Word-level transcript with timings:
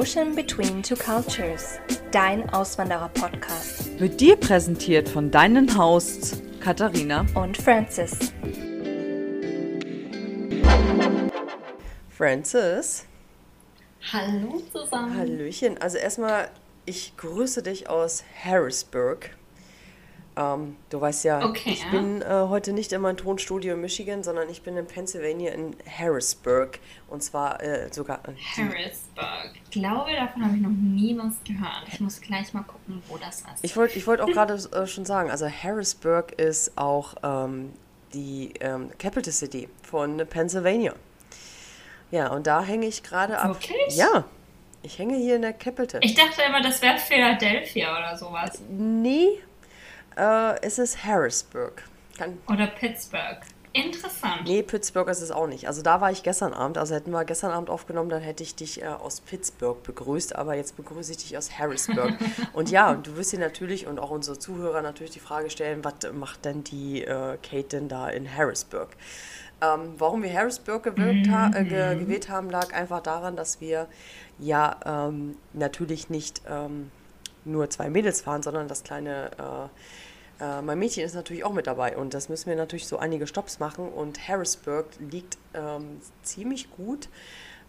Ocean 0.00 0.34
Between 0.34 0.82
Two 0.82 0.96
Cultures, 0.96 1.78
dein 2.10 2.48
Auswanderer-Podcast. 2.48 4.00
Wird 4.00 4.18
dir 4.18 4.34
präsentiert 4.36 5.06
von 5.06 5.30
deinen 5.30 5.76
Hosts 5.76 6.40
Katharina 6.58 7.26
und 7.34 7.58
Francis. 7.58 8.32
Francis. 12.08 13.04
Hallo 14.10 14.62
zusammen. 14.72 15.18
Hallöchen. 15.18 15.76
Also 15.76 15.98
erstmal, 15.98 16.48
ich 16.86 17.14
grüße 17.18 17.62
dich 17.62 17.90
aus 17.90 18.24
Harrisburg. 18.42 19.36
Ähm, 20.40 20.76
du 20.88 21.00
weißt 21.00 21.24
ja, 21.24 21.44
Okay, 21.44 21.70
ich 21.70 21.84
ja. 21.84 21.90
bin 21.90 22.22
äh, 22.22 22.26
heute 22.48 22.72
nicht 22.72 22.92
in 22.92 23.02
meinem 23.02 23.16
Tonstudio 23.16 23.74
in 23.74 23.80
Michigan, 23.80 24.22
sondern 24.22 24.48
ich 24.48 24.62
bin 24.62 24.76
in 24.76 24.86
Pennsylvania 24.86 25.52
in 25.52 25.76
Harrisburg. 25.98 26.78
Und 27.08 27.22
zwar 27.22 27.62
äh, 27.62 27.92
sogar. 27.92 28.20
äh, 28.28 28.32
Harrisburg. 28.56 29.52
Ich 29.64 29.70
glaube, 29.70 30.12
davon 30.14 30.44
habe 30.44 30.56
ich 30.56 30.62
noch 30.62 30.70
nie 30.70 31.16
was 31.18 31.34
gehört. 31.44 31.82
Ich 31.92 32.00
muss 32.00 32.20
gleich 32.20 32.54
mal 32.54 32.62
gucken, 32.62 33.02
wo 33.08 33.18
das 33.18 33.40
ist. 33.40 33.46
Ich 33.62 33.76
wollte 33.76 33.98
ich 33.98 34.06
wollt 34.06 34.20
auch 34.20 34.28
gerade 34.28 34.54
äh, 34.54 34.86
schon 34.86 35.04
sagen, 35.04 35.30
also 35.30 35.46
Harrisburg 35.48 36.32
ist 36.32 36.76
auch 36.78 37.14
ähm, 37.22 37.72
die 38.14 38.54
ähm, 38.60 38.90
Capital 38.98 39.32
City 39.32 39.68
von 39.82 40.16
Pennsylvania. 40.28 40.94
Ja, 42.10 42.28
und 42.28 42.46
da 42.46 42.62
hänge 42.64 42.86
ich 42.86 43.02
gerade 43.02 43.38
ab. 43.38 43.48
Wirklich? 43.48 43.96
Ja, 43.96 44.24
ich 44.82 44.98
hänge 44.98 45.16
hier 45.16 45.36
in 45.36 45.42
der 45.42 45.52
Capital. 45.52 46.00
Ich 46.02 46.14
dachte 46.14 46.42
immer, 46.48 46.62
das 46.62 46.80
wäre 46.82 46.96
Philadelphia 46.98 47.96
oder 47.96 48.16
sowas. 48.16 48.60
Nee, 48.68 49.38
äh, 50.16 50.60
es 50.62 50.78
ist 50.78 51.04
Harrisburg. 51.04 51.82
Kann, 52.16 52.38
Oder 52.48 52.66
Pittsburgh. 52.66 53.40
Interessant. 53.72 54.46
nee, 54.46 54.62
Pittsburgh 54.62 55.08
ist 55.08 55.20
es 55.20 55.30
auch 55.30 55.46
nicht. 55.46 55.68
Also 55.68 55.82
da 55.82 56.00
war 56.00 56.10
ich 56.10 56.24
gestern 56.24 56.52
Abend. 56.52 56.76
Also 56.76 56.94
hätten 56.94 57.12
wir 57.12 57.24
gestern 57.24 57.52
Abend 57.52 57.70
aufgenommen, 57.70 58.10
dann 58.10 58.20
hätte 58.20 58.42
ich 58.42 58.56
dich 58.56 58.82
äh, 58.82 58.86
aus 58.86 59.20
Pittsburgh 59.20 59.80
begrüßt. 59.84 60.34
Aber 60.34 60.56
jetzt 60.56 60.76
begrüße 60.76 61.12
ich 61.12 61.18
dich 61.18 61.38
aus 61.38 61.56
Harrisburg. 61.56 62.14
und 62.52 62.70
ja, 62.70 62.94
du 62.94 63.16
wirst 63.16 63.32
dir 63.32 63.38
natürlich 63.38 63.86
und 63.86 64.00
auch 64.00 64.10
unsere 64.10 64.38
Zuhörer 64.38 64.82
natürlich 64.82 65.12
die 65.12 65.20
Frage 65.20 65.50
stellen, 65.50 65.84
was 65.84 65.94
macht 66.12 66.44
denn 66.44 66.64
die 66.64 67.04
äh, 67.04 67.38
Kate 67.42 67.68
denn 67.68 67.88
da 67.88 68.08
in 68.08 68.34
Harrisburg? 68.34 68.88
Ähm, 69.62 69.94
warum 69.98 70.22
wir 70.22 70.32
Harrisburg 70.32 70.82
gewirkt 70.82 71.28
ha 71.28 71.50
äh, 71.54 71.64
ge 71.64 71.98
gewählt 71.98 72.28
haben, 72.28 72.50
lag 72.50 72.72
einfach 72.72 73.02
daran, 73.02 73.36
dass 73.36 73.60
wir 73.60 73.86
ja 74.38 74.80
ähm, 74.84 75.36
natürlich 75.52 76.08
nicht 76.08 76.42
ähm, 76.48 76.90
nur 77.44 77.68
zwei 77.70 77.88
Mädels 77.90 78.20
fahren, 78.20 78.42
sondern 78.42 78.68
das 78.68 78.82
kleine, 78.82 79.30
äh, 80.40 80.44
äh, 80.44 80.62
mein 80.62 80.78
Mädchen 80.78 81.04
ist 81.04 81.14
natürlich 81.14 81.44
auch 81.44 81.52
mit 81.52 81.66
dabei 81.66 81.96
und 81.96 82.14
das 82.14 82.28
müssen 82.28 82.48
wir 82.48 82.56
natürlich 82.56 82.86
so 82.86 82.98
einige 82.98 83.26
Stops 83.26 83.58
machen 83.58 83.88
und 83.88 84.26
Harrisburg 84.28 84.86
liegt 85.10 85.38
ähm, 85.54 86.00
ziemlich 86.22 86.70
gut 86.70 87.08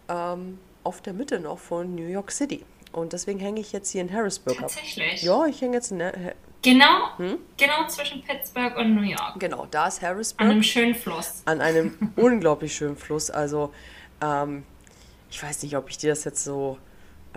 ähm, 0.08 0.58
auf 0.84 1.00
der 1.00 1.12
Mitte 1.12 1.40
noch 1.40 1.58
von 1.58 1.94
New 1.94 2.06
York 2.06 2.30
City 2.32 2.64
und 2.92 3.12
deswegen 3.12 3.38
hänge 3.38 3.60
ich 3.60 3.72
jetzt 3.72 3.90
hier 3.90 4.00
in 4.02 4.12
Harrisburg 4.12 4.56
ab. 4.62 4.68
Tatsächlich. 4.68 5.22
Ja, 5.22 5.46
ich 5.46 5.60
hänge 5.60 5.74
jetzt 5.76 5.90
in, 5.92 5.98
der- 6.00 6.34
Genau, 6.64 7.16
Hm? 7.16 7.38
genau 7.56 7.88
zwischen 7.88 8.22
Pittsburgh 8.22 8.76
und 8.76 8.94
New 8.94 9.02
York. 9.02 9.40
genau, 9.40 9.66
da 9.70 9.88
ist 9.88 10.00
An 10.00 10.08
Harrisburg. 10.10 10.48
einem 10.48 10.62
schönen 10.62 10.94
Fluss. 10.94 11.42
an 11.44 11.60
einem 11.60 12.12
unglaublich 12.16 12.72
schönen 12.74 12.96
Fluss. 12.96 13.30
Also, 13.30 13.72
ähm, 14.20 14.62
ich 15.28 15.42
weiß 15.42 15.64
nicht, 15.64 15.76
ob 15.76 15.88
ich 15.90 15.98
dir 15.98 16.10
das 16.10 16.22
jetzt 16.22 16.44
so 16.44 16.78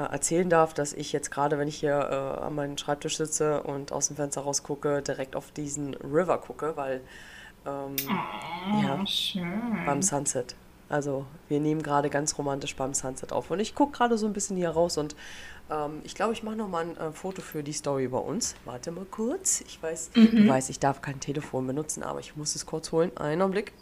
erzählen 0.03 0.49
darf, 0.49 0.73
dass 0.73 0.93
ich 0.93 1.13
jetzt 1.13 1.31
gerade, 1.31 1.57
wenn 1.57 1.67
ich 1.67 1.77
hier 1.77 1.93
äh, 1.97 2.43
an 2.43 2.55
meinem 2.55 2.77
Schreibtisch 2.77 3.17
sitze 3.17 3.63
und 3.63 3.91
aus 3.91 4.07
dem 4.07 4.15
Fenster 4.17 4.41
rausgucke, 4.41 5.01
direkt 5.01 5.35
auf 5.35 5.51
diesen 5.51 5.93
River 5.95 6.37
gucke, 6.39 6.75
weil 6.75 7.01
ähm, 7.65 7.95
Oh, 8.09 8.81
Ja. 8.81 9.05
schön. 9.07 9.83
beim 9.85 10.01
Sunset. 10.01 10.55
Also 10.89 11.25
wir 11.47 11.59
nehmen 11.59 11.81
gerade 11.81 12.09
ganz 12.11 12.37
romantisch 12.37 12.75
beim 12.75 12.93
Sunset 12.93 13.31
auf. 13.31 13.49
Und 13.51 13.59
ich 13.59 13.73
gucke 13.73 13.93
gerade 13.97 14.17
so 14.17 14.27
ein 14.27 14.33
bisschen 14.33 14.55
hier 14.57 14.69
raus 14.69 14.97
und 14.97 15.15
ähm, 15.71 16.01
ich 16.03 16.13
glaube, 16.13 16.33
ich 16.33 16.43
mache 16.43 16.55
nochmal 16.55 16.85
ein 16.85 16.97
äh, 16.97 17.11
Foto 17.11 17.41
für 17.41 17.63
die 17.63 17.73
Story 17.73 18.07
bei 18.07 18.19
uns. 18.19 18.55
Warte 18.65 18.91
mal 18.91 19.05
kurz. 19.05 19.61
Ich 19.61 19.81
weiß, 19.81 20.11
du 20.13 20.47
weißt, 20.47 20.69
ich 20.69 20.79
darf 20.79 21.01
kein 21.01 21.19
Telefon 21.19 21.65
benutzen, 21.65 22.03
aber 22.03 22.19
ich 22.19 22.35
muss 22.35 22.53
es 22.55 22.65
kurz 22.67 22.91
holen. 22.91 23.11
Einen 23.17 23.41
Augenblick. 23.41 23.73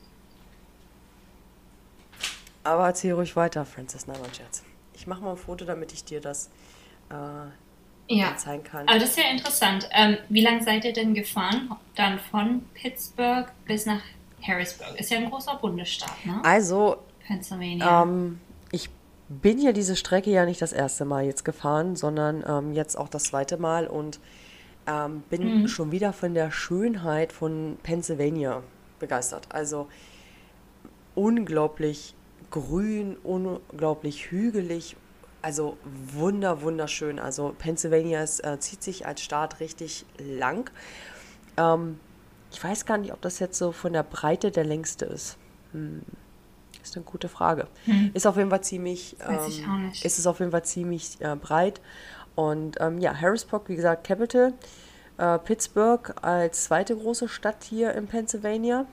Aber 2.63 2.85
erzähl 2.85 3.13
ruhig 3.13 3.35
weiter, 3.35 3.65
Francis. 3.65 4.07
Nein, 4.07 4.17
mein 4.21 4.33
Scherz. 4.33 4.63
Ich 5.03 5.07
mache 5.07 5.21
mal 5.21 5.31
ein 5.31 5.37
Foto, 5.37 5.65
damit 5.65 5.91
ich 5.91 6.05
dir 6.05 6.21
das 6.21 6.49
äh, 7.11 8.13
Ja. 8.15 8.37
zeigen 8.37 8.63
kann. 8.63 8.87
Aber 8.87 8.97
das 8.99 9.09
ist 9.09 9.17
ja 9.17 9.29
interessant. 9.29 9.89
Ähm, 9.91 10.17
wie 10.29 10.39
lange 10.39 10.63
seid 10.63 10.85
ihr 10.85 10.93
denn 10.93 11.13
gefahren? 11.13 11.75
Dann 11.95 12.19
von 12.19 12.63
Pittsburgh 12.73 13.51
bis 13.65 13.85
nach 13.85 13.99
Harrisburg. 14.41 14.97
Ist 14.97 15.11
ja 15.11 15.17
ein 15.17 15.29
großer 15.29 15.55
Bundesstaat, 15.55 16.25
ne? 16.25 16.39
Also, 16.45 16.95
Pennsylvania. 17.27 18.03
Ähm, 18.03 18.39
ich 18.71 18.89
bin 19.27 19.59
ja 19.59 19.73
diese 19.73 19.97
Strecke 19.97 20.29
ja 20.31 20.45
nicht 20.45 20.61
das 20.61 20.71
erste 20.71 21.03
Mal 21.03 21.25
jetzt 21.25 21.43
gefahren, 21.43 21.97
sondern 21.97 22.45
ähm, 22.47 22.71
jetzt 22.71 22.97
auch 22.97 23.09
das 23.09 23.25
zweite 23.25 23.57
Mal 23.57 23.87
und 23.87 24.21
ähm, 24.87 25.21
bin 25.29 25.67
schon 25.67 25.91
wieder 25.91 26.13
von 26.13 26.33
der 26.33 26.49
Schönheit 26.49 27.33
von 27.33 27.77
Pennsylvania 27.83 28.63
begeistert. 28.99 29.47
Also 29.49 29.89
unglaublich 31.13 32.15
grün, 32.53 33.17
unglaublich 33.23 34.29
hügelig, 34.29 34.95
also 35.41 35.75
wunder, 36.13 36.61
wunderschön. 36.61 37.19
Also 37.19 37.53
Pennsylvania 37.57 38.23
ist, 38.23 38.45
äh, 38.45 38.59
zieht 38.59 38.83
sich 38.83 39.07
als 39.07 39.21
Staat 39.21 39.59
richtig 39.59 40.05
lang. 40.19 40.69
Ähm, 41.57 41.99
ich 42.51 42.63
weiß 42.63 42.85
gar 42.85 42.99
nicht, 42.99 43.11
ob 43.11 43.21
das 43.21 43.39
jetzt 43.39 43.57
so 43.57 43.71
von 43.71 43.91
der 43.91 44.03
Breite 44.03 44.51
der 44.51 44.63
längste 44.63 45.05
ist. 45.05 45.37
Ist 46.83 46.95
eine 46.95 47.03
gute 47.03 47.27
Frage. 47.27 47.67
Ist 48.13 48.27
auf 48.27 48.37
jeden 48.37 48.51
Fall 48.51 48.61
ziemlich, 48.61 49.17
Weiß 49.25 49.47
ich 49.47 49.63
ähm, 49.63 49.69
auch 49.71 49.77
nicht. 49.77 50.05
ist 50.05 50.19
es 50.19 50.27
auf 50.27 50.39
jeden 50.39 50.51
Fall 50.51 50.63
ziemlich 50.63 51.19
äh, 51.21 51.35
breit. 51.35 51.81
Und 52.35 52.77
ähm, 52.79 52.99
ja, 52.99 53.19
Harrisburg, 53.19 53.67
wie 53.67 53.75
gesagt, 53.75 54.05
Capital. 54.05 54.53
Äh, 55.17 55.39
Pittsburgh 55.39 56.13
als 56.21 56.65
zweite 56.65 56.95
große 56.95 57.27
Stadt 57.27 57.63
hier 57.63 57.93
in 57.95 58.05
Pennsylvania. 58.05 58.85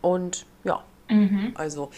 Und 0.00 0.46
Mhm. 1.08 1.52
also 1.54 1.90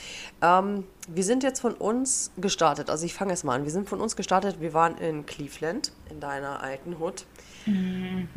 ähm, 0.42 0.84
wir 1.08 1.24
sind 1.24 1.42
jetzt 1.42 1.60
von 1.60 1.74
uns 1.74 2.30
gestartet. 2.36 2.91
Also 2.91 3.06
ich 3.06 3.14
fange 3.14 3.30
erst 3.30 3.44
mal 3.44 3.54
an. 3.54 3.64
Wir 3.64 3.70
sind 3.70 3.88
von 3.88 4.00
uns 4.00 4.16
gestartet. 4.16 4.60
Wir 4.60 4.74
waren 4.74 4.98
in 4.98 5.24
Cleveland, 5.24 5.92
in 6.10 6.20
deiner 6.20 6.62
alten 6.62 6.96
Hood. 7.00 7.24
Mhm. 7.64 8.28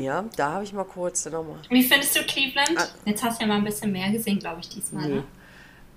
Ja, 0.00 0.24
da 0.36 0.52
habe 0.52 0.64
ich 0.64 0.72
mal 0.72 0.84
kurz 0.84 1.24
nochmal. 1.26 1.58
Wie 1.68 1.82
findest 1.82 2.16
du 2.16 2.20
Cleveland? 2.20 2.76
Ah. 2.76 2.86
Jetzt 3.04 3.22
hast 3.22 3.40
du 3.40 3.44
ja 3.44 3.48
mal 3.48 3.58
ein 3.58 3.64
bisschen 3.64 3.92
mehr 3.92 4.10
gesehen, 4.10 4.38
glaube 4.38 4.60
ich, 4.60 4.68
diesmal. 4.68 5.08
Nee. 5.08 5.14
Ne? 5.14 5.24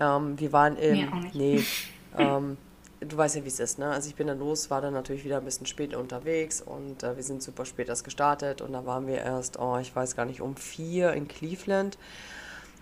Ähm, 0.00 0.38
wir 0.38 0.52
waren 0.52 0.76
im. 0.76 0.92
Nee, 0.92 1.08
auch 1.08 1.20
nicht. 1.20 1.34
Nee. 1.34 1.64
ähm, 2.18 2.56
du 3.00 3.16
weißt 3.16 3.36
ja, 3.36 3.44
wie 3.44 3.48
es 3.48 3.60
ist, 3.60 3.78
ne? 3.78 3.88
Also 3.88 4.08
ich 4.08 4.14
bin 4.14 4.26
dann 4.26 4.38
los, 4.38 4.70
war 4.70 4.80
dann 4.80 4.94
natürlich 4.94 5.24
wieder 5.24 5.38
ein 5.38 5.44
bisschen 5.44 5.66
spät 5.66 5.94
unterwegs 5.94 6.60
und 6.60 7.02
äh, 7.02 7.16
wir 7.16 7.22
sind 7.22 7.42
super 7.42 7.64
spät 7.64 7.88
erst 7.88 8.04
gestartet 8.04 8.60
und 8.60 8.72
da 8.72 8.84
waren 8.86 9.06
wir 9.06 9.18
erst, 9.18 9.58
oh, 9.58 9.78
ich 9.78 9.94
weiß 9.94 10.16
gar 10.16 10.26
nicht, 10.26 10.40
um 10.40 10.56
vier 10.56 11.12
in 11.12 11.28
Cleveland. 11.28 11.98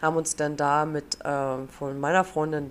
Haben 0.00 0.16
uns 0.16 0.36
dann 0.36 0.56
da 0.56 0.84
mit 0.84 1.24
äh, 1.24 1.66
von 1.66 1.98
meiner 1.98 2.24
Freundin 2.24 2.70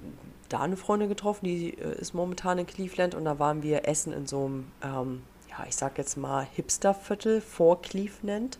da 0.49 0.59
eine 0.59 0.77
Freundin 0.77 1.09
getroffen, 1.09 1.45
die 1.45 1.73
äh, 1.73 1.99
ist 1.99 2.13
momentan 2.13 2.57
in 2.57 2.65
Cleveland 2.65 3.15
und 3.15 3.25
da 3.25 3.39
waren 3.39 3.63
wir 3.63 3.87
essen 3.87 4.13
in 4.13 4.27
so 4.27 4.45
einem, 4.45 4.71
ähm, 4.81 5.23
ja, 5.49 5.65
ich 5.67 5.75
sag 5.75 5.97
jetzt 5.97 6.15
mal 6.17 6.47
Hipsterviertel 6.53 7.41
vor 7.41 7.81
Cleveland, 7.81 8.59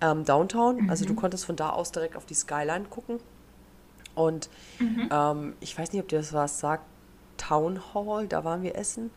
ähm, 0.00 0.24
Downtown. 0.24 0.88
Also 0.88 1.04
du 1.04 1.14
konntest 1.14 1.44
von 1.44 1.56
da 1.56 1.70
aus 1.70 1.92
direkt 1.92 2.16
auf 2.16 2.26
die 2.26 2.34
Skyline 2.34 2.84
gucken. 2.84 3.18
Und 4.14 4.50
ähm, 5.10 5.54
ich 5.60 5.78
weiß 5.78 5.92
nicht, 5.92 6.02
ob 6.02 6.08
dir 6.08 6.18
das 6.18 6.32
was 6.32 6.60
sagt, 6.60 6.84
Town 7.36 7.80
Hall, 7.94 8.26
da 8.26 8.44
waren 8.44 8.62
wir 8.62 8.76
essen. 8.76 9.10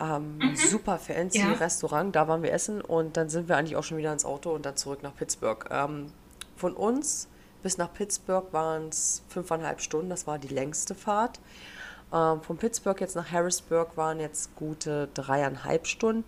Ähm, 0.00 0.38
Super 0.54 0.98
fancy 0.98 1.38
Ja. 1.38 1.52
Restaurant, 1.52 2.14
da 2.14 2.28
waren 2.28 2.42
wir 2.42 2.52
essen 2.52 2.80
und 2.80 3.16
dann 3.16 3.28
sind 3.28 3.48
wir 3.48 3.56
eigentlich 3.56 3.76
auch 3.76 3.82
schon 3.84 3.96
wieder 3.96 4.12
ins 4.12 4.24
Auto 4.24 4.50
und 4.50 4.64
dann 4.64 4.76
zurück 4.76 5.02
nach 5.02 5.14
Pittsburgh. 5.14 5.64
Ähm, 5.70 6.12
von 6.56 6.74
uns 6.74 7.28
bis 7.62 7.78
nach 7.78 7.92
Pittsburgh 7.92 8.52
waren 8.52 8.88
es 8.88 9.22
fünfeinhalb 9.28 9.80
Stunden, 9.80 10.10
das 10.10 10.26
war 10.26 10.38
die 10.38 10.48
längste 10.48 10.94
Fahrt. 10.94 11.40
Ähm, 12.12 12.40
von 12.42 12.56
Pittsburgh 12.56 13.00
jetzt 13.00 13.16
nach 13.16 13.30
Harrisburg 13.30 13.96
waren 13.96 14.20
jetzt 14.20 14.54
gute 14.56 15.08
dreieinhalb 15.14 15.86
Stunden 15.86 16.24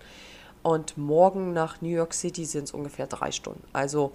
und 0.63 0.99
morgen 0.99 1.53
nach 1.53 1.81
New 1.81 1.89
York 1.89 2.13
City 2.15 2.45
sind 2.45 2.65
es 2.65 2.73
ungefähr 2.73 3.07
drei 3.07 3.33
Stunden. 3.33 3.63
Also 3.73 4.13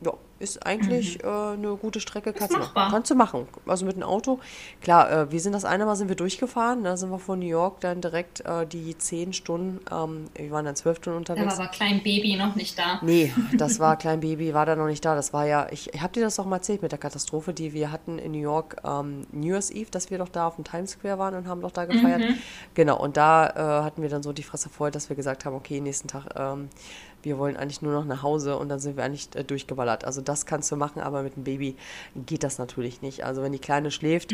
ja, 0.00 0.12
ist 0.38 0.66
eigentlich 0.66 1.24
äh, 1.24 1.26
eine 1.26 1.76
gute 1.80 2.00
Strecke. 2.00 2.32
Kannst 2.34 2.54
du, 2.54 2.58
machbar. 2.58 2.90
kannst 2.90 3.10
du 3.10 3.14
machen. 3.14 3.48
Also 3.66 3.86
mit 3.86 3.96
dem 3.96 4.02
Auto. 4.02 4.38
Klar, 4.82 5.10
äh, 5.10 5.32
wir 5.32 5.40
sind 5.40 5.52
das 5.52 5.64
eine 5.64 5.86
Mal 5.86 5.96
sind 5.96 6.08
wir 6.08 6.16
durchgefahren. 6.16 6.84
Da 6.84 6.96
sind 6.96 7.10
wir 7.10 7.18
von 7.18 7.38
New 7.38 7.46
York 7.46 7.80
dann 7.80 8.02
direkt 8.02 8.40
äh, 8.40 8.66
die 8.66 8.98
zehn 8.98 9.32
Stunden, 9.32 9.80
ähm, 9.90 10.26
wir 10.34 10.50
waren 10.50 10.66
dann 10.66 10.76
zwölf 10.76 10.98
Stunden 10.98 11.24
Da 11.24 11.34
war 11.34 11.42
unterwegs. 11.42 11.58
aber 11.58 11.68
Klein 11.68 12.02
Baby 12.02 12.36
noch 12.36 12.54
nicht 12.54 12.78
da. 12.78 13.00
Nee, 13.02 13.32
das 13.56 13.80
war 13.80 13.96
Klein 13.96 14.20
Baby, 14.20 14.52
war 14.52 14.66
da 14.66 14.76
noch 14.76 14.86
nicht 14.86 15.04
da. 15.04 15.14
Das 15.14 15.32
war 15.32 15.46
ja, 15.46 15.68
ich, 15.70 15.94
ich 15.94 16.02
habe 16.02 16.12
dir 16.12 16.22
das 16.22 16.36
doch 16.36 16.44
mal 16.44 16.56
erzählt 16.56 16.82
mit 16.82 16.92
der 16.92 16.98
Katastrophe, 16.98 17.54
die 17.54 17.72
wir 17.72 17.90
hatten 17.90 18.18
in 18.18 18.32
New 18.32 18.40
York, 18.40 18.76
ähm, 18.84 19.26
New 19.32 19.52
Year's 19.52 19.70
Eve, 19.70 19.90
dass 19.90 20.10
wir 20.10 20.18
doch 20.18 20.28
da 20.28 20.48
auf 20.48 20.56
dem 20.56 20.64
Times 20.64 20.90
Square 20.90 21.18
waren 21.18 21.34
und 21.34 21.48
haben 21.48 21.62
doch 21.62 21.72
da 21.72 21.86
gefeiert. 21.86 22.22
Genau, 22.74 23.00
und 23.00 23.16
da 23.16 23.48
äh, 23.80 23.84
hatten 23.84 24.02
wir 24.02 24.10
dann 24.10 24.22
so 24.22 24.34
die 24.34 24.42
Fresse 24.42 24.68
voll, 24.68 24.90
dass 24.90 25.08
wir 25.08 25.16
gesagt 25.16 25.46
haben, 25.46 25.56
okay, 25.56 25.80
nächsten 25.80 26.08
Tag, 26.08 26.26
ähm, 26.36 26.68
wir 27.26 27.38
wollen 27.38 27.56
eigentlich 27.56 27.82
nur 27.82 27.92
noch 27.92 28.04
nach 28.04 28.22
Hause 28.22 28.56
und 28.56 28.68
dann 28.68 28.78
sind 28.78 28.96
wir 28.96 29.04
eigentlich 29.04 29.28
äh, 29.34 29.42
durchgeballert. 29.42 30.04
Also 30.04 30.20
das 30.20 30.46
kannst 30.46 30.70
du 30.70 30.76
machen, 30.76 31.02
aber 31.02 31.24
mit 31.24 31.34
dem 31.34 31.42
Baby 31.42 31.76
geht 32.14 32.44
das 32.44 32.58
natürlich 32.58 33.02
nicht. 33.02 33.24
Also 33.24 33.42
wenn 33.42 33.50
die 33.50 33.58
Kleine 33.58 33.90
schläft. 33.90 34.32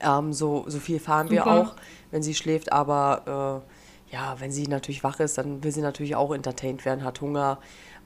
Ähm, 0.00 0.32
so, 0.32 0.64
so 0.68 0.78
viel 0.78 1.00
fahren 1.00 1.30
wir 1.30 1.40
Super. 1.40 1.60
auch, 1.60 1.76
wenn 2.12 2.22
sie 2.22 2.34
schläft, 2.34 2.70
aber 2.70 3.62
äh, 4.10 4.14
ja, 4.14 4.36
wenn 4.38 4.52
sie 4.52 4.68
natürlich 4.68 5.02
wach 5.02 5.18
ist, 5.20 5.36
dann 5.36 5.64
will 5.64 5.72
sie 5.72 5.80
natürlich 5.80 6.14
auch 6.14 6.32
entertained 6.32 6.84
werden, 6.84 7.02
hat 7.02 7.20
Hunger 7.20 7.58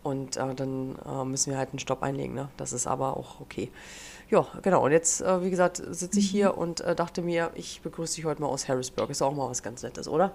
und 0.03 0.37
äh, 0.37 0.55
dann 0.55 0.97
äh, 1.05 1.25
müssen 1.25 1.51
wir 1.51 1.59
halt 1.59 1.71
einen 1.71 1.79
Stopp 1.79 2.03
einlegen. 2.03 2.35
Ne? 2.35 2.49
Das 2.57 2.73
ist 2.73 2.87
aber 2.87 3.19
auch 3.19 3.41
okay. 3.41 3.71
Ja, 4.31 4.47
genau. 4.63 4.85
Und 4.85 4.93
jetzt, 4.93 5.21
äh, 5.21 5.45
wie 5.45 5.51
gesagt, 5.51 5.83
sitze 5.91 6.21
ich 6.21 6.31
hier 6.31 6.57
und 6.57 6.81
äh, 6.81 6.95
dachte 6.95 7.21
mir, 7.21 7.51
ich 7.55 7.83
begrüße 7.83 8.17
dich 8.17 8.25
heute 8.25 8.41
mal 8.41 8.49
aus 8.49 8.67
Harrisburg. 8.67 9.11
Ist 9.11 9.21
auch 9.21 9.35
mal 9.35 9.51
was 9.51 9.63
ganz 9.63 9.83
Nettes, 9.83 10.09
oder? 10.09 10.35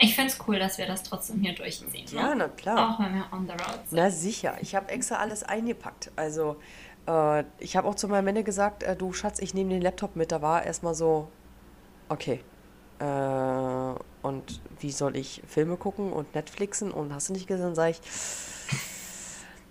Ich 0.00 0.14
finde 0.14 0.32
es 0.32 0.38
cool, 0.46 0.58
dass 0.58 0.78
wir 0.78 0.86
das 0.86 1.02
trotzdem 1.02 1.40
hier 1.40 1.54
durchziehen. 1.54 2.06
Ja, 2.12 2.28
ne? 2.28 2.36
na 2.36 2.48
klar. 2.48 2.94
Auch 2.94 3.00
wenn 3.00 3.14
wir 3.14 3.24
on 3.32 3.46
the 3.46 3.52
road 3.52 3.80
sind. 3.88 3.98
Na 3.98 4.10
sicher, 4.10 4.56
ich 4.60 4.74
habe 4.74 4.88
extra 4.90 5.16
alles 5.16 5.42
eingepackt. 5.42 6.12
Also 6.14 6.56
äh, 7.08 7.44
ich 7.58 7.76
habe 7.76 7.88
auch 7.88 7.96
zu 7.96 8.06
meinem 8.06 8.26
Männer 8.26 8.44
gesagt, 8.44 8.84
äh, 8.84 8.94
du 8.94 9.12
Schatz, 9.12 9.40
ich 9.40 9.54
nehme 9.54 9.70
den 9.70 9.82
Laptop 9.82 10.14
mit. 10.14 10.30
Da 10.30 10.40
war 10.40 10.64
erstmal 10.64 10.94
so, 10.94 11.28
okay. 12.08 12.40
Äh, 13.00 13.04
und 14.22 14.60
wie 14.80 14.92
soll 14.92 15.16
ich 15.16 15.42
Filme 15.46 15.76
gucken 15.76 16.12
und 16.12 16.34
Netflixen 16.34 16.92
und 16.92 17.12
hast 17.12 17.28
du 17.28 17.32
nicht 17.32 17.46
gesehen, 17.46 17.74
sage 17.74 17.90
ich, 17.90 18.00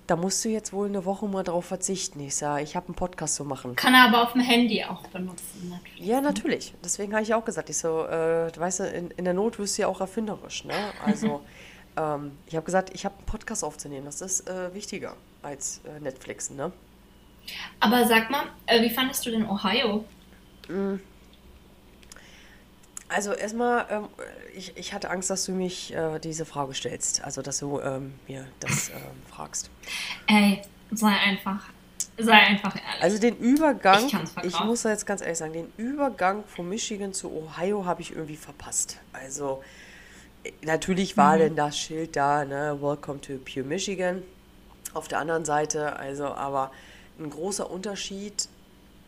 da 0.07 0.15
musst 0.15 0.43
du 0.45 0.49
jetzt 0.49 0.71
wohl 0.71 0.87
eine 0.87 1.03
Woche 1.03 1.27
mal 1.27 1.43
drauf 1.43 1.65
verzichten. 1.65 2.21
Ich 2.21 2.35
sage, 2.35 2.63
ich 2.63 2.75
habe 2.75 2.87
einen 2.87 2.95
Podcast 2.95 3.35
zu 3.35 3.43
machen. 3.43 3.75
Kann 3.75 3.93
er 3.93 4.05
aber 4.05 4.23
auf 4.23 4.31
dem 4.31 4.41
Handy 4.41 4.83
auch 4.83 5.05
benutzen. 5.07 5.69
Netflix. 5.69 6.07
Ja, 6.07 6.21
natürlich. 6.21 6.73
Deswegen 6.83 7.13
habe 7.13 7.23
ich 7.23 7.33
auch 7.33 7.43
gesagt, 7.43 7.69
ich 7.69 7.77
so, 7.77 8.05
äh, 8.05 8.51
du 8.51 8.59
weißt 8.59 8.79
du, 8.79 8.83
in, 8.87 9.11
in 9.11 9.25
der 9.25 9.33
Not 9.33 9.59
wirst 9.59 9.77
du 9.77 9.81
ja 9.83 9.89
auch 9.89 9.99
erfinderisch. 9.99 10.63
Ne? 10.63 10.73
Also 11.05 11.41
ähm, 11.97 12.31
ich 12.47 12.55
habe 12.55 12.65
gesagt, 12.65 12.91
ich 12.93 13.03
habe 13.03 13.15
einen 13.17 13.25
Podcast 13.25 13.65
aufzunehmen. 13.65 14.05
Das 14.05 14.21
ist 14.21 14.49
äh, 14.49 14.73
wichtiger 14.73 15.15
als 15.43 15.81
äh, 15.85 15.99
Netflixen. 15.99 16.55
Ne? 16.55 16.71
Aber 17.81 18.07
sag 18.07 18.29
mal, 18.29 18.43
äh, 18.65 18.81
wie 18.81 18.89
fandest 18.89 19.25
du 19.25 19.31
denn 19.31 19.45
Ohio? 19.45 20.05
Also 23.09 23.31
erstmal, 23.33 23.85
ähm, 23.89 24.07
ich, 24.53 24.75
ich 24.77 24.93
hatte 24.93 25.09
Angst, 25.09 25.29
dass 25.29 25.45
du 25.45 25.53
mich 25.53 25.93
äh, 25.93 26.19
diese 26.19 26.45
Frage 26.45 26.73
stellst. 26.73 27.23
Also 27.23 27.41
dass 27.41 27.59
du 27.59 27.79
ähm, 27.79 28.19
mir 28.27 28.45
das 28.59 28.89
ähm, 28.89 28.95
fragst. 29.29 29.69
Ey, 30.27 30.61
sei 30.91 31.07
einfach, 31.09 31.69
sei 32.17 32.33
einfach 32.33 32.75
ehrlich. 32.75 33.01
Also 33.01 33.19
den 33.19 33.37
Übergang, 33.37 34.05
Ich 34.05 34.45
ich, 34.45 34.59
muss 34.59 34.81
da 34.81 34.89
jetzt 34.89 35.05
ganz 35.05 35.21
ehrlich 35.21 35.37
sagen, 35.37 35.53
den 35.53 35.71
Übergang 35.77 36.43
von 36.45 36.67
Michigan 36.67 37.13
zu 37.13 37.31
Ohio 37.31 37.85
habe 37.85 38.01
ich 38.01 38.11
irgendwie 38.13 38.35
verpasst. 38.37 38.97
Also 39.13 39.63
äh, 40.43 40.51
natürlich 40.63 41.15
war 41.17 41.35
Mhm. 41.35 41.39
denn 41.39 41.55
das 41.55 41.77
Schild 41.77 42.15
da, 42.15 42.43
ne, 42.45 42.77
Welcome 42.81 43.21
to 43.21 43.37
Pure 43.37 43.65
Michigan. 43.65 44.23
Auf 44.93 45.07
der 45.07 45.19
anderen 45.19 45.45
Seite, 45.45 45.95
also 45.97 46.25
aber 46.27 46.71
ein 47.19 47.29
großer 47.29 47.69
Unterschied 47.69 48.49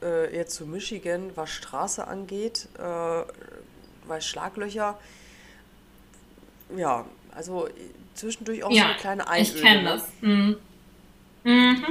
äh, 0.02 0.36
jetzt 0.36 0.56
zu 0.56 0.66
Michigan, 0.66 1.32
was 1.36 1.50
Straße 1.50 2.06
angeht, 2.08 2.70
äh, 2.78 3.24
weil 4.10 4.22
Schlaglöcher, 4.22 4.98
ja, 6.76 7.06
also 7.36 7.70
zwischendurch 8.16 8.64
auch 8.64 8.72
so 8.72 8.78
ja, 8.78 8.88
eine 8.88 8.96
kleine 8.98 9.28
Einöde. 9.28 9.56
ich 9.56 9.62
kenne 9.62 9.84
ne? 9.84 9.90
das. 9.90 10.08
Mhm. 10.22 10.58
Mhm. 11.44 11.86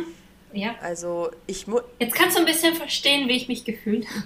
Ja. 0.52 0.74
Also 0.80 1.30
ich 1.46 1.66
muss, 1.66 1.82
Jetzt 1.98 2.14
kannst 2.14 2.36
du 2.36 2.40
ein 2.40 2.46
bisschen 2.46 2.74
verstehen, 2.74 3.28
wie 3.28 3.36
ich 3.36 3.48
mich 3.48 3.64
gefühlt 3.64 4.06
habe. 4.08 4.24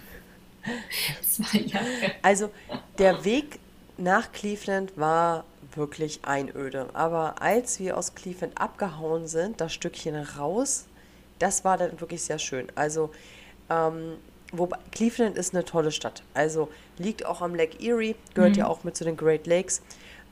Zwei 1.23 1.59
Jahre. 1.59 2.13
Also 2.23 2.51
der 2.99 3.25
Weg 3.25 3.59
nach 3.97 4.33
Cleveland 4.33 4.93
war 4.97 5.45
wirklich 5.75 6.21
einöde. 6.25 6.89
Aber 6.93 7.41
als 7.41 7.79
wir 7.81 7.97
aus 7.97 8.15
Cleveland 8.15 8.61
abgehauen 8.61 9.27
sind, 9.27 9.61
das 9.61 9.73
Stückchen 9.73 10.17
raus, 10.17 10.87
das 11.39 11.65
war 11.65 11.77
dann 11.77 12.01
wirklich 12.01 12.23
sehr 12.23 12.39
schön. 12.39 12.69
Also 12.75 13.11
ähm, 13.71 14.17
wobei, 14.53 14.79
Cleveland 14.93 15.37
ist 15.37 15.55
eine 15.55 15.65
tolle 15.65 15.93
Stadt. 15.93 16.23
Also 16.35 16.69
liegt 17.03 17.27
auch 17.27 17.43
am 17.43 17.55
Lake 17.55 17.79
Erie, 17.85 18.15
gehört 18.35 18.57
ja 18.57 18.67
auch 18.67 18.85
mit 18.85 18.97
zu 18.97 19.05
den 19.05 19.17
Great 19.17 19.47
Lakes. 19.47 19.83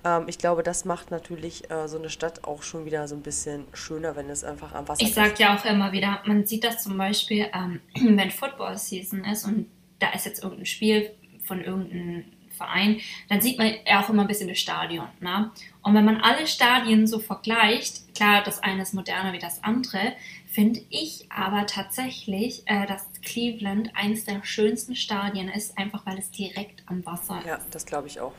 Ähm, 0.04 0.24
ich 0.28 0.38
glaube, 0.38 0.62
das 0.62 0.84
macht 0.84 1.10
natürlich 1.10 1.70
äh, 1.70 1.88
so 1.88 1.98
eine 1.98 2.10
Stadt 2.10 2.44
auch 2.44 2.62
schon 2.62 2.84
wieder 2.84 3.06
so 3.08 3.14
ein 3.14 3.22
bisschen 3.22 3.64
schöner, 3.74 4.16
wenn 4.16 4.30
es 4.30 4.44
einfach 4.44 4.74
am 4.74 4.88
Wasser 4.88 5.02
Ich 5.02 5.14
sage 5.14 5.34
ja 5.38 5.56
auch 5.56 5.64
immer 5.64 5.92
wieder, 5.92 6.20
man 6.24 6.46
sieht 6.46 6.64
das 6.64 6.82
zum 6.82 6.96
Beispiel, 6.96 7.46
ähm, 7.52 7.80
wenn 8.16 8.30
Football 8.30 8.78
Season 8.78 9.24
ist 9.24 9.44
und 9.44 9.66
da 9.98 10.10
ist 10.10 10.24
jetzt 10.24 10.42
irgendein 10.42 10.66
Spiel 10.66 11.10
von 11.44 11.62
irgendeinem 11.62 12.24
Verein, 12.56 13.00
dann 13.28 13.40
sieht 13.40 13.58
man 13.58 13.72
ja 13.86 14.02
auch 14.02 14.08
immer 14.08 14.22
ein 14.22 14.28
bisschen 14.28 14.48
das 14.48 14.58
Stadion. 14.58 15.08
Ne? 15.20 15.50
Und 15.82 15.94
wenn 15.94 16.04
man 16.04 16.18
alle 16.18 16.46
Stadien 16.46 17.06
so 17.06 17.18
vergleicht, 17.18 18.14
klar, 18.14 18.42
das 18.42 18.62
eine 18.62 18.82
ist 18.82 18.92
moderner 18.92 19.32
wie 19.32 19.38
das 19.38 19.64
andere, 19.64 20.12
finde 20.52 20.80
ich 20.90 21.26
aber 21.30 21.66
tatsächlich, 21.66 22.62
äh, 22.66 22.86
dass 22.86 23.06
Cleveland 23.24 23.90
eines 23.94 24.24
der 24.24 24.44
schönsten 24.44 24.96
Stadien 24.96 25.48
ist, 25.48 25.78
einfach 25.78 26.04
weil 26.06 26.18
es 26.18 26.30
direkt 26.30 26.82
am 26.86 27.06
Wasser 27.06 27.38
ist. 27.38 27.46
Ja, 27.46 27.58
das 27.70 27.86
glaube 27.86 28.08
ich 28.08 28.20
auch. 28.20 28.32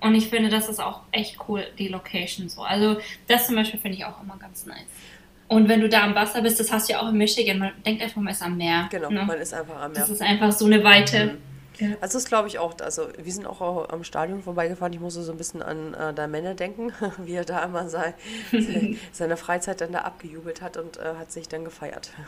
Und 0.00 0.14
ich 0.14 0.28
finde, 0.28 0.48
das 0.48 0.68
ist 0.68 0.80
auch 0.80 1.02
echt 1.12 1.38
cool, 1.48 1.64
die 1.78 1.88
Location 1.88 2.48
so. 2.48 2.62
Also 2.62 2.96
das 3.28 3.46
zum 3.46 3.56
Beispiel 3.56 3.78
finde 3.78 3.98
ich 3.98 4.04
auch 4.04 4.20
immer 4.22 4.36
ganz 4.38 4.66
nice. 4.66 4.86
Und 5.46 5.68
wenn 5.68 5.80
du 5.80 5.88
da 5.88 6.02
am 6.02 6.14
Wasser 6.14 6.40
bist, 6.40 6.58
das 6.58 6.72
hast 6.72 6.88
du 6.88 6.94
ja 6.94 7.02
auch 7.02 7.10
in 7.10 7.18
Michigan, 7.18 7.58
man 7.58 7.72
denkt 7.84 8.02
einfach, 8.02 8.20
man 8.20 8.32
ist 8.32 8.42
am 8.42 8.56
Meer. 8.56 8.88
Genau, 8.90 9.10
ne? 9.10 9.22
man 9.24 9.38
ist 9.38 9.52
einfach 9.52 9.76
am 9.76 9.92
Meer. 9.92 10.00
Das 10.00 10.08
ist 10.08 10.22
einfach 10.22 10.50
so 10.52 10.64
eine 10.64 10.82
Weite. 10.82 11.36
Ja. 11.82 11.96
Also 12.00 12.18
das 12.18 12.26
glaube 12.26 12.46
ich 12.46 12.58
auch. 12.60 12.78
Also 12.80 13.08
wir 13.18 13.32
sind 13.32 13.44
auch 13.44 13.88
am 13.88 14.04
Stadion 14.04 14.42
vorbeigefahren. 14.42 14.92
Ich 14.92 15.00
musste 15.00 15.22
so 15.22 15.32
ein 15.32 15.38
bisschen 15.38 15.62
an 15.62 15.94
äh, 15.94 16.14
dein 16.14 16.30
Männer 16.30 16.54
denken, 16.54 16.92
wie 17.18 17.34
er 17.34 17.44
da 17.44 17.64
immer 17.64 17.88
sei, 17.88 18.14
seine 19.12 19.36
Freizeit 19.36 19.80
dann 19.80 19.92
da 19.92 20.00
abgejubelt 20.00 20.62
hat 20.62 20.76
und 20.76 20.96
äh, 20.98 21.14
hat 21.18 21.32
sich 21.32 21.48
dann 21.48 21.64
gefeiert. 21.64 22.10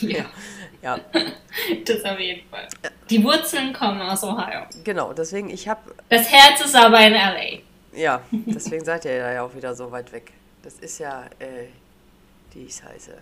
Ja, 0.00 0.24
Ja, 0.80 0.98
das 1.84 2.04
auf 2.04 2.18
jeden 2.18 2.48
Fall. 2.48 2.66
Die 3.10 3.22
Wurzeln 3.22 3.74
kommen 3.74 4.00
aus 4.00 4.24
Ohio. 4.24 4.62
genau. 4.82 5.12
Deswegen, 5.12 5.50
ich 5.50 5.68
habe, 5.68 5.94
Das 6.08 6.32
Herz 6.32 6.64
ist 6.64 6.74
aber 6.74 7.06
in 7.06 7.12
L.A. 7.12 7.58
ja, 7.94 8.22
deswegen 8.30 8.82
seid 8.86 9.04
ihr 9.04 9.14
ja 9.14 9.42
auch 9.42 9.54
wieder 9.54 9.74
so 9.74 9.92
weit 9.92 10.10
weg. 10.12 10.32
Das 10.62 10.74
ist 10.78 10.98
ja 10.98 11.24
äh, 11.38 11.66
die 12.54 12.66
Scheiße. 12.66 13.12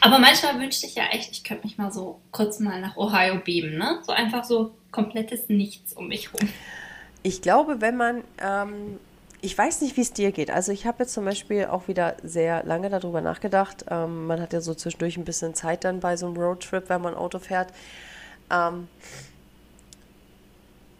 Aber 0.00 0.18
manchmal 0.18 0.58
wünschte 0.60 0.86
ich 0.86 0.94
ja 0.94 1.04
echt, 1.10 1.30
ich 1.32 1.44
könnte 1.44 1.66
mich 1.66 1.78
mal 1.78 1.92
so 1.92 2.20
kurz 2.30 2.60
mal 2.60 2.80
nach 2.80 2.96
Ohio 2.96 3.40
beamen, 3.44 3.78
ne? 3.78 4.00
So 4.02 4.12
einfach 4.12 4.44
so 4.44 4.74
komplettes 4.90 5.48
Nichts 5.48 5.92
um 5.92 6.08
mich 6.08 6.32
rum. 6.32 6.48
Ich 7.22 7.42
glaube, 7.42 7.80
wenn 7.80 7.96
man, 7.96 8.24
ähm, 8.40 8.98
ich 9.42 9.56
weiß 9.56 9.82
nicht, 9.82 9.96
wie 9.96 10.02
es 10.02 10.12
dir 10.12 10.32
geht. 10.32 10.50
Also 10.50 10.72
ich 10.72 10.86
habe 10.86 11.02
jetzt 11.02 11.12
zum 11.12 11.24
Beispiel 11.24 11.66
auch 11.66 11.88
wieder 11.88 12.16
sehr 12.22 12.64
lange 12.64 12.88
darüber 12.90 13.20
nachgedacht. 13.20 13.84
Ähm, 13.90 14.26
man 14.26 14.40
hat 14.40 14.52
ja 14.52 14.60
so 14.60 14.74
zwischendurch 14.74 15.16
ein 15.16 15.24
bisschen 15.24 15.54
Zeit 15.54 15.84
dann 15.84 16.00
bei 16.00 16.16
so 16.16 16.26
einem 16.26 16.36
Roadtrip, 16.36 16.88
wenn 16.88 17.02
man 17.02 17.14
Auto 17.14 17.38
fährt. 17.38 17.72
Ähm, 18.50 18.88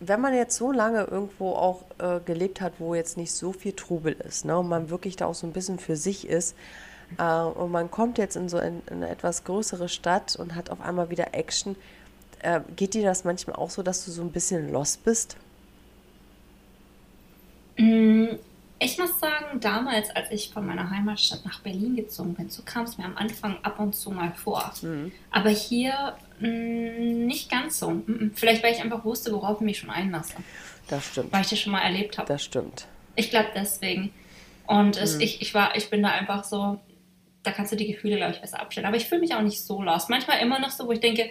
wenn 0.00 0.21
man 0.21 0.35
jetzt 0.35 0.57
so 0.57 0.73
lange 0.73 1.05
irgendwo 1.05 1.52
auch 1.52 1.83
äh, 1.99 2.21
gelebt 2.25 2.61
hat, 2.62 2.75
wo 2.78 2.95
jetzt 2.95 3.19
nicht 3.19 3.33
so 3.33 3.52
viel 3.52 3.73
Trubel 3.73 4.14
ist, 4.14 4.47
ne, 4.47 4.59
und 4.59 4.69
man 4.69 4.88
wirklich 4.88 5.16
da 5.16 5.26
auch 5.26 5.35
so 5.35 5.47
ein 5.47 5.52
bisschen 5.52 5.78
für 5.78 5.97
sich 5.97 6.26
ist, 6.26 6.57
äh, 7.19 7.23
und 7.43 7.71
man 7.71 7.90
kommt 7.90 8.19
jetzt 8.19 8.37
in 8.37 8.49
so 8.49 8.59
ein, 8.59 8.83
in 8.88 8.97
eine 8.99 9.09
etwas 9.09 9.45
größere 9.45 9.88
Stadt 9.88 10.37
und 10.37 10.55
hat 10.55 10.71
auf 10.71 10.81
einmal 10.81 11.11
wieder 11.11 11.35
Action, 11.35 11.76
äh, 12.40 12.61
geht 12.76 12.95
dir 12.95 13.02
das 13.02 13.25
manchmal 13.25 13.57
auch 13.57 13.71
so, 13.71 13.83
dass 13.83 14.05
du 14.05 14.11
so 14.11 14.23
ein 14.23 14.33
bisschen 14.33 14.73
lost 14.73 15.05
bist? 15.05 15.37
Mm, 17.76 18.26
Ich 18.79 18.97
muss 18.99 19.21
sagen, 19.21 19.61
damals, 19.61 20.09
als 20.11 20.31
ich 20.31 20.50
von 20.52 20.67
meiner 20.67 20.88
Heimatstadt 20.90 21.45
nach 21.45 21.61
Berlin 21.61 21.97
gezogen 21.97 22.35
bin, 22.35 22.49
so 22.49 22.62
kam 22.62 22.85
es 22.85 22.97
mir 22.97 23.05
am 23.05 23.17
Anfang 23.17 23.59
ab 23.62 23.79
und 23.79 23.95
zu 23.95 24.11
mal 24.11 24.33
vor. 24.33 24.73
Aber 25.31 25.50
hier 25.50 26.17
mm, 26.38 27.26
nicht 27.26 27.50
ganz 27.50 27.79
so. 27.79 27.90
Mm. 27.90 28.33
Vielleicht, 28.35 28.62
weil 28.62 28.73
ich 28.73 28.81
einfach 28.81 29.05
wusste, 29.05 29.33
worauf 29.33 29.61
ich 29.61 29.67
mich 29.67 29.79
schon 29.79 29.90
einlasse. 29.90 30.35
Das 30.88 31.05
stimmt. 31.07 31.33
Weil 31.33 31.43
ich 31.43 31.50
das 31.50 31.59
schon 31.59 31.73
mal 31.73 31.83
erlebt 31.83 32.17
habe. 32.17 32.26
Das 32.29 32.43
stimmt. 32.43 32.87
Ich 33.17 33.29
glaube 33.31 33.49
deswegen. 33.55 34.12
Und 34.67 34.97
es, 34.97 35.19
ich, 35.19 35.43
ich, 35.43 35.52
war, 35.52 35.76
ich 35.76 35.90
bin 35.90 36.02
da 36.02 36.09
einfach 36.11 36.45
so, 36.45 36.81
da 37.42 37.52
kannst 37.52 37.73
du 37.73 37.76
die 37.76 37.87
Gefühle, 37.87 38.16
glaube 38.16 38.32
ich, 38.32 38.40
besser 38.40 38.61
abstellen. 38.61 38.87
Aber 38.87 38.97
ich 38.97 39.06
fühle 39.06 39.20
mich 39.20 39.35
auch 39.35 39.42
nicht 39.42 39.61
so 39.62 39.82
lost. 39.82 40.11
Manchmal 40.11 40.40
immer 40.40 40.59
noch 40.59 40.70
so, 40.70 40.87
wo 40.87 40.92
ich 40.92 41.00
denke, 41.00 41.30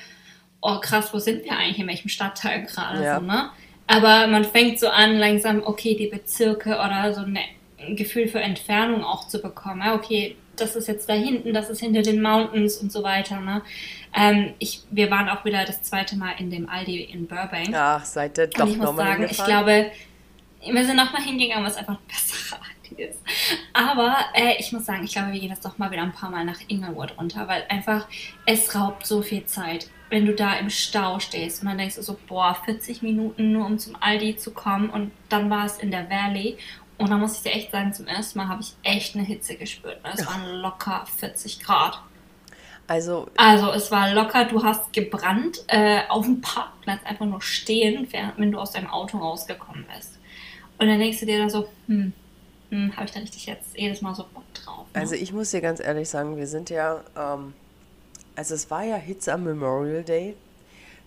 oh 0.61 0.79
krass, 0.79 1.13
wo 1.13 1.19
sind 1.19 1.43
wir 1.45 1.57
eigentlich, 1.57 1.79
in 1.79 1.87
welchem 1.87 2.09
Stadtteil 2.09 2.63
gerade 2.63 3.03
Ja. 3.03 3.19
so, 3.19 3.25
ne? 3.25 3.49
Aber 3.87 4.27
man 4.27 4.45
fängt 4.45 4.79
so 4.79 4.87
an, 4.89 5.17
langsam, 5.17 5.63
okay, 5.63 5.95
die 5.95 6.07
Bezirke 6.07 6.75
oder 6.75 7.11
so 7.13 7.21
ne, 7.21 7.39
ein 7.79 7.95
Gefühl 7.95 8.27
für 8.27 8.39
Entfernung 8.39 9.03
auch 9.03 9.27
zu 9.27 9.41
bekommen. 9.41 9.81
Ja, 9.83 9.95
okay, 9.95 10.35
das 10.57 10.75
ist 10.75 10.87
jetzt 10.87 11.09
da 11.09 11.13
hinten, 11.13 11.53
das 11.53 11.69
ist 11.69 11.79
hinter 11.79 12.01
den 12.01 12.21
Mountains 12.21 12.77
und 12.77 12.91
so 12.91 13.01
weiter, 13.03 13.39
ne? 13.39 13.61
Ähm, 14.15 14.53
ich, 14.59 14.81
wir 14.91 15.09
waren 15.09 15.29
auch 15.29 15.45
wieder 15.45 15.63
das 15.65 15.81
zweite 15.83 16.17
Mal 16.17 16.33
in 16.39 16.49
dem 16.51 16.67
Aldi 16.69 17.03
in 17.03 17.27
Burbank. 17.27 17.69
Ach, 17.73 18.03
seid 18.03 18.37
ihr 18.37 18.47
doch 18.47 18.63
Und 18.63 18.71
ich 18.71 18.77
muss 18.77 18.87
nochmal 18.87 19.07
sagen, 19.07 19.27
ich 19.29 19.43
glaube, 19.43 19.91
wir 20.65 20.85
sind 20.85 20.97
nochmal 20.97 21.21
hingegangen, 21.21 21.65
was 21.65 21.77
einfach 21.77 21.93
eine 21.93 22.07
bessere 22.07 22.59
Aldi 22.89 23.03
ist. 23.03 23.19
Aber 23.73 24.15
äh, 24.33 24.55
ich 24.59 24.71
muss 24.71 24.85
sagen, 24.85 25.03
ich 25.03 25.13
glaube, 25.13 25.31
wir 25.31 25.39
gehen 25.39 25.49
jetzt 25.49 25.65
doch 25.65 25.77
mal 25.77 25.91
wieder 25.91 26.01
ein 26.01 26.11
paar 26.11 26.29
Mal 26.29 26.45
nach 26.45 26.59
Inglewood 26.67 27.17
runter, 27.17 27.47
weil 27.47 27.65
einfach 27.69 28.07
es 28.45 28.75
raubt 28.75 29.05
so 29.05 29.21
viel 29.21 29.45
Zeit. 29.45 29.89
Wenn 30.09 30.25
du 30.25 30.33
da 30.33 30.55
im 30.55 30.69
Stau 30.69 31.19
stehst 31.19 31.61
und 31.61 31.69
dann 31.69 31.77
denkst 31.77 31.95
du 31.95 32.01
so, 32.01 32.17
boah, 32.27 32.55
40 32.65 33.03
Minuten 33.03 33.51
nur 33.51 33.65
um 33.65 33.77
zum 33.77 33.95
Aldi 33.99 34.37
zu 34.37 34.51
kommen 34.51 34.89
und 34.89 35.11
dann 35.29 35.49
war 35.49 35.65
es 35.65 35.77
in 35.77 35.91
der 35.91 36.09
Valley. 36.09 36.57
Und 36.97 37.11
da 37.11 37.17
muss 37.17 37.37
ich 37.37 37.43
dir 37.43 37.51
echt 37.51 37.71
sagen, 37.71 37.93
zum 37.93 38.07
ersten 38.07 38.39
Mal 38.39 38.47
habe 38.47 38.61
ich 38.61 38.73
echt 38.83 39.15
eine 39.15 39.23
Hitze 39.23 39.55
gespürt. 39.55 40.03
ne? 40.03 40.09
Es 40.13 40.25
waren 40.25 40.55
locker 40.55 41.05
40 41.17 41.59
Grad. 41.59 42.01
Also, 42.87 43.29
Also 43.37 43.71
es 43.71 43.91
war 43.91 44.11
locker, 44.13 44.45
du 44.45 44.63
hast 44.63 44.91
gebrannt 44.91 45.59
äh, 45.67 46.01
auf 46.09 46.25
dem 46.25 46.41
Parkplatz 46.41 47.01
einfach 47.05 47.27
nur 47.27 47.41
stehen, 47.41 48.07
wenn 48.37 48.51
du 48.51 48.57
aus 48.57 48.71
deinem 48.71 48.87
Auto 48.87 49.19
rausgekommen 49.19 49.85
bist. 49.95 50.17
Und 50.79 50.87
dann 50.87 50.97
denkst 50.97 51.19
du 51.19 51.27
dir 51.27 51.37
dann 51.37 51.51
so, 51.51 51.69
hm, 51.87 52.13
hm 52.69 52.95
habe 52.95 53.05
ich 53.05 53.11
da 53.11 53.19
richtig 53.19 53.45
jetzt 53.45 53.75
jedes 53.75 54.01
Mal 54.01 54.15
so 54.15 54.25
Bock 54.33 54.43
drauf? 54.53 54.85
Ne? 54.93 55.01
also 55.01 55.15
ich 55.15 55.33
muss 55.33 55.51
dir 55.51 55.61
ganz 55.61 55.79
ehrlich 55.79 56.09
sagen, 56.09 56.37
wir 56.37 56.47
sind 56.47 56.69
ja, 56.69 57.03
ähm, 57.17 57.53
also 58.35 58.55
es 58.55 58.69
war 58.69 58.83
ja 58.83 58.95
Hitze 58.95 59.33
am 59.33 59.43
Memorial 59.43 60.03
Day. 60.03 60.35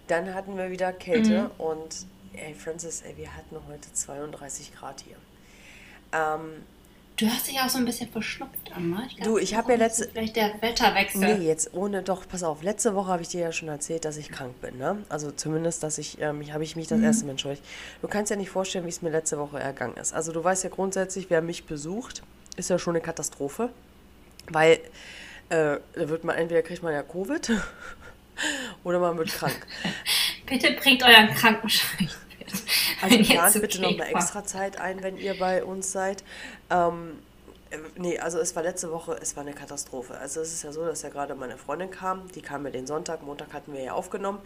Dann 0.08 0.34
hatten 0.34 0.56
wir 0.56 0.70
wieder 0.70 0.92
Kälte 0.92 1.50
und 1.58 2.06
ey, 2.34 2.54
Francis, 2.54 3.02
ey, 3.02 3.16
wir 3.16 3.36
hatten 3.36 3.56
heute 3.68 3.92
32 3.92 4.74
Grad 4.74 5.02
hier. 5.06 5.16
Ähm, 6.12 6.64
du 7.22 7.32
hörst 7.32 7.48
dich 7.48 7.58
auch 7.60 7.68
so 7.68 7.78
ein 7.78 7.84
bisschen 7.84 8.10
verschnupft 8.10 8.72
an, 8.74 8.90
ne? 8.90 9.08
glaub, 9.16 9.24
Du, 9.24 9.38
ich 9.38 9.54
hab 9.54 9.66
warum 9.66 9.80
ja 9.80 9.86
letzte- 9.86 10.08
Vielleicht 10.08 10.36
der 10.36 10.60
Wetterwechsel. 10.60 11.20
Nee, 11.38 11.46
jetzt 11.46 11.72
ohne, 11.74 12.02
doch, 12.02 12.26
pass 12.28 12.42
auf, 12.42 12.62
letzte 12.62 12.94
Woche 12.94 13.08
habe 13.10 13.22
ich 13.22 13.28
dir 13.28 13.40
ja 13.40 13.52
schon 13.52 13.68
erzählt, 13.68 14.04
dass 14.04 14.16
ich 14.16 14.30
krank 14.30 14.60
bin, 14.60 14.78
ne? 14.78 14.98
Also 15.08 15.30
zumindest, 15.30 15.82
dass 15.82 15.98
ich, 15.98 16.20
ähm, 16.20 16.40
ich 16.42 16.52
habe 16.52 16.64
ich 16.64 16.76
mich 16.76 16.86
das 16.88 17.00
erste 17.00 17.24
Mal 17.24 17.32
entschuldigt. 17.32 17.64
Du 18.00 18.08
kannst 18.08 18.30
ja 18.30 18.36
nicht 18.36 18.50
vorstellen, 18.50 18.84
wie 18.84 18.90
es 18.90 19.02
mir 19.02 19.10
letzte 19.10 19.38
Woche 19.38 19.58
ergangen 19.60 19.96
ist. 19.96 20.12
Also 20.12 20.32
du 20.32 20.42
weißt 20.42 20.64
ja 20.64 20.70
grundsätzlich, 20.70 21.26
wer 21.30 21.42
mich 21.42 21.64
besucht, 21.64 22.22
ist 22.56 22.70
ja 22.70 22.78
schon 22.78 22.94
eine 22.96 23.02
Katastrophe, 23.02 23.70
weil 24.48 24.72
äh, 25.48 25.76
da 25.94 26.08
wird 26.08 26.24
man, 26.24 26.36
entweder 26.36 26.62
kriegt 26.62 26.82
man 26.82 26.92
ja 26.92 27.02
Covid 27.02 27.52
oder 28.84 28.98
man 28.98 29.16
wird 29.18 29.28
krank. 29.32 29.66
Bitte 30.46 30.72
bringt 30.72 31.02
euren 31.02 31.28
Krankenschein 31.34 32.10
mit. 32.44 32.62
Also 33.02 33.18
plant 33.32 33.60
bitte 33.60 33.80
noch 33.80 33.88
Kek 33.90 33.98
mal 33.98 34.06
wart. 34.06 34.16
extra 34.16 34.44
Zeit 34.44 34.78
ein, 34.78 35.02
wenn 35.02 35.16
ihr 35.16 35.38
bei 35.38 35.64
uns 35.64 35.92
seid. 35.92 36.24
Ähm, 36.70 37.18
äh, 37.70 37.78
nee, 37.96 38.18
also 38.18 38.38
es 38.38 38.54
war 38.54 38.62
letzte 38.62 38.90
Woche, 38.90 39.16
es 39.20 39.36
war 39.36 39.42
eine 39.42 39.54
Katastrophe. 39.54 40.16
Also 40.18 40.40
es 40.40 40.52
ist 40.52 40.62
ja 40.62 40.72
so, 40.72 40.84
dass 40.84 41.02
ja 41.02 41.08
gerade 41.08 41.34
meine 41.34 41.56
Freundin 41.56 41.90
kam. 41.90 42.28
Die 42.34 42.42
kam 42.42 42.64
ja 42.64 42.70
den 42.70 42.86
Sonntag, 42.86 43.22
Montag 43.22 43.52
hatten 43.52 43.72
wir 43.72 43.82
ja 43.82 43.92
aufgenommen. 43.92 44.38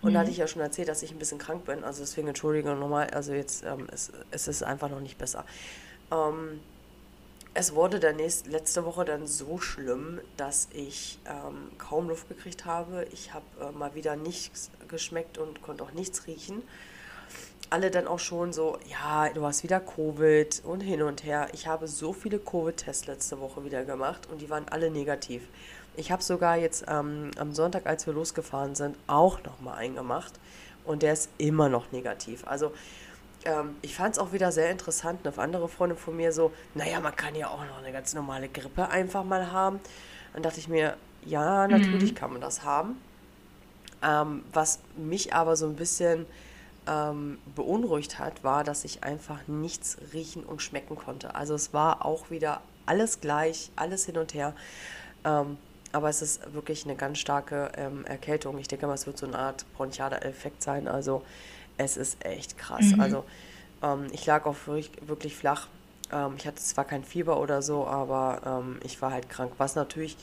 Und 0.00 0.14
da 0.14 0.20
hatte 0.20 0.30
ich 0.30 0.38
ja 0.38 0.46
schon 0.46 0.62
erzählt, 0.62 0.88
dass 0.88 1.02
ich 1.02 1.12
ein 1.12 1.18
bisschen 1.18 1.38
krank 1.38 1.64
bin. 1.64 1.84
Also 1.84 2.00
deswegen 2.00 2.28
entschuldige 2.28 2.74
nochmal. 2.74 3.10
Also 3.10 3.32
jetzt, 3.32 3.64
ähm, 3.64 3.86
es, 3.92 4.10
es 4.30 4.48
ist 4.48 4.62
einfach 4.62 4.88
noch 4.88 5.00
nicht 5.00 5.18
besser. 5.18 5.44
Ähm, 6.10 6.60
es 7.54 7.74
wurde 7.74 8.00
dann 8.00 8.16
nächst, 8.16 8.46
letzte 8.46 8.84
Woche 8.86 9.04
dann 9.04 9.26
so 9.26 9.58
schlimm, 9.58 10.20
dass 10.38 10.68
ich 10.72 11.18
ähm, 11.26 11.70
kaum 11.76 12.08
Luft 12.08 12.28
gekriegt 12.28 12.64
habe. 12.64 13.06
Ich 13.12 13.34
habe 13.34 13.44
äh, 13.60 13.72
mal 13.72 13.94
wieder 13.94 14.16
nichts 14.16 14.70
geschmeckt 14.88 15.36
und 15.36 15.60
konnte 15.60 15.84
auch 15.84 15.92
nichts 15.92 16.26
riechen. 16.26 16.62
Alle 17.70 17.90
dann 17.90 18.06
auch 18.06 18.18
schon 18.18 18.52
so, 18.52 18.78
ja, 18.86 19.30
du 19.30 19.44
hast 19.44 19.62
wieder 19.62 19.80
Covid 19.80 20.62
und 20.64 20.80
hin 20.80 21.02
und 21.02 21.24
her. 21.24 21.48
Ich 21.52 21.66
habe 21.66 21.88
so 21.88 22.12
viele 22.12 22.38
Covid-Tests 22.38 23.06
letzte 23.06 23.40
Woche 23.40 23.64
wieder 23.64 23.84
gemacht 23.84 24.28
und 24.30 24.42
die 24.42 24.50
waren 24.50 24.68
alle 24.68 24.90
negativ. 24.90 25.42
Ich 25.96 26.12
habe 26.12 26.22
sogar 26.22 26.56
jetzt 26.56 26.84
ähm, 26.88 27.30
am 27.38 27.52
Sonntag, 27.52 27.86
als 27.86 28.06
wir 28.06 28.14
losgefahren 28.14 28.74
sind, 28.74 28.96
auch 29.06 29.42
nochmal 29.44 29.78
einen 29.78 29.94
gemacht 29.94 30.34
und 30.84 31.02
der 31.02 31.12
ist 31.12 31.30
immer 31.38 31.68
noch 31.68 31.92
negativ. 31.92 32.46
Also 32.46 32.72
ähm, 33.44 33.76
ich 33.82 33.94
fand 33.94 34.14
es 34.14 34.18
auch 34.18 34.32
wieder 34.32 34.52
sehr 34.52 34.70
interessant. 34.70 35.26
Eine 35.26 35.36
andere 35.38 35.68
Freundin 35.68 35.98
von 35.98 36.16
mir 36.16 36.32
so, 36.32 36.52
naja, 36.74 37.00
man 37.00 37.14
kann 37.14 37.34
ja 37.34 37.48
auch 37.48 37.64
noch 37.64 37.78
eine 37.78 37.92
ganz 37.92 38.14
normale 38.14 38.48
Grippe 38.48 38.88
einfach 38.88 39.24
mal 39.24 39.52
haben. 39.52 39.80
Dann 40.32 40.42
dachte 40.42 40.60
ich 40.60 40.68
mir, 40.68 40.96
ja, 41.24 41.68
natürlich 41.68 42.14
kann 42.14 42.32
man 42.32 42.40
das 42.40 42.64
haben. 42.64 42.96
Ähm, 44.02 44.44
was 44.52 44.80
mich 44.96 45.34
aber 45.34 45.56
so 45.56 45.66
ein 45.66 45.76
bisschen 45.76 46.26
ähm, 46.86 47.38
beunruhigt 47.54 48.18
hat, 48.18 48.42
war, 48.44 48.64
dass 48.64 48.84
ich 48.84 49.04
einfach 49.04 49.46
nichts 49.46 49.96
riechen 50.12 50.44
und 50.44 50.62
schmecken 50.62 50.96
konnte. 50.96 51.34
Also 51.34 51.54
es 51.54 51.72
war 51.72 52.04
auch 52.04 52.30
wieder 52.30 52.60
alles 52.86 53.20
gleich, 53.20 53.70
alles 53.76 54.06
hin 54.06 54.18
und 54.18 54.34
her. 54.34 54.54
Ähm, 55.24 55.56
aber 55.92 56.08
es 56.08 56.22
ist 56.22 56.54
wirklich 56.54 56.84
eine 56.84 56.96
ganz 56.96 57.18
starke 57.18 57.70
ähm, 57.76 58.04
Erkältung. 58.06 58.58
Ich 58.58 58.66
denke 58.66 58.86
mal, 58.86 58.94
es 58.94 59.06
wird 59.06 59.18
so 59.18 59.26
eine 59.26 59.38
Art 59.38 59.66
bronchialer 59.74 60.24
Effekt 60.24 60.62
sein. 60.62 60.88
Also 60.88 61.22
es 61.76 61.96
ist 61.96 62.24
echt 62.24 62.58
krass. 62.58 62.86
Also 62.98 63.24
ähm, 63.82 64.06
ich 64.12 64.24
lag 64.26 64.46
auch 64.46 64.56
wirklich, 64.66 64.90
wirklich 65.06 65.36
flach. 65.36 65.68
Ähm, 66.10 66.34
ich 66.38 66.46
hatte 66.46 66.62
zwar 66.62 66.84
kein 66.84 67.04
Fieber 67.04 67.38
oder 67.38 67.60
so, 67.62 67.86
aber 67.86 68.40
ähm, 68.64 68.80
ich 68.82 69.02
war 69.02 69.12
halt 69.12 69.28
krank. 69.28 69.52
Was 69.58 69.74
natürlich 69.74 70.16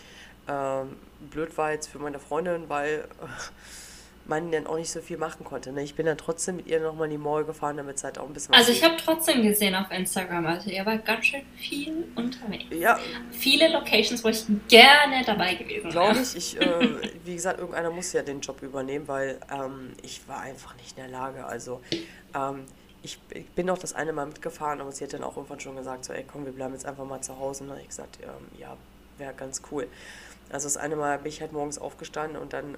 blöd 1.30 1.56
war 1.60 1.72
jetzt 1.74 1.90
für 1.90 2.00
meine 2.00 2.18
Freundin, 2.18 2.70
weil 2.70 3.08
äh, 3.22 3.28
man 4.30 4.52
dann 4.52 4.68
auch 4.68 4.78
nicht 4.78 4.92
so 4.92 5.02
viel 5.02 5.18
machen 5.18 5.44
konnte. 5.44 5.72
Ne? 5.72 5.84
Ich 5.84 5.96
bin 5.96 6.06
dann 6.06 6.18
trotzdem 6.18 6.58
mit 6.58 6.68
ihr 6.68 6.80
nochmal 6.80 7.06
in 7.06 7.12
die 7.12 7.18
Mall 7.18 7.44
gefahren, 7.44 7.78
damit 7.78 7.98
es 7.98 8.04
halt 8.04 8.18
auch 8.18 8.28
ein 8.28 8.34
bisschen 8.34 8.54
was 8.54 8.60
Also 8.60 8.72
ich 8.72 8.84
habe 8.84 8.96
trotzdem 8.96 9.44
gesehen 9.44 9.76
auf 9.76 9.92
Instagram, 9.92 10.46
also 10.46 10.70
ihr 10.70 10.86
wart 10.86 11.06
ganz 11.06 11.26
schön 11.26 11.42
viel 11.58 12.08
unterwegs. 12.16 12.66
Ja, 12.70 12.98
Viele 13.32 13.72
Locations, 13.74 14.24
wo 14.24 14.30
ich 14.30 14.46
gerne 14.70 15.24
dabei 15.26 15.56
gewesen 15.56 15.90
glaube 15.90 16.16
wäre. 16.16 16.24
ich. 16.24 16.56
ich 16.56 16.62
äh, 16.62 17.12
wie 17.26 17.36
gesagt, 17.36 17.60
irgendeiner 17.60 17.92
muss 17.92 18.14
ja 18.14 18.22
den 18.22 18.40
Job 18.40 18.62
übernehmen, 18.62 19.08
weil 19.08 19.40
ähm, 19.52 19.94
ich 20.04 20.28
war 20.28 20.42
einfach 20.42 20.76
nicht 20.78 20.98
in 20.98 21.04
der 21.04 21.12
Lage. 21.12 21.46
Also 21.46 21.82
ähm, 22.34 22.66
ich, 23.02 23.20
ich 23.32 23.48
bin 23.50 23.70
auch 23.70 23.78
das 23.78 23.94
eine 23.94 24.14
Mal 24.14 24.28
mitgefahren, 24.28 24.82
aber 24.82 24.92
sie 24.92 25.04
hat 25.04 25.14
dann 25.14 25.24
auch 25.24 25.38
irgendwann 25.38 25.60
schon 25.60 25.76
gesagt, 25.76 26.06
so, 26.06 26.14
ey 26.14 26.24
komm, 26.30 26.46
wir 26.46 26.52
bleiben 26.52 26.74
jetzt 26.74 26.86
einfach 26.86 27.06
mal 27.06 27.22
zu 27.22 27.38
Hause. 27.40 27.64
Und 27.64 27.70
dann 27.70 27.78
habe 27.78 27.82
ich 27.82 27.90
gesagt, 27.90 28.20
ähm, 28.22 28.60
ja, 28.60 28.78
wäre 29.18 29.34
ganz 29.34 29.62
cool. 29.72 29.88
Also 30.52 30.66
das 30.66 30.78
eine 30.78 30.96
Mal 30.96 31.20
bin 31.20 31.28
ich 31.30 31.42
halt 31.42 31.52
morgens 31.52 31.78
aufgestanden 31.78 32.42
und 32.42 32.54
dann 32.54 32.76
äh, 32.76 32.78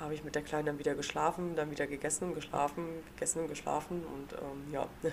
habe 0.00 0.14
ich 0.14 0.24
mit 0.24 0.34
der 0.34 0.42
Kleinen 0.42 0.66
dann 0.66 0.78
wieder 0.78 0.94
geschlafen, 0.94 1.54
dann 1.56 1.70
wieder 1.70 1.86
gegessen, 1.86 2.34
geschlafen, 2.34 2.84
gegessen, 3.14 3.48
geschlafen 3.48 4.04
und 4.04 4.32
ähm, 4.32 4.72
ja. 4.72 4.86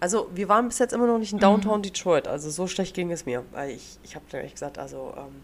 Also 0.00 0.30
wir 0.32 0.48
waren 0.48 0.68
bis 0.68 0.78
jetzt 0.78 0.92
immer 0.92 1.08
noch 1.08 1.18
nicht 1.18 1.32
in 1.32 1.40
Downtown 1.40 1.82
Detroit, 1.82 2.28
also 2.28 2.50
so 2.50 2.68
schlecht 2.68 2.94
ging 2.94 3.10
es 3.10 3.26
mir. 3.26 3.44
Weil 3.50 3.70
ich, 3.70 3.98
ich 4.04 4.14
habe 4.14 4.24
dann 4.30 4.42
echt 4.42 4.54
gesagt, 4.54 4.78
also 4.78 5.12
ähm, 5.16 5.42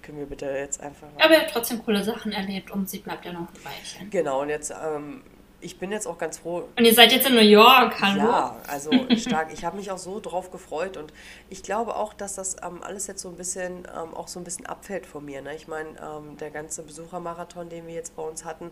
können 0.00 0.18
wir 0.18 0.26
bitte 0.26 0.46
jetzt 0.46 0.80
einfach... 0.80 1.08
Aber 1.18 1.34
ihr 1.34 1.40
habt 1.40 1.50
trotzdem 1.50 1.84
coole 1.84 2.04
Sachen 2.04 2.30
erlebt 2.30 2.70
und 2.70 2.88
sie 2.88 3.00
bleibt 3.00 3.24
ja 3.24 3.32
noch 3.32 3.40
ein 3.40 3.64
Weilchen. 3.64 4.10
Genau, 4.10 4.42
und 4.42 4.48
jetzt, 4.48 4.70
ähm, 4.70 5.22
ich 5.66 5.78
bin 5.78 5.90
jetzt 5.90 6.06
auch 6.06 6.16
ganz 6.16 6.38
froh, 6.38 6.68
Und 6.76 6.84
ihr 6.84 6.94
seid 6.94 7.10
jetzt 7.10 7.26
in 7.26 7.34
New 7.34 7.40
York, 7.40 8.00
hallo? 8.00 8.22
Ja, 8.22 8.56
also 8.68 8.90
stark. 9.16 9.52
Ich 9.52 9.64
habe 9.64 9.76
mich 9.76 9.90
auch 9.90 9.98
so 9.98 10.20
drauf 10.20 10.52
gefreut 10.52 10.96
und 10.96 11.12
ich 11.50 11.64
glaube 11.64 11.96
auch, 11.96 12.14
dass 12.14 12.36
das 12.36 12.56
ähm, 12.62 12.82
alles 12.84 13.08
jetzt 13.08 13.20
so 13.20 13.28
ein 13.28 13.34
bisschen 13.34 13.86
ähm, 13.94 14.14
auch 14.14 14.28
so 14.28 14.38
ein 14.38 14.44
bisschen 14.44 14.66
abfällt 14.66 15.06
von 15.06 15.24
mir. 15.24 15.42
Ne? 15.42 15.56
Ich 15.56 15.66
meine, 15.66 15.88
ähm, 16.00 16.36
der 16.38 16.50
ganze 16.50 16.84
Besuchermarathon, 16.84 17.68
den 17.68 17.88
wir 17.88 17.94
jetzt 17.94 18.14
bei 18.14 18.22
uns 18.22 18.44
hatten, 18.44 18.70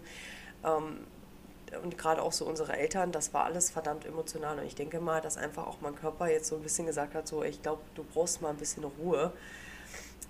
ähm, 0.64 1.00
und 1.82 1.98
gerade 1.98 2.22
auch 2.22 2.30
so 2.30 2.44
unsere 2.44 2.76
Eltern, 2.76 3.10
das 3.10 3.34
war 3.34 3.44
alles 3.44 3.70
verdammt 3.70 4.06
emotional. 4.06 4.60
Und 4.60 4.64
ich 4.64 4.76
denke 4.76 5.00
mal, 5.00 5.20
dass 5.20 5.36
einfach 5.36 5.66
auch 5.66 5.78
mein 5.80 5.96
Körper 5.96 6.30
jetzt 6.30 6.46
so 6.46 6.54
ein 6.54 6.62
bisschen 6.62 6.86
gesagt 6.86 7.16
hat, 7.16 7.26
so, 7.26 7.42
ich 7.42 7.60
glaube, 7.60 7.82
du 7.96 8.04
brauchst 8.04 8.40
mal 8.40 8.50
ein 8.50 8.56
bisschen 8.56 8.84
Ruhe. 8.84 9.32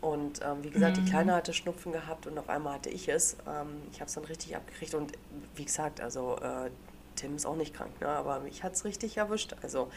Und 0.01 0.41
ähm, 0.43 0.63
wie 0.63 0.71
gesagt, 0.71 0.97
die 0.97 1.05
Kleine 1.05 1.35
hatte 1.35 1.53
Schnupfen 1.53 1.93
gehabt 1.93 2.27
und 2.27 2.39
auf 2.39 2.49
einmal 2.49 2.75
hatte 2.75 2.91
ich 2.91 3.09
es. 3.09 3.37
Ähm, 3.47 3.69
ich 3.93 4.01
habe 4.01 4.09
es 4.09 4.15
dann 4.15 4.25
richtig 4.25 4.55
abgekriegt 4.57 4.95
und 4.95 5.13
wie 5.57 5.65
gesagt, 5.65 6.01
also 6.01 6.37
äh, 6.37 6.71
Tim 7.17 7.37
ist 7.37 7.47
auch 7.47 7.57
nicht 7.57 7.75
krank, 7.75 8.01
ne? 8.01 8.09
aber 8.09 8.41
mich 8.41 8.63
hat 8.63 8.75
es 8.75 8.85
richtig 8.85 9.17
erwischt. 9.17 9.55
Also 9.63 9.91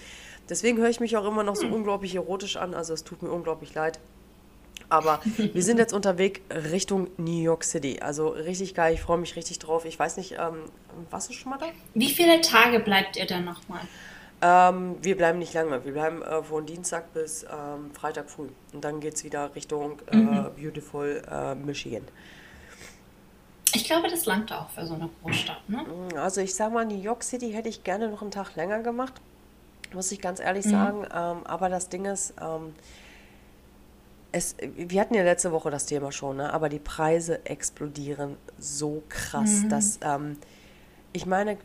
deswegen 0.49 0.77
höre 0.77 0.89
ich 0.89 0.99
mich 0.99 1.17
auch 1.17 1.25
immer 1.25 1.43
noch 1.43 1.55
so 1.55 1.67
unglaublich 1.67 2.15
erotisch 2.15 2.57
an. 2.57 2.73
Also 2.73 2.93
es 2.93 3.03
tut 3.03 3.21
mir 3.21 3.31
unglaublich 3.31 3.73
leid. 3.73 3.99
Aber 4.89 5.19
wir 5.37 5.63
sind 5.63 5.79
jetzt 5.79 5.93
unterwegs 5.93 6.39
Richtung 6.71 7.09
New 7.17 7.41
York 7.41 7.63
City. 7.63 7.99
Also 8.01 8.29
richtig 8.29 8.73
geil, 8.73 8.93
ich 8.93 9.01
freue 9.01 9.17
mich 9.17 9.35
richtig 9.35 9.59
drauf. 9.59 9.85
Ich 9.85 9.97
weiß 9.99 10.17
nicht, 10.17 10.33
ähm, 10.33 10.63
warst 11.09 11.29
du 11.29 11.33
schon 11.33 11.49
mal 11.49 11.57
da? 11.57 11.65
Wie 11.93 12.09
viele 12.09 12.41
Tage 12.41 12.79
bleibt 12.79 13.17
ihr 13.17 13.25
dann 13.25 13.45
nochmal? 13.45 13.81
Ähm, 14.41 14.97
wir 15.01 15.17
bleiben 15.17 15.39
nicht 15.39 15.53
lange. 15.53 15.83
Wir 15.83 15.93
bleiben 15.93 16.21
äh, 16.21 16.43
von 16.43 16.65
Dienstag 16.65 17.13
bis 17.13 17.43
ähm, 17.43 17.91
Freitag 17.93 18.29
früh. 18.29 18.49
Und 18.73 18.83
dann 18.83 18.99
geht 18.99 19.15
es 19.15 19.23
wieder 19.23 19.53
Richtung 19.55 19.99
äh, 20.07 20.15
Beautiful 20.61 21.23
äh, 21.29 21.55
Michigan. 21.55 22.03
Ich 23.73 23.83
glaube, 23.85 24.07
das 24.09 24.25
langt 24.25 24.51
auch 24.53 24.69
für 24.69 24.85
so 24.85 24.93
eine 24.93 25.09
Großstadt, 25.21 25.67
ne? 25.69 25.85
Also 26.15 26.41
ich 26.41 26.55
sag 26.55 26.71
mal, 26.71 26.85
New 26.85 26.99
York 26.99 27.23
City 27.23 27.51
hätte 27.51 27.67
ich 27.69 27.83
gerne 27.83 28.09
noch 28.09 28.21
einen 28.21 28.31
Tag 28.31 28.55
länger 28.55 28.81
gemacht, 28.81 29.13
muss 29.93 30.11
ich 30.11 30.21
ganz 30.21 30.39
ehrlich 30.39 30.65
sagen. 30.65 31.03
Ähm, 31.03 31.45
aber 31.45 31.67
das 31.69 31.89
Ding 31.89 32.05
ist, 32.05 32.33
ähm, 32.41 32.73
es, 34.31 34.55
wir 34.61 35.01
hatten 35.01 35.15
ja 35.15 35.23
letzte 35.23 35.51
Woche 35.51 35.69
das 35.69 35.85
Thema 35.85 36.11
schon, 36.11 36.37
ne? 36.37 36.53
aber 36.53 36.69
die 36.69 36.79
Preise 36.79 37.45
explodieren 37.45 38.37
so 38.57 39.03
krass, 39.09 39.63
dass 39.69 39.99
ähm, 40.01 40.37
ich 41.13 41.25
meine, 41.25 41.57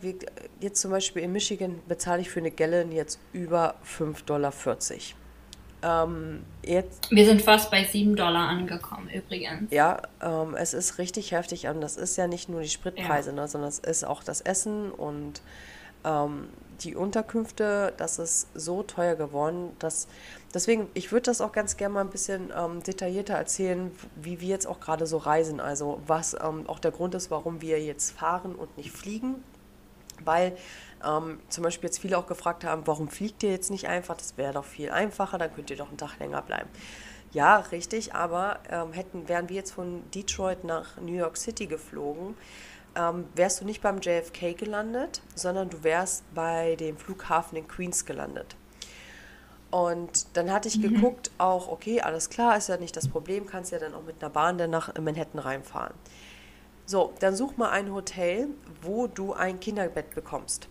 jetzt 0.61 0.81
zum 0.81 0.91
Beispiel 0.91 1.23
in 1.23 1.33
Michigan 1.33 1.81
bezahle 1.89 2.23
ich 2.23 2.31
für 2.31 2.41
eine 2.41 2.51
Gallon 2.51 2.93
jetzt 2.93 3.19
über 3.33 3.75
5,40 3.85 4.25
Dollar. 4.25 4.53
Ähm, 5.85 6.45
jetzt 6.65 7.11
Wir 7.11 7.25
sind 7.25 7.43
fast 7.43 7.71
bei 7.71 7.85
7 7.85 8.15
Dollar 8.15 8.49
angekommen, 8.49 9.09
übrigens. 9.11 9.71
Ja, 9.73 10.01
ähm, 10.23 10.55
es 10.55 10.75
ist 10.75 10.99
richtig 10.99 11.33
heftig 11.33 11.67
und 11.67 11.81
das 11.81 11.97
ist 11.97 12.17
ja 12.17 12.29
nicht 12.29 12.49
nur 12.49 12.63
die 12.63 12.69
Spritpreise, 12.69 13.33
ne, 13.33 13.49
sondern 13.49 13.69
es 13.69 13.81
ist 13.81 14.05
auch 14.05 14.23
das 14.23 14.41
Essen 14.41 14.93
und 14.93 15.43
ähm, 16.05 16.49
die 16.85 16.95
Unterkünfte. 16.95 17.93
Das 17.97 18.19
ist 18.19 18.49
so 18.55 18.83
teuer 18.83 19.15
geworden, 19.15 19.71
dass 19.79 20.09
deswegen, 20.55 20.89
ich 20.95 21.13
würde 21.13 21.25
das 21.25 21.41
auch 21.41 21.53
ganz 21.53 21.77
gerne 21.77 21.95
mal 21.95 22.01
ein 22.01 22.11
bisschen 22.11 22.53
ähm, 22.57 22.83
detaillierter 22.83 23.35
erzählen, 23.35 23.91
wie 24.17 24.41
wir 24.41 24.49
jetzt 24.49 24.67
auch 24.67 24.81
gerade 24.81 25.07
so 25.07 25.19
reisen. 25.19 25.61
Also 25.61 26.01
was 26.07 26.35
ähm, 26.35 26.69
auch 26.69 26.79
der 26.79 26.91
Grund 26.91 27.15
ist, 27.15 27.31
warum 27.31 27.61
wir 27.61 27.83
jetzt 27.83 28.13
fahren 28.13 28.55
und 28.55 28.77
nicht 28.77 28.91
fliegen 28.91 29.37
weil 30.25 30.57
ähm, 31.05 31.41
zum 31.49 31.65
Beispiel 31.65 31.89
jetzt 31.89 31.99
viele 31.99 32.17
auch 32.19 32.27
gefragt 32.27 32.65
haben, 32.65 32.87
warum 32.87 33.09
fliegt 33.09 33.43
ihr 33.43 33.51
jetzt 33.51 33.71
nicht 33.71 33.89
einfach? 33.89 34.17
Das 34.17 34.37
wäre 34.37 34.53
doch 34.53 34.65
viel 34.65 34.91
einfacher, 34.91 35.39
dann 35.39 35.53
könnt 35.55 35.71
ihr 35.71 35.77
doch 35.77 35.89
einen 35.89 35.99
Tag 35.99 36.19
länger 36.19 36.43
bleiben. 36.43 36.69
Ja, 37.33 37.57
richtig, 37.57 38.15
aber 38.15 38.61
ähm, 38.71 38.93
hätten, 38.93 39.29
wären 39.29 39.49
wir 39.49 39.57
jetzt 39.57 39.73
von 39.73 40.03
Detroit 40.11 40.65
nach 40.65 40.99
New 41.01 41.15
York 41.15 41.39
City 41.39 41.67
geflogen, 41.67 42.35
ähm, 42.95 43.27
wärst 43.35 43.61
du 43.61 43.65
nicht 43.65 43.83
beim 43.83 44.01
JFK 44.01 44.55
gelandet, 44.55 45.23
sondern 45.35 45.71
du 45.71 45.83
wärst 45.83 46.25
bei 46.35 46.77
dem 46.77 46.97
Flughafen 46.97 47.57
in 47.57 47.69
Queens 47.69 48.05
gelandet. 48.05 48.57
Und 49.71 50.37
dann 50.37 50.53
hatte 50.53 50.69
ich 50.69 50.77
mhm. 50.79 50.95
geguckt, 50.95 51.31
auch, 51.39 51.69
okay, 51.69 52.03
alles 52.03 52.29
klar, 52.29 52.57
ist 52.57 52.69
ja 52.69 52.77
nicht 52.77 52.97
das 52.97 53.09
Problem, 53.09 53.47
kannst 53.47 53.73
ja 53.73 53.79
dann 53.79 53.95
auch 53.95 54.03
mit 54.03 54.23
einer 54.23 54.31
Bahn 54.31 54.59
dann 54.59 54.71
nach 54.71 54.95
Manhattan 55.01 55.41
reinfahren. 55.41 55.95
So, 56.85 57.15
dann 57.21 57.35
such 57.35 57.57
mal 57.57 57.71
ein 57.71 57.93
Hotel, 57.93 58.49
wo 58.83 59.07
du 59.07 59.33
ein 59.33 59.61
Kinderbett 59.61 60.15
bekommst. 60.15 60.69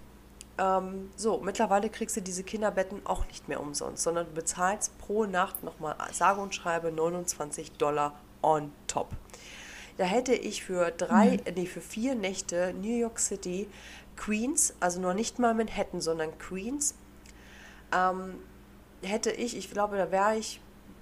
Ähm, 0.59 1.09
so, 1.15 1.39
mittlerweile 1.39 1.89
kriegst 1.89 2.15
du 2.15 2.21
diese 2.21 2.43
Kinderbetten 2.43 3.01
auch 3.05 3.25
nicht 3.25 3.47
mehr 3.47 3.59
umsonst, 3.59 4.03
sondern 4.03 4.27
du 4.27 4.33
bezahlst 4.33 4.95
pro 4.99 5.25
Nacht 5.25 5.63
nochmal 5.63 5.95
sage 6.11 6.39
und 6.39 6.53
schreibe 6.53 6.91
29 6.91 7.71
Dollar 7.73 8.13
on 8.43 8.71
top. 8.85 9.15
Da 10.01 10.07
hätte 10.07 10.33
ich 10.33 10.63
für 10.63 10.89
drei, 10.89 11.37
mhm. 11.45 11.53
nee, 11.53 11.67
für 11.67 11.79
vier 11.79 12.15
Nächte 12.15 12.73
New 12.73 12.97
York 12.97 13.19
City, 13.19 13.67
Queens, 14.17 14.73
also 14.79 14.99
noch 14.99 15.13
nicht 15.13 15.37
mal 15.37 15.53
Manhattan, 15.53 16.01
sondern 16.01 16.35
Queens, 16.39 16.95
ähm, 17.95 18.39
hätte 19.03 19.29
ich, 19.29 19.55
ich 19.55 19.69
glaube, 19.69 19.97
da 19.97 20.09
wäre 20.09 20.37
ich 20.37 20.59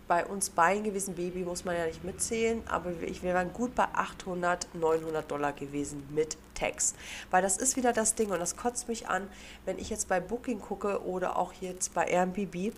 bei 0.10 0.25
uns 0.25 0.50
beiden 0.50 0.84
gewesen, 0.84 1.15
Baby 1.15 1.46
muss 1.46 1.63
man 1.63 1.77
ja 1.77 1.86
nicht 1.86 2.03
mitzählen, 2.03 2.62
aber 2.68 2.91
ich 3.03 3.24
wäre 3.24 3.46
gut 3.46 3.74
bei 3.74 3.86
800, 3.86 4.68
900 4.74 5.32
Dollar 5.32 5.53
gewesen 5.53 6.06
mit 6.13 6.36
Tax. 6.53 6.94
Weil 7.32 7.41
das 7.41 7.56
ist 7.56 7.77
wieder 7.77 7.94
das 7.94 8.15
Ding 8.15 8.32
und 8.32 8.39
das 8.39 8.58
kotzt 8.58 8.89
mich 8.89 9.08
an, 9.08 9.29
wenn 9.63 9.79
ich 9.79 9.89
jetzt 9.89 10.10
bei 10.10 10.20
Booking 10.20 10.60
gucke 10.60 11.06
oder 11.06 11.38
auch 11.38 11.53
jetzt 11.53 11.94
bei 11.94 12.03
Airbnb, 12.03 12.74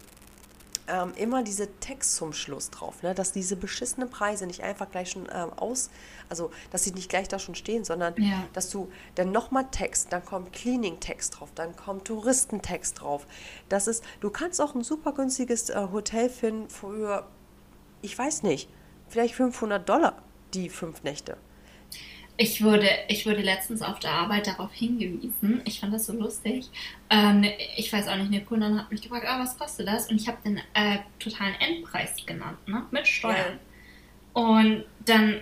ähm, 0.91 1.13
immer 1.15 1.43
diese 1.43 1.67
Text 1.79 2.15
zum 2.15 2.33
Schluss 2.33 2.69
drauf, 2.69 3.01
ne? 3.03 3.15
dass 3.15 3.31
diese 3.31 3.55
beschissenen 3.55 4.09
Preise 4.09 4.45
nicht 4.45 4.61
einfach 4.61 4.91
gleich 4.91 5.11
schon 5.11 5.27
ähm, 5.33 5.53
aus, 5.55 5.89
also 6.29 6.51
dass 6.71 6.83
sie 6.83 6.91
nicht 6.91 7.09
gleich 7.09 7.27
da 7.27 7.39
schon 7.39 7.55
stehen, 7.55 7.83
sondern 7.83 8.13
ja. 8.17 8.43
dass 8.53 8.69
du 8.69 8.91
dann 9.15 9.31
nochmal 9.31 9.67
Text, 9.71 10.11
dann 10.11 10.25
kommt 10.25 10.53
Cleaning-Text 10.53 11.39
drauf, 11.39 11.49
dann 11.55 11.75
kommt 11.75 12.05
Touristentext 12.05 13.01
drauf. 13.01 13.25
Das 13.69 13.87
ist, 13.87 14.03
du 14.19 14.29
kannst 14.29 14.61
auch 14.61 14.75
ein 14.75 14.83
super 14.83 15.13
günstiges 15.13 15.69
äh, 15.69 15.87
Hotel 15.91 16.29
finden 16.29 16.69
für, 16.69 17.25
ich 18.01 18.17
weiß 18.17 18.43
nicht, 18.43 18.69
vielleicht 19.07 19.35
500 19.35 19.87
Dollar 19.87 20.21
die 20.53 20.69
fünf 20.69 21.03
Nächte. 21.03 21.37
Ich 22.41 22.63
wurde, 22.63 22.89
ich 23.07 23.27
wurde 23.27 23.41
letztens 23.43 23.83
auf 23.83 23.99
der 23.99 24.13
Arbeit 24.13 24.47
darauf 24.47 24.73
hingewiesen. 24.73 25.61
Ich 25.63 25.79
fand 25.79 25.93
das 25.93 26.07
so 26.07 26.13
lustig. 26.13 26.71
Ähm, 27.11 27.45
ich 27.77 27.93
weiß 27.93 28.07
auch 28.07 28.15
nicht, 28.15 28.33
eine 28.33 28.43
Kundin 28.43 28.79
hat 28.79 28.91
mich 28.91 29.03
gefragt, 29.03 29.27
ah, 29.27 29.39
was 29.39 29.59
kostet 29.59 29.87
das? 29.87 30.09
Und 30.09 30.19
ich 30.19 30.27
habe 30.27 30.39
den 30.43 30.57
äh, 30.73 30.97
totalen 31.19 31.53
Endpreis 31.59 32.15
genannt, 32.25 32.57
ne? 32.67 32.83
mit 32.89 33.07
Steuern. 33.07 33.59
Ja. 34.35 34.41
Und 34.41 34.85
dann 35.05 35.41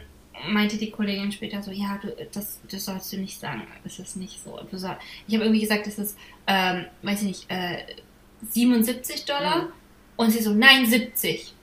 meinte 0.50 0.75
die 0.75 0.91
Kollegin 0.91 1.32
später 1.32 1.63
so, 1.63 1.72
ja, 1.72 1.98
du, 2.01 2.13
das, 2.34 2.60
das 2.70 2.84
sollst 2.84 3.13
du 3.13 3.18
nicht 3.18 3.39
sagen. 3.39 3.65
Das 3.86 3.98
ist 3.98 4.18
nicht 4.18 4.44
so. 4.44 4.60
Soll, 4.74 4.98
ich 5.25 5.34
habe 5.36 5.46
irgendwie 5.46 5.62
gesagt, 5.62 5.88
das 5.88 6.00
ist, 6.00 6.18
ähm, 6.48 6.84
weiß 7.03 7.22
ich 7.22 7.27
nicht, 7.27 7.46
äh, 7.50 7.77
77 8.41 9.24
Dollar. 9.24 9.62
Mhm. 9.62 9.68
Und 10.18 10.32
sie 10.32 10.44
so, 10.44 10.53
nein, 10.53 10.86
70. 10.86 11.53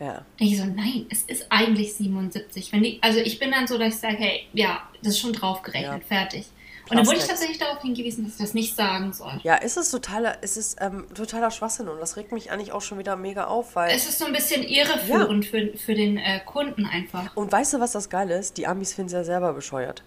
Ja. 0.00 0.24
Ich 0.38 0.56
so, 0.56 0.64
nein, 0.64 1.06
es 1.10 1.22
ist 1.22 1.46
eigentlich 1.50 1.94
77. 1.94 2.72
Wenn 2.72 2.82
die, 2.82 2.98
also 3.02 3.18
ich 3.18 3.38
bin 3.38 3.50
dann 3.50 3.66
so, 3.66 3.78
dass 3.78 3.94
ich 3.94 4.00
sage, 4.00 4.16
hey, 4.16 4.46
ja, 4.52 4.82
das 5.02 5.14
ist 5.14 5.20
schon 5.20 5.32
draufgerechnet, 5.32 6.02
ja. 6.02 6.06
fertig. 6.06 6.46
Und 6.90 6.96
dann 6.96 7.06
wurde 7.06 7.18
ich 7.18 7.26
tatsächlich 7.26 7.58
darauf 7.58 7.82
hingewiesen, 7.82 8.24
dass 8.24 8.34
ich 8.34 8.40
das 8.40 8.54
nicht 8.54 8.74
sagen 8.74 9.12
soll. 9.12 9.40
Ja, 9.42 9.56
ist 9.56 9.76
es 9.76 9.90
totaler, 9.90 10.42
ist 10.42 10.56
es 10.56 10.76
ähm, 10.80 11.06
totaler 11.14 11.50
Schwachsinn 11.50 11.88
und 11.88 12.00
das 12.00 12.16
regt 12.16 12.32
mich 12.32 12.50
eigentlich 12.50 12.72
auch 12.72 12.80
schon 12.80 12.98
wieder 12.98 13.14
mega 13.16 13.44
auf, 13.46 13.76
weil. 13.76 13.94
Es 13.94 14.08
ist 14.08 14.18
so 14.18 14.24
ein 14.24 14.32
bisschen 14.32 14.62
irreführend 14.62 15.44
ja. 15.44 15.50
für, 15.50 15.76
für 15.76 15.94
den 15.94 16.16
äh, 16.16 16.40
Kunden 16.46 16.86
einfach. 16.86 17.36
Und 17.36 17.52
weißt 17.52 17.74
du, 17.74 17.80
was 17.80 17.92
das 17.92 18.08
Geile 18.08 18.38
ist? 18.38 18.56
Die 18.56 18.66
Amis 18.66 18.94
finden 18.94 19.08
es 19.08 19.12
ja 19.12 19.24
selber 19.24 19.52
bescheuert. 19.52 20.02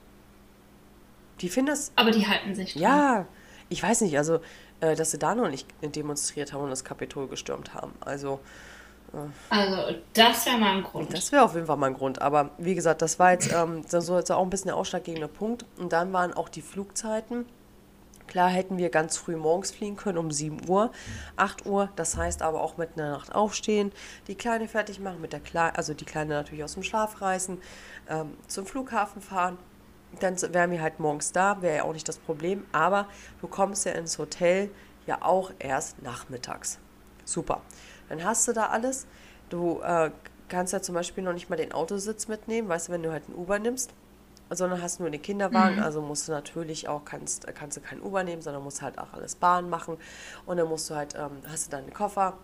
Die 1.42 1.50
finden 1.50 1.72
es. 1.72 1.92
Aber 1.96 2.12
die 2.12 2.26
halten 2.28 2.56
sich 2.56 2.74
dran. 2.74 2.82
Ja, 2.82 3.28
ich 3.70 3.84
weiß 3.84 4.02
nicht, 4.02 4.18
also, 4.18 4.40
äh, 4.80 4.96
dass 4.96 5.12
sie 5.12 5.20
da 5.20 5.36
noch 5.36 5.50
nicht 5.50 5.68
demonstriert 5.84 6.52
haben 6.54 6.64
und 6.64 6.72
das 6.72 6.84
Kapitol 6.84 7.28
gestürmt 7.28 7.74
haben. 7.74 7.94
Also. 8.00 8.40
Also, 9.50 10.00
das 10.14 10.46
wäre 10.46 10.58
mal 10.58 10.78
ein 10.78 10.84
Grund. 10.84 11.14
Das 11.14 11.32
wäre 11.32 11.44
auf 11.44 11.54
jeden 11.54 11.68
Fall 11.68 11.78
mal 11.78 11.88
ein 11.88 11.94
Grund. 11.94 12.22
Aber 12.22 12.52
wie 12.58 12.76
gesagt, 12.76 13.02
das 13.02 13.20
war 13.20 13.34
jetzt, 13.34 13.52
ähm, 13.54 13.84
so 13.88 14.18
jetzt 14.18 14.32
auch 14.32 14.42
ein 14.42 14.50
bisschen 14.50 14.68
der 14.68 14.78
ausschlaggebende 14.78 15.28
Punkt. 15.28 15.66
Und 15.78 15.94
dann 15.94 16.14
waren 16.14 16.34
auch 16.34 16.50
die 16.50 16.62
Flugzeiten. 16.62 17.46
Klar 18.32 18.50
hätten 18.50 18.78
wir 18.78 18.90
ganz 18.90 19.18
früh 19.18 19.36
morgens 19.36 19.72
fliegen 19.72 19.98
können, 19.98 20.18
um 20.18 20.32
7 20.32 20.70
Uhr, 20.70 20.92
8 21.36 21.66
Uhr. 21.66 21.90
Das 21.98 22.16
heißt 22.16 22.42
aber 22.42 22.62
auch 22.62 22.78
mit 22.78 22.92
einer 22.96 23.12
Nacht 23.12 23.36
aufstehen, 23.36 23.92
die 24.28 24.36
Kleine 24.36 24.70
fertig 24.70 25.02
machen, 25.02 25.20
mit 25.20 25.34
der 25.34 25.42
Kle 25.42 25.76
also 25.76 25.94
die 25.94 26.06
Kleine 26.06 26.36
natürlich 26.36 26.64
aus 26.64 26.76
dem 26.76 26.84
Schlaf 26.84 27.22
reißen, 27.22 27.62
ähm, 28.08 28.38
zum 28.48 28.66
Flughafen 28.66 29.22
fahren. 29.22 29.58
Dann 30.22 30.42
wären 30.54 30.72
wir 30.72 30.82
halt 30.82 31.02
morgens 31.02 31.34
da, 31.34 31.62
wäre 31.62 31.76
ja 31.76 31.84
auch 31.84 31.92
nicht 31.92 32.08
das 32.08 32.20
Problem. 32.20 32.66
Aber 32.72 33.08
du 33.42 33.50
kommst 33.50 33.86
ja 33.86 33.92
ins 33.92 34.18
Hotel 34.18 34.70
ja 35.06 35.22
auch 35.22 35.52
erst 35.60 36.02
nachmittags. 36.02 36.80
Super. 37.26 37.62
Dann 38.12 38.26
hast 38.26 38.46
du 38.48 38.52
da 38.52 38.68
alles. 38.68 39.08
Du 39.50 39.80
äh, 39.82 40.12
kannst 40.50 40.74
ja 40.74 40.82
zum 40.82 40.96
Beispiel 40.96 41.24
noch 41.24 41.34
nicht 41.34 41.50
mal 41.50 41.56
den 41.56 41.72
Autositz 41.72 42.28
mitnehmen, 42.28 42.68
weißt 42.68 42.90
du, 42.90 42.92
wenn 42.92 43.04
du 43.04 43.12
halt 43.12 43.28
ein 43.30 43.36
Uber 43.36 43.58
nimmst, 43.58 43.92
sondern 44.50 44.82
hast 44.82 45.00
nur 45.00 45.10
den 45.10 45.22
Kinderwagen, 45.22 45.78
mhm. 45.78 45.84
also 45.84 46.02
musst 46.02 46.28
du 46.28 46.34
natürlich 46.34 46.90
auch, 46.90 47.06
kannst, 47.06 47.48
kannst 47.56 47.78
du 47.78 47.82
kein 47.82 48.02
Uber 48.02 48.24
nehmen, 48.24 48.42
sondern 48.42 48.64
musst 48.64 48.82
halt 48.82 49.00
auch 49.00 49.14
alles 49.14 49.36
Bahn 49.36 49.70
machen 49.70 49.98
und 50.46 50.58
dann 50.58 50.68
musst 50.68 50.90
du 50.90 50.96
halt, 50.96 51.16
ähm, 51.16 51.42
hast 51.50 51.68
du 51.68 51.72
deinen 51.72 51.94
Koffer 51.94 52.38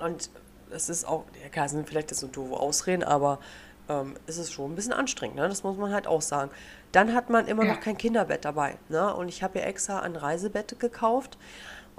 und 0.00 0.30
es 0.70 0.90
ist 0.90 1.08
auch, 1.08 1.24
ja 1.42 1.48
klar, 1.48 1.68
sind 1.70 1.88
vielleicht 1.88 2.14
so 2.14 2.26
doofe 2.26 2.54
Ausreden, 2.60 3.02
aber 3.02 3.38
ähm, 3.88 4.16
es 4.26 4.36
ist 4.36 4.52
schon 4.52 4.72
ein 4.72 4.74
bisschen 4.74 4.92
anstrengend, 4.92 5.36
ne? 5.36 5.48
das 5.48 5.62
muss 5.62 5.78
man 5.78 5.94
halt 5.94 6.06
auch 6.06 6.22
sagen. 6.22 6.50
Dann 6.92 7.14
hat 7.14 7.30
man 7.30 7.46
immer 7.48 7.64
ja. 7.64 7.72
noch 7.72 7.80
kein 7.80 7.96
Kinderbett 7.96 8.44
dabei, 8.44 8.76
ne? 8.90 9.14
und 9.14 9.28
ich 9.28 9.42
habe 9.42 9.60
ja 9.60 9.64
extra 9.64 10.00
ein 10.00 10.14
Reisebett 10.14 10.78
gekauft, 10.78 11.38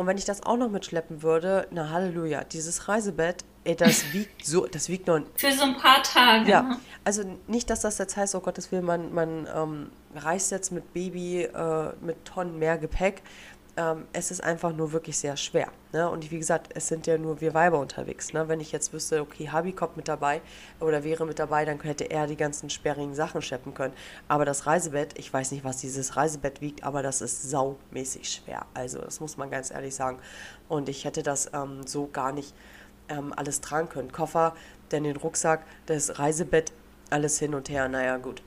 und 0.01 0.07
wenn 0.07 0.17
ich 0.17 0.25
das 0.25 0.41
auch 0.41 0.57
noch 0.57 0.69
mitschleppen 0.69 1.21
würde, 1.21 1.67
na 1.69 1.91
Halleluja, 1.91 2.43
dieses 2.43 2.87
Reisebett, 2.87 3.45
ey, 3.65 3.75
das 3.75 4.03
wiegt 4.13 4.43
so, 4.43 4.65
das 4.65 4.89
wiegt 4.89 5.05
noch. 5.05 5.21
Für 5.35 5.51
so 5.51 5.63
ein 5.63 5.77
paar 5.77 6.01
Tage. 6.01 6.49
Ja, 6.49 6.63
ne? 6.63 6.77
also 7.03 7.23
nicht, 7.45 7.69
dass 7.69 7.81
das 7.81 7.99
jetzt 7.99 8.17
heißt, 8.17 8.33
oh 8.33 8.39
Gottes 8.39 8.71
Willen, 8.71 8.83
man, 8.83 9.13
man 9.13 9.47
ähm, 9.55 9.91
reist 10.15 10.49
jetzt 10.49 10.71
mit 10.71 10.91
Baby 10.91 11.43
äh, 11.43 11.91
mit 12.01 12.25
Tonnen 12.25 12.57
mehr 12.57 12.79
Gepäck 12.79 13.21
ähm, 13.77 14.05
es 14.13 14.31
ist 14.31 14.43
einfach 14.43 14.73
nur 14.73 14.91
wirklich 14.91 15.17
sehr 15.17 15.38
schwer. 15.38 15.69
Ne? 15.93 16.10
Und 16.10 16.29
wie 16.29 16.39
gesagt, 16.39 16.71
es 16.75 16.88
sind 16.88 17.07
ja 17.07 17.17
nur 17.17 17.41
wir 17.41 17.53
Weiber 17.53 17.79
unterwegs. 17.79 18.34
Ne? 18.34 18.47
Wenn 18.47 18.60
ich 18.60 18.71
jetzt 18.71 18.91
wüsste, 18.93 19.21
okay, 19.21 19.49
Habi 19.49 19.71
kommt 19.71 19.97
mit 19.97 20.07
dabei 20.07 20.41
oder 20.79 21.03
wäre 21.03 21.25
mit 21.25 21.39
dabei, 21.39 21.63
dann 21.65 21.79
hätte 21.81 22.05
er 22.05 22.27
die 22.27 22.36
ganzen 22.36 22.69
sperrigen 22.69 23.15
Sachen 23.15 23.41
scheppen 23.41 23.73
können. 23.73 23.93
Aber 24.27 24.45
das 24.45 24.65
Reisebett, 24.65 25.17
ich 25.17 25.31
weiß 25.31 25.51
nicht, 25.51 25.63
was 25.63 25.77
dieses 25.77 26.15
Reisebett 26.17 26.62
wiegt, 26.62 26.84
aber 26.84 27.01
das 27.01 27.21
ist 27.21 27.49
saumäßig 27.49 28.29
schwer. 28.29 28.65
Also 28.73 28.99
das 28.99 29.19
muss 29.19 29.38
man 29.38 29.49
ganz 29.49 29.71
ehrlich 29.71 29.95
sagen. 29.95 30.19
Und 30.67 30.89
ich 30.89 31.05
hätte 31.05 31.23
das 31.23 31.51
ähm, 31.53 31.86
so 31.88 32.07
gar 32.07 32.31
nicht 32.34 32.53
ähm, 33.10 33.34
alles 33.36 33.62
tragen 33.62 33.89
können. 33.89 34.12
Koffer, 34.12 34.53
dann 34.89 35.03
den 35.03 35.15
Rucksack, 35.15 35.63
das 35.86 36.19
Reisebett, 36.19 36.73
alles 37.10 37.39
hin 37.39 37.53
und 37.53 37.69
her. 37.69 37.88
Naja, 37.88 38.17
gut. 38.17 38.41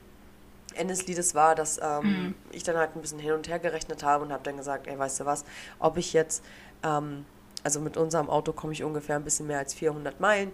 Ende 0.75 0.93
des 0.93 1.07
Liedes 1.07 1.35
war, 1.35 1.55
dass 1.55 1.79
ähm, 1.81 2.03
mhm. 2.03 2.35
ich 2.51 2.63
dann 2.63 2.77
halt 2.77 2.95
ein 2.95 3.01
bisschen 3.01 3.19
hin 3.19 3.33
und 3.33 3.47
her 3.47 3.59
gerechnet 3.59 4.03
habe 4.03 4.23
und 4.23 4.31
habe 4.31 4.43
dann 4.43 4.57
gesagt, 4.57 4.87
ey, 4.87 4.97
weißt 4.97 5.21
du 5.21 5.25
was, 5.25 5.45
ob 5.79 5.97
ich 5.97 6.13
jetzt, 6.13 6.43
ähm, 6.83 7.25
also 7.63 7.79
mit 7.79 7.97
unserem 7.97 8.29
Auto 8.29 8.53
komme 8.53 8.73
ich 8.73 8.83
ungefähr 8.83 9.15
ein 9.15 9.23
bisschen 9.23 9.47
mehr 9.47 9.59
als 9.59 9.73
400 9.73 10.19
Meilen. 10.19 10.51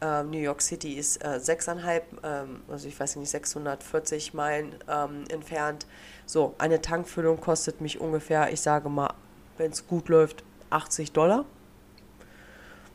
Ähm, 0.00 0.30
New 0.30 0.38
York 0.38 0.60
City 0.62 0.94
ist 0.94 1.22
äh, 1.24 1.38
6,5, 1.40 2.02
ähm, 2.24 2.62
also 2.68 2.88
ich 2.88 2.98
weiß 2.98 3.16
nicht, 3.16 3.30
640 3.30 4.34
Meilen 4.34 4.74
ähm, 4.88 5.24
entfernt. 5.30 5.86
So, 6.26 6.54
eine 6.58 6.80
Tankfüllung 6.80 7.40
kostet 7.40 7.80
mich 7.80 8.00
ungefähr, 8.00 8.52
ich 8.52 8.60
sage 8.60 8.88
mal, 8.88 9.14
wenn 9.58 9.70
es 9.70 9.86
gut 9.86 10.08
läuft, 10.08 10.42
80 10.70 11.12
Dollar. 11.12 11.44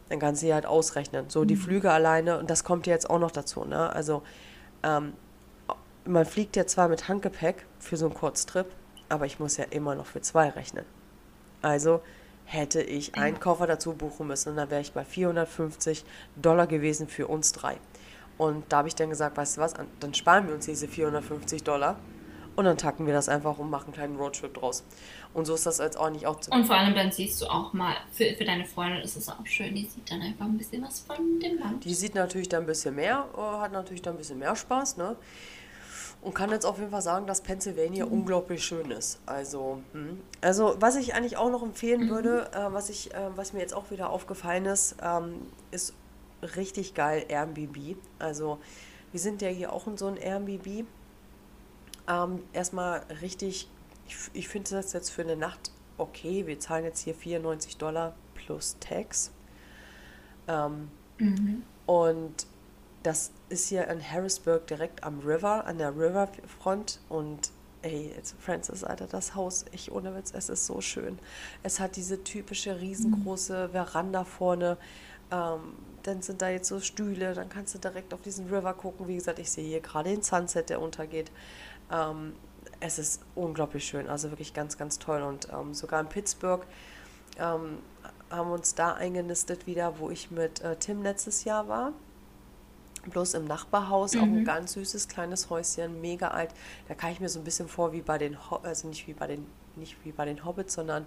Dann 0.10 0.20
kannst 0.20 0.44
du 0.44 0.54
halt 0.54 0.66
ausrechnen. 0.66 1.30
So, 1.30 1.46
die 1.46 1.56
mhm. 1.56 1.60
Flüge 1.60 1.92
alleine, 1.92 2.40
und 2.40 2.50
das 2.50 2.66
kommt 2.66 2.88
ja 2.88 2.94
jetzt 2.94 3.10
auch 3.10 3.20
noch 3.20 3.32
dazu, 3.32 3.64
ne? 3.64 3.94
Also, 3.94 4.24
ähm, 4.84 5.14
man 6.08 6.26
fliegt 6.26 6.56
ja 6.56 6.66
zwar 6.66 6.88
mit 6.88 7.08
Handgepäck 7.08 7.66
für 7.80 7.98
so 7.98 8.06
einen 8.06 8.16
Kurztrip, 8.16 8.68
aber 9.10 9.26
ich 9.26 9.40
muss 9.40 9.58
ja 9.58 9.66
immer 9.66 9.96
noch 9.96 10.06
für 10.06 10.22
zwei 10.22 10.50
rechnen. 10.50 10.86
Also 11.62 12.02
hätte 12.46 12.82
ich 12.82 13.16
einen 13.16 13.40
Koffer 13.40 13.68
dazu 13.68 13.94
buchen 13.94 14.28
müssen 14.28 14.56
dann 14.56 14.70
wäre 14.70 14.82
ich 14.82 14.94
bei 14.94 15.04
450 15.04 16.06
Dollar 16.36 16.68
gewesen 16.68 17.08
für 17.08 17.28
uns 17.28 17.52
drei. 17.52 17.78
Und 18.38 18.64
da 18.70 18.78
habe 18.78 18.88
ich 18.88 18.96
dann 18.96 19.10
gesagt, 19.10 19.36
weißt 19.36 19.58
du 19.58 19.62
was, 19.62 19.74
dann 20.00 20.14
sparen 20.14 20.48
wir 20.48 20.54
uns 20.54 20.66
diese 20.66 20.88
450 20.88 21.64
Dollar 21.64 21.98
und 22.56 22.66
dann 22.66 22.78
tacken 22.78 23.06
wir 23.06 23.14
das 23.14 23.30
einfach 23.30 23.58
und 23.60 23.70
machen 23.70 23.86
einen 23.86 23.94
kleinen 23.94 24.16
Roadtrip 24.18 24.54
draus. 24.54 24.84
Und 25.34 25.46
so 25.46 25.54
ist 25.54 25.66
das 25.66 25.78
jetzt 25.78 25.98
auch 25.98 26.10
nicht 26.10 26.26
auch 26.26 26.40
zu. 26.40 26.52
Und 26.52 26.66
vor 26.66 26.76
allem 26.76 26.96
dann 26.96 27.12
siehst 27.12 27.42
du 27.42 27.46
auch 27.46 27.74
mal, 27.74 27.96
für, 28.12 28.34
für 28.36 28.46
deine 28.46 28.66
Freundin 28.66 29.02
ist 29.02 29.16
es 29.16 29.30
auch 29.30 29.46
schön, 29.46 29.76
die 29.76 29.86
sieht 29.86 30.10
dann 30.10 30.22
einfach 30.22 30.46
ein 30.46 30.58
bisschen 30.58 30.84
was 30.84 31.02
von 31.02 31.40
dem 31.40 31.60
Land. 31.60 31.86
Die 31.86 31.94
sieht 31.94 32.16
natürlich 32.16 32.50
dann 32.50 32.64
ein 32.64 32.66
bisschen 32.66 32.96
mehr, 32.96 33.28
äh, 33.36 33.40
hat 33.40 33.74
natürlich 33.74 34.02
dann 34.02 34.16
ein 34.16 34.18
bisschen 34.18 34.40
mehr 34.40 34.56
Spaß, 34.56 34.98
ne? 34.98 35.16
Und 36.22 36.34
kann 36.34 36.50
jetzt 36.52 36.66
auf 36.66 36.80
jeden 36.80 36.92
Fall 36.92 37.02
sagen, 37.02 37.28
dass 37.28 37.42
Pennsylvania 37.42 38.06
mhm. 38.06 38.14
unglaublich 38.14 38.64
schön 38.64 38.92
ist. 38.92 39.20
Also, 39.26 39.82
hm. 39.94 40.20
also 40.42 40.76
was 40.80 40.96
ich 40.96 41.14
eigentlich 41.14 41.38
auch 41.38 41.50
noch 41.50 41.64
empfehlen 41.64 42.06
mhm. 42.06 42.10
würde, 42.10 42.52
äh, 42.54 42.74
was, 42.74 42.90
ich, 42.90 43.14
äh, 43.14 43.30
was 43.36 43.54
mir 43.54 43.60
jetzt 43.60 43.74
auch 43.74 43.92
wieder 43.92 44.10
aufgefallen 44.10 44.66
ist, 44.66 44.96
ähm, 45.02 45.36
ist 45.72 45.94
richtig 46.56 46.94
geil 46.94 47.26
Airbnb. 47.28 47.98
Also 48.20 48.60
wir 49.12 49.20
sind 49.20 49.42
ja 49.42 49.50
hier 49.50 49.72
auch 49.74 49.88
in 49.88 49.98
so 49.98 50.08
einem 50.08 50.18
Airbnb. 50.18 50.86
Ähm, 52.10 52.44
erstmal 52.54 53.04
richtig, 53.22 53.70
ich, 54.08 54.16
ich 54.34 54.48
finde 54.48 54.72
das 54.72 54.94
jetzt 54.94 55.10
für 55.10 55.22
eine 55.22 55.36
Nacht 55.36 55.72
okay. 55.98 56.48
Wir 56.48 56.60
zahlen 56.60 56.86
jetzt 56.86 57.02
hier 57.02 57.16
94 57.16 57.78
Dollar 57.78 58.16
plus 58.36 58.78
Tax. 58.80 59.32
Ähm, 60.48 60.90
mhm. 61.18 61.64
Und 61.86 62.48
das 63.08 63.32
ist 63.48 63.70
hier 63.70 63.88
in 63.88 64.02
Harrisburg 64.04 64.68
direkt 64.68 65.06
am 65.06 65.22
River, 65.22 65.66
an 65.66 65.78
der 65.78 65.96
Riverfront. 65.96 67.00
Und 67.08 67.52
ey, 67.82 68.12
jetzt 68.14 68.36
Francis, 68.38 68.84
Alter, 68.84 69.08
das 69.08 69.34
Haus, 69.34 69.64
ich 69.72 69.94
ohne 69.94 70.14
Witz, 70.14 70.34
es 70.36 70.50
ist 70.50 70.66
so 70.66 70.82
schön. 70.82 71.18
Es 71.64 71.80
hat 71.80 71.96
diese 71.96 72.22
typische 72.26 72.82
riesengroße 72.82 73.70
Veranda 73.70 74.26
vorne. 74.26 74.78
Ähm, 75.32 75.78
dann 76.04 76.22
sind 76.22 76.42
da 76.42 76.50
jetzt 76.50 76.68
so 76.68 76.82
Stühle, 76.82 77.34
dann 77.34 77.48
kannst 77.48 77.74
du 77.76 77.80
direkt 77.80 78.14
auf 78.14 78.22
diesen 78.22 78.54
River 78.54 78.74
gucken. 78.74 79.08
Wie 79.08 79.16
gesagt, 79.16 79.40
ich 79.40 79.52
sehe 79.52 79.66
hier 79.66 79.80
gerade 79.80 80.10
den 80.10 80.22
Sunset, 80.22 80.70
der 80.70 80.82
untergeht. 80.82 81.32
Ähm, 81.90 82.34
es 82.82 83.00
ist 83.00 83.22
unglaublich 83.36 83.86
schön, 83.86 84.10
also 84.10 84.32
wirklich 84.32 84.54
ganz, 84.54 84.78
ganz 84.78 85.00
toll. 85.00 85.22
Und 85.22 85.48
ähm, 85.54 85.74
sogar 85.74 86.02
in 86.02 86.10
Pittsburgh 86.10 86.66
ähm, 87.40 87.78
haben 88.30 88.50
wir 88.50 88.54
uns 88.54 88.76
da 88.76 88.96
eingenistet 88.96 89.66
wieder, 89.66 89.98
wo 90.00 90.10
ich 90.10 90.30
mit 90.30 90.60
äh, 90.60 90.76
Tim 90.76 91.04
letztes 91.04 91.46
Jahr 91.46 91.70
war. 91.70 91.94
Bloß 93.10 93.36
im 93.36 93.46
Nachbarhaus, 93.46 94.14
mhm. 94.14 94.20
auch 94.20 94.24
ein 94.24 94.40
mhm. 94.40 94.46
ganz 94.46 94.74
süßes 94.74 95.08
kleines 95.08 95.50
Häuschen, 95.50 96.02
mega 96.02 96.30
alt. 96.30 96.52
Da 96.88 96.94
kann 96.94 97.12
ich 97.12 97.20
mir 97.20 97.30
so 97.30 97.40
ein 97.40 97.44
bisschen 97.44 97.68
vor 97.68 97.94
wie 97.94 98.02
bei 98.02 98.18
den, 98.18 98.38
Ho 98.50 98.58
also 98.64 98.88
nicht 98.88 99.08
wie 99.08 99.14
bei 99.14 99.28
den, 99.28 99.46
nicht 99.76 99.98
wie 100.04 100.12
bei 100.12 100.26
den 100.26 100.44
Hobbits, 100.44 100.74
sondern 100.74 101.06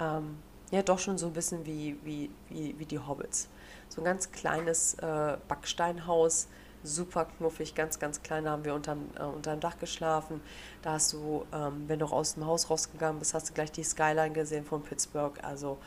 ähm, 0.00 0.36
ja 0.70 0.82
doch 0.82 0.98
schon 0.98 1.18
so 1.18 1.26
ein 1.26 1.32
bisschen 1.32 1.64
wie, 1.66 1.96
wie, 2.04 2.30
wie, 2.48 2.78
wie 2.78 2.86
die 2.86 2.98
Hobbits. 2.98 3.48
So 3.88 4.00
ein 4.00 4.04
ganz 4.04 4.30
kleines 4.30 4.94
äh, 4.94 5.36
Backsteinhaus, 5.48 6.48
super 6.82 7.26
knuffig, 7.26 7.74
ganz, 7.74 7.98
ganz 7.98 8.22
klein. 8.22 8.44
Da 8.44 8.52
haben 8.52 8.64
wir 8.64 8.74
unterm, 8.74 9.10
äh, 9.18 9.22
unterm 9.22 9.60
Dach 9.60 9.78
geschlafen. 9.78 10.40
Da 10.82 10.92
hast 10.92 11.12
du, 11.12 11.44
ähm, 11.52 11.84
wenn 11.86 11.98
du 11.98 12.06
aus 12.06 12.34
dem 12.34 12.46
Haus 12.46 12.70
rausgegangen 12.70 13.18
bist, 13.18 13.34
hast 13.34 13.50
du 13.50 13.54
gleich 13.54 13.72
die 13.72 13.84
Skyline 13.84 14.32
gesehen 14.32 14.64
von 14.64 14.82
Pittsburgh. 14.82 15.38
Also 15.42 15.78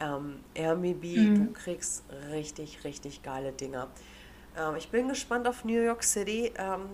ähm, 0.00 0.40
Airbnb, 0.54 1.02
mhm. 1.02 1.46
du 1.46 1.52
kriegst 1.52 2.04
richtig, 2.30 2.84
richtig 2.84 3.22
geile 3.22 3.52
Dinger. 3.52 3.88
Ähm, 4.56 4.76
ich 4.76 4.88
bin 4.88 5.08
gespannt 5.08 5.46
auf 5.46 5.64
New 5.64 5.80
York 5.80 6.02
City. 6.02 6.52
Ähm, 6.58 6.88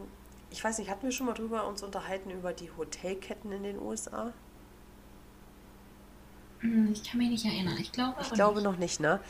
ich 0.50 0.62
weiß 0.62 0.78
nicht, 0.78 0.90
hatten 0.90 1.04
wir 1.04 1.12
schon 1.12 1.26
mal 1.26 1.34
drüber 1.34 1.66
uns 1.66 1.82
unterhalten 1.82 2.30
über 2.30 2.52
die 2.52 2.70
Hotelketten 2.76 3.52
in 3.52 3.62
den 3.62 3.80
USA? 3.80 4.32
Hm, 6.60 6.90
ich 6.92 7.08
kann 7.08 7.18
mich 7.18 7.30
nicht 7.30 7.44
erinnern. 7.44 7.76
Ich 7.80 7.92
glaube, 7.92 8.16
ich 8.20 8.30
glaube 8.30 8.56
nicht. 8.56 8.64
noch 8.64 8.76
nicht, 8.76 9.00
ne? 9.00 9.20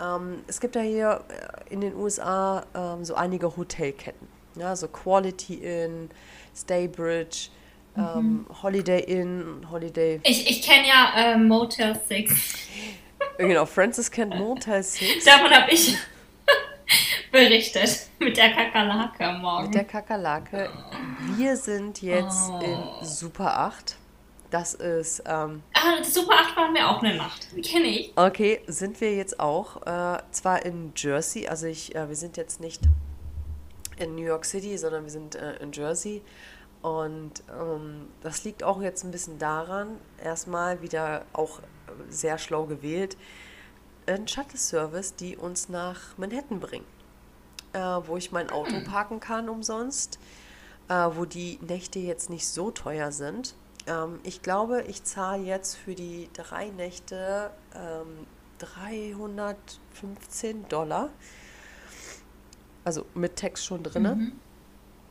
Ähm, 0.00 0.42
es 0.46 0.60
gibt 0.60 0.76
ja 0.76 0.82
hier 0.82 1.24
äh, 1.28 1.72
in 1.72 1.80
den 1.80 1.94
USA 1.94 2.64
ähm, 2.74 3.04
so 3.04 3.14
einige 3.14 3.56
Hotelketten. 3.56 4.28
Ja, 4.56 4.74
so 4.76 4.88
Quality 4.88 5.54
Inn, 5.54 6.10
Staybridge, 6.54 7.48
mhm. 7.96 8.02
ähm, 8.02 8.46
Holiday 8.62 9.00
Inn, 9.00 9.66
Holiday. 9.70 10.20
Ich, 10.24 10.48
ich 10.48 10.62
kenne 10.62 10.86
ja 10.86 11.12
äh, 11.16 11.36
Motel 11.36 11.98
6. 12.08 12.68
genau, 13.38 13.66
Francis 13.66 14.10
kennt 14.10 14.36
Motel 14.36 14.82
6. 14.82 15.24
Davon 15.24 15.50
habe 15.50 15.70
ich 15.72 15.96
berichtet. 17.30 18.08
Mit 18.18 18.36
der 18.36 18.50
Kakerlake 18.50 19.32
morgen. 19.40 19.64
Mit 19.64 19.74
der 19.74 19.84
Kakerlake. 19.84 20.70
Wir 21.36 21.56
sind 21.56 22.02
jetzt 22.02 22.50
oh. 22.50 22.60
in 22.60 23.06
Super 23.06 23.58
8. 23.58 23.96
Das 24.50 24.74
ist. 24.74 25.22
Ähm, 25.26 25.62
ah, 25.74 26.02
Super 26.02 26.34
8 26.34 26.56
waren 26.56 26.74
wir 26.74 26.88
auch 26.88 27.02
eine 27.02 27.16
Nacht. 27.16 27.48
Kenne 27.62 27.86
ich. 27.86 28.12
Okay, 28.16 28.62
sind 28.66 29.00
wir 29.00 29.14
jetzt 29.14 29.38
auch. 29.40 29.82
Äh, 29.86 30.22
zwar 30.30 30.64
in 30.64 30.92
Jersey, 30.96 31.46
also 31.46 31.66
ich, 31.66 31.94
äh, 31.94 32.08
wir 32.08 32.16
sind 32.16 32.36
jetzt 32.36 32.60
nicht 32.60 32.80
in 33.98 34.14
New 34.14 34.24
York 34.24 34.44
City, 34.44 34.78
sondern 34.78 35.04
wir 35.04 35.10
sind 35.10 35.34
äh, 35.34 35.56
in 35.56 35.72
Jersey. 35.72 36.22
Und 36.82 37.42
ähm, 37.50 38.08
das 38.22 38.44
liegt 38.44 38.62
auch 38.62 38.80
jetzt 38.80 39.04
ein 39.04 39.10
bisschen 39.10 39.38
daran, 39.38 39.98
erstmal 40.22 40.80
wieder 40.80 41.24
auch 41.32 41.60
sehr 42.08 42.38
schlau 42.38 42.66
gewählt, 42.66 43.16
ein 44.06 44.28
Shuttle-Service, 44.28 45.16
die 45.16 45.36
uns 45.36 45.68
nach 45.68 46.16
Manhattan 46.16 46.60
bringen, 46.60 46.86
äh, 47.72 47.78
wo 47.78 48.16
ich 48.16 48.32
mein 48.32 48.50
Auto 48.50 48.72
hm. 48.72 48.84
parken 48.84 49.20
kann 49.20 49.48
umsonst, 49.48 50.18
äh, 50.88 50.94
wo 50.94 51.24
die 51.24 51.58
Nächte 51.62 51.98
jetzt 51.98 52.30
nicht 52.30 52.48
so 52.48 52.70
teuer 52.70 53.12
sind 53.12 53.54
ähm, 53.88 54.20
ich 54.22 54.42
glaube, 54.42 54.82
ich 54.82 55.02
zahle 55.04 55.42
jetzt 55.42 55.76
für 55.76 55.94
die 55.94 56.28
drei 56.34 56.68
Nächte 56.70 57.50
ähm, 57.74 58.26
315 58.58 60.68
Dollar. 60.68 61.08
Also 62.84 63.06
mit 63.14 63.36
Text 63.36 63.64
schon 63.64 63.82
drin. 63.82 64.02
Mhm. 64.02 64.32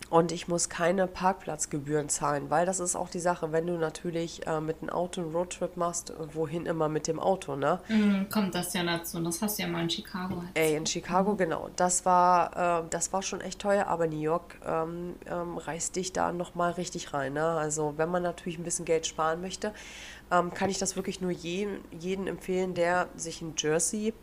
Und 0.10 0.32
ich 0.32 0.48
muss 0.48 0.70
keine 0.70 1.06
Parkplatzgebühren 1.06 2.08
zahlen, 2.08 2.50
weil 2.50 2.66
das 2.66 2.80
ist 2.80 2.96
auch 2.96 3.10
die 3.10 3.20
Sache, 3.20 3.52
wenn 3.52 3.68
du 3.68 3.74
natürlich 3.74 4.48
äh, 4.48 4.62
mit 4.62 4.82
einem 4.82 4.90
Auto 4.90 5.22
einen 5.22 5.36
Roadtrip 5.36 5.76
machst, 5.76 6.14
wohin 6.34 6.66
immer 6.66 6.88
mit 6.88 7.08
dem 7.08 7.20
Auto, 7.20 7.58
ne? 7.58 7.82
Mhm, 7.90 8.30
kommt 8.30 8.56
das 8.56 8.74
ja 8.74 8.84
dazu. 8.84 9.20
Das 9.22 9.42
hast 9.42 9.58
du 9.58 9.64
ja 9.64 9.68
mal 9.68 9.84
in 9.84 9.90
Chicago. 9.90 10.36
Erzählt. 10.36 10.52
Ey, 10.56 10.76
in 10.76 10.86
Chicago, 10.86 11.34
mhm. 11.34 11.38
genau. 11.38 11.70
Das 11.76 12.06
war, 12.06 12.86
äh, 12.86 12.90
das 12.90 13.12
war 13.12 13.22
schon 13.22 13.42
echt 13.42 13.60
teuer, 13.60 13.88
aber 13.88 14.08
New 14.08 14.22
York 14.22 14.58
ähm, 14.66 15.16
ähm, 15.26 15.58
reißt 15.58 15.96
dich 15.96 16.14
da 16.14 16.32
nochmal 16.32 16.72
richtig 16.74 17.14
rein. 17.14 17.34
Ne? 17.34 17.46
Also 17.46 17.96
wenn 17.98 18.10
man 18.10 18.24
natürlich 18.24 18.58
ein 18.58 18.64
bisschen 18.64 18.86
Geld 18.86 19.08
sparen 19.08 19.42
möchte, 19.42 19.74
ähm, 20.32 20.54
kann 20.54 20.70
ich 20.70 20.78
das 20.78 20.96
wirklich 20.96 21.20
nur 21.20 21.32
jedem, 21.32 21.80
jeden 21.92 22.28
empfehlen, 22.28 22.74
der 22.74 23.10
sich 23.16 23.42
in 23.42 23.56
Jersey 23.58 24.14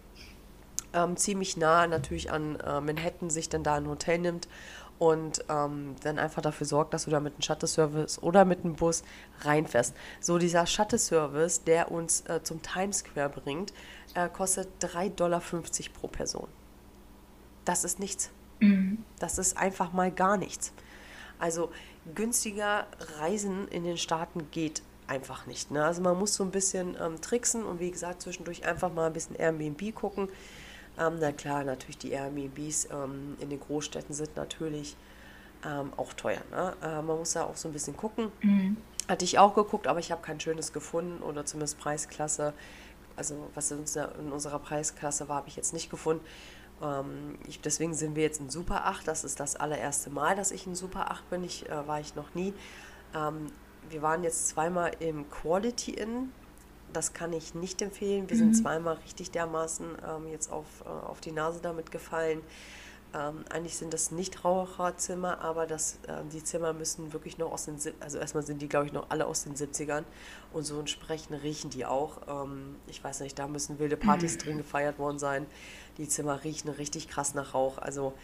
ähm, 0.95 1.17
ziemlich 1.17 1.57
nah 1.57 1.87
natürlich 1.87 2.31
an 2.31 2.57
äh, 2.61 2.81
Manhattan 2.81 3.29
sich 3.29 3.49
dann 3.49 3.63
da 3.63 3.75
ein 3.75 3.89
Hotel 3.89 4.19
nimmt 4.19 4.49
und 4.99 5.45
ähm, 5.49 5.97
dann 6.03 6.19
einfach 6.19 6.43
dafür 6.43 6.67
sorgt, 6.67 6.95
dass 6.95 7.05
du 7.05 7.11
da 7.11 7.21
mit 7.21 7.35
einem 7.35 7.43
Shuttle-Service 7.43 8.23
oder 8.23 8.45
mit 8.45 8.65
einem 8.65 8.75
Bus 8.75 9.03
reinfährst. 9.41 9.95
So 10.21 10.39
dieser 10.39 10.67
Shuttle-Service, 10.67 11.65
der 11.65 11.91
uns 11.91 12.23
äh, 12.23 12.43
zum 12.43 12.63
Times 12.63 12.99
Square 12.99 13.31
bringt, 13.31 13.73
äh, 14.15 14.29
kostet 14.29 14.69
3,50 14.81 15.17
Dollar 15.17 15.43
pro 15.93 16.09
Person. 16.09 16.49
Das 17.65 17.85
ist 17.85 17.99
nichts. 17.99 18.31
Mhm. 18.61 19.05
Das 19.19 19.39
ist 19.39 19.57
einfach 19.57 19.93
mal 19.93 20.11
gar 20.11 20.37
nichts. 20.37 20.73
Also 21.39 21.71
günstiger 22.15 22.87
Reisen 23.19 23.69
in 23.69 23.85
den 23.85 23.97
Staaten 23.97 24.51
geht 24.51 24.83
einfach 25.07 25.47
nicht. 25.47 25.71
Ne? 25.71 25.85
Also 25.85 26.03
man 26.03 26.19
muss 26.19 26.35
so 26.35 26.45
ein 26.45 26.51
bisschen 26.51 26.97
ähm, 27.01 27.21
tricksen 27.21 27.65
und 27.65 27.81
wie 27.81 27.91
gesagt 27.91 28.23
zwischendurch 28.23 28.67
einfach 28.67 28.93
mal 28.93 29.07
ein 29.07 29.13
bisschen 29.13 29.37
Airbnb 29.37 29.95
gucken. 29.95 30.29
Ähm, 30.99 31.17
na 31.21 31.33
klar, 31.33 31.65
natürlich 31.65 31.99
die 31.99 32.11
Airbnbs 32.11 32.89
ähm, 32.91 33.37
in 33.41 33.51
den 33.51 33.61
Großstädten 33.61 34.15
sind 34.15 34.37
natürlich 34.37 34.97
ähm, 35.65 35.93
auch 35.97 36.13
teuer. 36.13 36.43
Ne? 36.51 36.77
Äh, 36.83 37.03
man 37.03 37.19
muss 37.19 37.33
da 37.33 37.45
auch 37.45 37.57
so 37.57 37.69
ein 37.69 37.73
bisschen 37.73 37.97
gucken. 37.97 38.31
Mhm. 38.43 38.77
Hatte 39.09 39.25
ich 39.25 39.39
auch 39.39 39.55
geguckt, 39.55 39.87
aber 39.87 39.99
ich 39.99 40.13
habe 40.13 40.23
kein 40.23 40.41
schönes 40.41 40.73
gefunden 40.73 41.23
oder 41.23 41.45
zumindest 41.45 41.79
Preisklasse. 41.79 42.55
Also 43.17 43.51
was 43.55 43.71
in, 43.71 43.85
unserer 44.33 44.59
Preisklasse 44.59 45.29
war, 45.29 45.37
habe 45.37 45.49
ich 45.49 45.57
jetzt 45.57 45.73
nicht 45.73 45.91
gefunden. 45.91 46.25
Ähm, 46.83 47.39
ich, 47.47 47.61
deswegen 47.61 47.95
sind 47.95 48.17
wir 48.17 48.23
jetzt 48.23 48.41
in 48.41 48.51
Super 48.51 48.87
8. 48.87 49.07
Das 49.07 49.25
ist 49.25 49.41
das 49.41 49.57
allererste 49.57 50.11
Mal, 50.11 50.37
dass 50.37 50.53
ich 50.53 50.67
in 50.67 50.75
Super 50.75 51.11
8 51.11 51.31
bin. 51.31 51.45
Ich 51.45 51.69
äh, 51.69 51.87
war 51.87 52.01
ich 52.01 52.15
noch 52.15 52.35
nie. 52.35 52.55
Ähm, 53.15 53.47
wir 53.91 54.03
waren 54.03 54.23
jetzt 54.23 54.49
zweimal 54.49 54.93
im 55.01 55.29
Quality 55.31 55.93
Inn 55.93 56.33
das 56.97 57.13
kann 57.13 57.33
ich 57.33 57.55
nicht 57.55 57.83
empfehlen. 57.83 58.29
Wir 58.29 58.37
mhm. 58.37 58.41
sind 58.41 58.55
zweimal 58.55 58.95
richtig 58.97 59.31
dermaßen 59.31 59.87
ähm, 60.09 60.29
jetzt 60.29 60.51
auf, 60.51 60.67
äh, 60.85 60.89
auf 60.89 61.21
die 61.21 61.33
Nase 61.33 61.61
damit 61.63 61.91
gefallen. 61.91 62.41
Ähm, 63.15 63.45
eigentlich 63.49 63.77
sind 63.77 63.95
das 63.95 64.11
nicht 64.11 64.45
Raucherzimmer, 64.45 65.41
aber 65.41 65.67
das, 65.67 65.99
äh, 66.09 66.25
die 66.33 66.43
Zimmer 66.43 66.73
müssen 66.73 67.13
wirklich 67.13 67.39
noch 67.39 67.53
aus 67.53 67.67
den, 67.67 67.77
also 68.01 68.19
erstmal 68.19 68.43
sind 68.43 68.61
die, 68.61 68.69
glaube 68.69 68.87
ich, 68.87 68.93
noch 68.93 69.11
alle 69.11 69.27
aus 69.27 69.45
den 69.45 69.55
70ern 69.55 70.03
und 70.53 70.65
so 70.65 70.81
entsprechend 70.81 71.41
riechen 71.43 71.71
die 71.71 71.87
auch. 71.87 72.23
Ähm, 72.27 72.75
ich 72.89 73.05
weiß 73.05 73.21
nicht, 73.21 73.39
da 73.39 73.47
müssen 73.47 73.79
wilde 73.79 73.97
Partys 73.97 74.35
mhm. 74.35 74.39
drin 74.39 74.59
gefeiert 74.59 74.99
worden 74.99 75.21
sein. 75.21 75.47
Die 75.99 76.09
Zimmer 76.09 76.43
riechen 76.43 76.71
richtig 76.71 77.07
krass 77.07 77.35
nach 77.35 77.55
Rauch, 77.55 77.79
also 77.79 78.15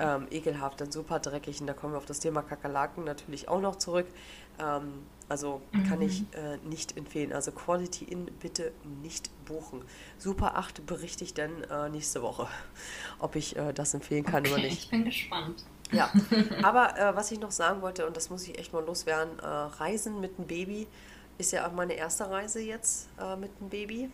ähm, 0.00 0.26
ekelhaft, 0.32 0.80
dann 0.80 0.90
super 0.90 1.20
dreckig 1.20 1.60
und 1.60 1.68
da 1.68 1.72
kommen 1.72 1.92
wir 1.92 1.98
auf 1.98 2.06
das 2.06 2.18
Thema 2.18 2.42
Kakerlaken 2.42 3.04
natürlich 3.04 3.48
auch 3.48 3.60
noch 3.60 3.76
zurück. 3.76 4.06
Also 5.28 5.60
kann 5.88 6.00
ich 6.00 6.22
mhm. 6.22 6.26
äh, 6.32 6.56
nicht 6.68 6.96
empfehlen. 6.96 7.32
Also 7.32 7.52
Quality 7.52 8.04
Inn 8.04 8.30
bitte 8.40 8.72
nicht 9.02 9.30
buchen. 9.44 9.82
Super 10.16 10.56
8 10.56 10.86
berichte 10.86 11.22
ich 11.24 11.34
dann 11.34 11.64
äh, 11.64 11.90
nächste 11.90 12.22
Woche, 12.22 12.48
ob 13.18 13.36
ich 13.36 13.56
äh, 13.56 13.72
das 13.72 13.92
empfehlen 13.94 14.24
kann 14.24 14.46
okay, 14.46 14.52
oder 14.54 14.62
nicht. 14.62 14.84
Ich 14.84 14.90
bin 14.90 15.04
gespannt. 15.04 15.64
Ja, 15.92 16.10
aber 16.62 16.98
äh, 16.98 17.16
was 17.16 17.30
ich 17.30 17.40
noch 17.40 17.50
sagen 17.50 17.82
wollte, 17.82 18.06
und 18.06 18.16
das 18.16 18.30
muss 18.30 18.46
ich 18.46 18.58
echt 18.58 18.72
mal 18.72 18.84
loswerden, 18.84 19.38
äh, 19.38 19.46
Reisen 19.46 20.20
mit 20.20 20.38
einem 20.38 20.46
Baby 20.46 20.86
ist 21.38 21.52
ja 21.52 21.66
auch 21.66 21.72
meine 21.72 21.94
erste 21.94 22.28
Reise 22.28 22.60
jetzt 22.60 23.08
äh, 23.20 23.36
mit 23.36 23.50
einem 23.60 23.70
Baby. 23.70 24.10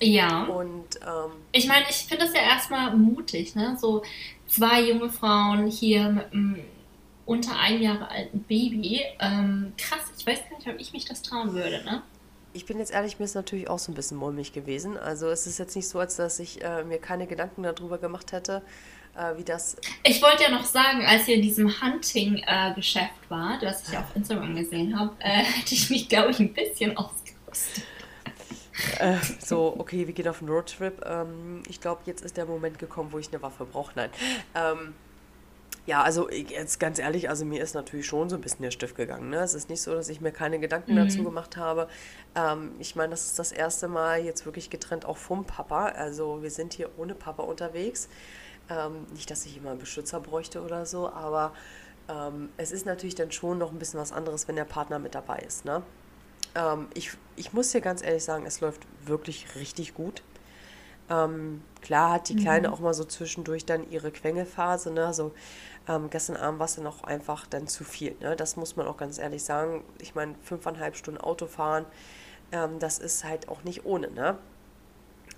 Ja. 0.00 0.44
Und 0.44 0.96
ähm, 0.96 1.32
ich 1.52 1.66
meine, 1.66 1.84
ich 1.90 1.96
finde 1.96 2.24
das 2.24 2.34
ja 2.34 2.42
erstmal 2.42 2.96
mutig, 2.96 3.54
ne? 3.56 3.76
So 3.80 4.02
zwei 4.46 4.82
junge 4.82 5.10
Frauen 5.10 5.66
hier 5.66 6.08
mit 6.10 6.32
einem 6.32 6.60
unter 7.28 7.58
ein 7.58 7.80
Jahre 7.80 8.10
alten 8.10 8.40
Baby. 8.42 9.02
Ähm, 9.20 9.72
krass, 9.76 10.00
ich 10.18 10.26
weiß 10.26 10.40
gar 10.48 10.56
nicht, 10.56 10.68
ob 10.68 10.80
ich 10.80 10.92
mich 10.92 11.04
das 11.04 11.22
trauen 11.22 11.52
würde, 11.52 11.84
ne? 11.84 12.02
ich 12.54 12.66
bin 12.66 12.78
jetzt 12.78 12.92
ehrlich, 12.92 13.18
mir 13.18 13.24
ist 13.24 13.34
natürlich 13.34 13.68
auch 13.68 13.78
so 13.78 13.92
ein 13.92 13.94
bisschen 13.94 14.16
mulmig 14.16 14.52
gewesen. 14.52 14.96
Also 14.96 15.28
es 15.28 15.46
ist 15.46 15.58
jetzt 15.58 15.76
nicht 15.76 15.88
so, 15.88 16.00
als 16.00 16.16
dass 16.16 16.40
ich 16.40 16.62
äh, 16.64 16.82
mir 16.82 16.98
keine 16.98 17.26
Gedanken 17.26 17.62
darüber 17.62 17.98
gemacht 17.98 18.32
hätte, 18.32 18.62
äh, 19.16 19.36
wie 19.36 19.44
das. 19.44 19.76
Ich 20.02 20.20
wollte 20.22 20.44
ja 20.44 20.50
noch 20.50 20.64
sagen, 20.64 21.04
als 21.06 21.28
ihr 21.28 21.36
in 21.36 21.42
diesem 21.42 21.80
Hunting-Geschäft 21.80 23.26
äh, 23.26 23.30
war, 23.30 23.58
das 23.60 23.86
ich 23.86 23.94
ja 23.94 24.00
auf 24.00 24.16
Instagram 24.16 24.56
gesehen 24.56 24.98
habe, 24.98 25.14
äh, 25.20 25.28
hätte 25.44 25.74
ich 25.74 25.90
mich, 25.90 26.08
glaube 26.08 26.30
ich, 26.30 26.40
ein 26.40 26.52
bisschen 26.52 26.96
ausgerüstet. 26.96 27.84
Äh, 28.98 29.16
so, 29.38 29.74
okay, 29.78 30.06
wir 30.06 30.14
gehen 30.14 30.28
auf 30.28 30.40
einen 30.40 30.50
Roadtrip. 30.50 31.04
Ähm, 31.04 31.62
ich 31.68 31.80
glaube, 31.80 32.02
jetzt 32.06 32.24
ist 32.24 32.36
der 32.36 32.46
Moment 32.46 32.78
gekommen, 32.78 33.12
wo 33.12 33.18
ich 33.18 33.28
eine 33.28 33.42
Waffe 33.42 33.64
brauche. 33.66 33.92
Nein. 33.94 34.10
Ähm, 34.54 34.94
ja, 35.88 36.02
also 36.02 36.28
jetzt 36.28 36.78
ganz 36.80 36.98
ehrlich, 36.98 37.30
also 37.30 37.46
mir 37.46 37.62
ist 37.62 37.74
natürlich 37.74 38.06
schon 38.06 38.28
so 38.28 38.36
ein 38.36 38.42
bisschen 38.42 38.62
der 38.62 38.70
Stift 38.70 38.94
gegangen. 38.94 39.30
Ne? 39.30 39.38
Es 39.38 39.54
ist 39.54 39.70
nicht 39.70 39.80
so, 39.80 39.94
dass 39.94 40.10
ich 40.10 40.20
mir 40.20 40.32
keine 40.32 40.58
Gedanken 40.58 40.92
mhm. 40.92 40.96
dazu 40.96 41.24
gemacht 41.24 41.56
habe. 41.56 41.88
Ähm, 42.34 42.72
ich 42.78 42.94
meine, 42.94 43.12
das 43.12 43.24
ist 43.24 43.38
das 43.38 43.52
erste 43.52 43.88
Mal 43.88 44.22
jetzt 44.22 44.44
wirklich 44.44 44.68
getrennt 44.68 45.06
auch 45.06 45.16
vom 45.16 45.46
Papa. 45.46 45.86
Also 45.86 46.42
wir 46.42 46.50
sind 46.50 46.74
hier 46.74 46.90
ohne 46.98 47.14
Papa 47.14 47.42
unterwegs. 47.42 48.10
Ähm, 48.68 49.06
nicht, 49.14 49.30
dass 49.30 49.46
ich 49.46 49.56
immer 49.56 49.70
einen 49.70 49.78
Beschützer 49.78 50.20
bräuchte 50.20 50.60
oder 50.60 50.84
so, 50.84 51.08
aber 51.08 51.54
ähm, 52.10 52.50
es 52.58 52.70
ist 52.70 52.84
natürlich 52.84 53.14
dann 53.14 53.32
schon 53.32 53.56
noch 53.56 53.72
ein 53.72 53.78
bisschen 53.78 53.98
was 53.98 54.12
anderes, 54.12 54.46
wenn 54.46 54.56
der 54.56 54.66
Partner 54.66 54.98
mit 54.98 55.14
dabei 55.14 55.38
ist. 55.38 55.64
Ne? 55.64 55.82
Ähm, 56.54 56.88
ich, 56.92 57.12
ich 57.36 57.54
muss 57.54 57.72
dir 57.72 57.80
ganz 57.80 58.02
ehrlich 58.02 58.24
sagen, 58.24 58.44
es 58.44 58.60
läuft 58.60 58.82
wirklich 59.06 59.54
richtig 59.54 59.94
gut. 59.94 60.22
Ähm, 61.10 61.62
klar 61.80 62.12
hat 62.12 62.28
die 62.28 62.36
Kleine 62.36 62.68
mhm. 62.68 62.74
auch 62.74 62.80
mal 62.80 62.94
so 62.94 63.04
zwischendurch 63.04 63.64
dann 63.64 63.88
ihre 63.90 64.10
Quengelphase. 64.10 64.90
Ne? 64.90 65.06
Also, 65.06 65.32
ähm, 65.88 66.10
gestern 66.10 66.36
Abend 66.36 66.58
war 66.58 66.66
es 66.66 66.76
dann 66.76 66.86
auch 66.86 67.02
einfach 67.04 67.46
dann 67.46 67.66
zu 67.66 67.84
viel. 67.84 68.14
Ne? 68.20 68.36
Das 68.36 68.56
muss 68.56 68.76
man 68.76 68.86
auch 68.86 68.96
ganz 68.96 69.18
ehrlich 69.18 69.42
sagen. 69.42 69.84
Ich 69.98 70.14
meine, 70.14 70.34
fünfeinhalb 70.42 70.96
Stunden 70.96 71.20
Autofahren, 71.20 71.86
ähm, 72.52 72.78
das 72.78 72.98
ist 72.98 73.24
halt 73.24 73.48
auch 73.48 73.64
nicht 73.64 73.86
ohne. 73.86 74.10
Ne? 74.10 74.36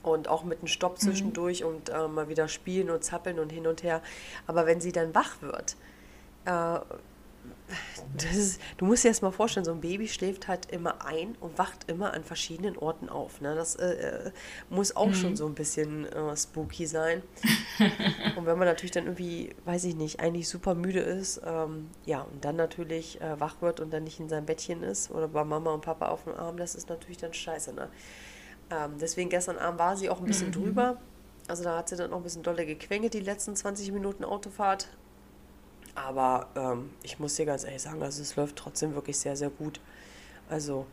Und 0.03 0.29
auch 0.29 0.45
mit 0.45 0.59
einem 0.59 0.69
Stopp 0.69 0.95
mhm. 0.95 1.03
zwischendurch 1.03 1.61
mhm. 1.61 1.69
und 1.69 1.89
äh, 1.91 2.09
mal 2.09 2.29
wieder 2.29 2.49
spielen 2.49 2.91
und 2.91 3.05
zappeln 3.05 3.39
und 3.39 3.51
hin 3.51 3.67
und 3.67 3.83
her. 3.83 4.03
Aber 4.47 4.67
wenn 4.67 4.81
sie 4.81 4.93
dann 4.93 5.15
wach 5.15 5.41
wird, 5.41 5.77
äh, 6.47 6.81
ist, 8.33 8.61
du 8.77 8.85
musst 8.85 9.05
dir 9.05 9.09
erst 9.09 9.23
mal 9.23 9.31
vorstellen, 9.31 9.65
so 9.65 9.73
ein 9.73 9.81
Baby 9.81 10.09
schläft 10.09 10.49
halt 10.49 10.71
immer 10.71 11.05
ein 11.05 11.37
und 11.41 11.57
wacht 11.59 11.89
immer 11.89 12.13
an 12.13 12.25
verschiedenen 12.25 12.77
Orten 12.77 13.09
auf. 13.09 13.41
Ne? 13.41 13.55
Das 13.55 13.77
äh, 13.77 13.93
äh 13.93 14.31
muss 14.69 14.97
auch 14.97 15.09
mhm. 15.09 15.15
schon 15.15 15.37
so 15.37 15.47
ein 15.47 15.55
bisschen 15.55 16.07
äh, 16.07 16.37
spooky 16.37 16.87
sein. 16.87 17.23
und 18.37 18.47
wenn 18.47 18.59
man 18.59 18.67
natürlich 18.67 18.91
dann 18.91 19.05
irgendwie, 19.05 19.55
weiß 19.65 19.85
ich 19.85 19.95
nicht, 19.95 20.21
eigentlich 20.21 20.49
super 20.49 20.75
müde 20.75 21.01
ist, 21.01 21.41
ähm, 21.45 21.89
ja, 22.05 22.23
und 22.23 22.45
dann 22.45 22.57
natürlich 22.57 23.21
äh, 23.21 23.39
wach 23.39 23.63
wird 23.63 23.81
und 23.81 23.93
dann 23.93 24.05
nicht 24.05 24.21
in 24.21 24.29
seinem 24.29 24.47
Bettchen 24.47 24.83
ist 24.83 25.11
oder 25.11 25.29
bei 25.29 25.45
Mama 25.45 25.73
und 25.73 25.83
Papa 25.83 26.09
auf 26.09 26.25
dem 26.25 26.35
Arm, 26.35 26.57
das 26.57 26.75
ist 26.75 26.89
natürlich 26.89 27.19
dann 27.19 27.33
scheiße. 27.33 27.73
Ne? 27.73 27.89
Ähm, 28.71 28.99
deswegen 29.01 29.31
gestern 29.31 29.59
Abend 29.59 29.79
war 29.79 29.97
sie 29.97 30.11
auch 30.11 30.21
ein 30.21 30.27
bisschen 30.27 30.49
mhm. 30.49 30.53
drüber. 30.53 31.01
Also 31.49 31.65
da 31.65 31.79
hat 31.79 31.89
sie 31.89 31.97
dann 31.97 32.13
auch 32.13 32.19
ein 32.19 32.23
bisschen 32.23 32.43
dolle 32.43 32.65
gequengelt, 32.65 33.15
die 33.15 33.21
letzten 33.21 33.57
20 33.57 33.91
Minuten 33.93 34.25
Autofahrt. 34.25 34.89
Aber 36.07 36.49
ähm, 36.57 36.91
ich 37.03 37.19
muss 37.19 37.35
dir 37.37 37.47
ganz 37.47 37.65
ehrlich 37.65 37.83
sagen, 37.83 38.03
also 38.03 38.23
es 38.23 38.37
läuft 38.37 38.57
trotzdem 38.57 38.95
wirklich 38.95 39.19
sehr, 39.19 39.37
sehr 39.37 39.51
gut. 39.51 39.81
Also 40.49 40.87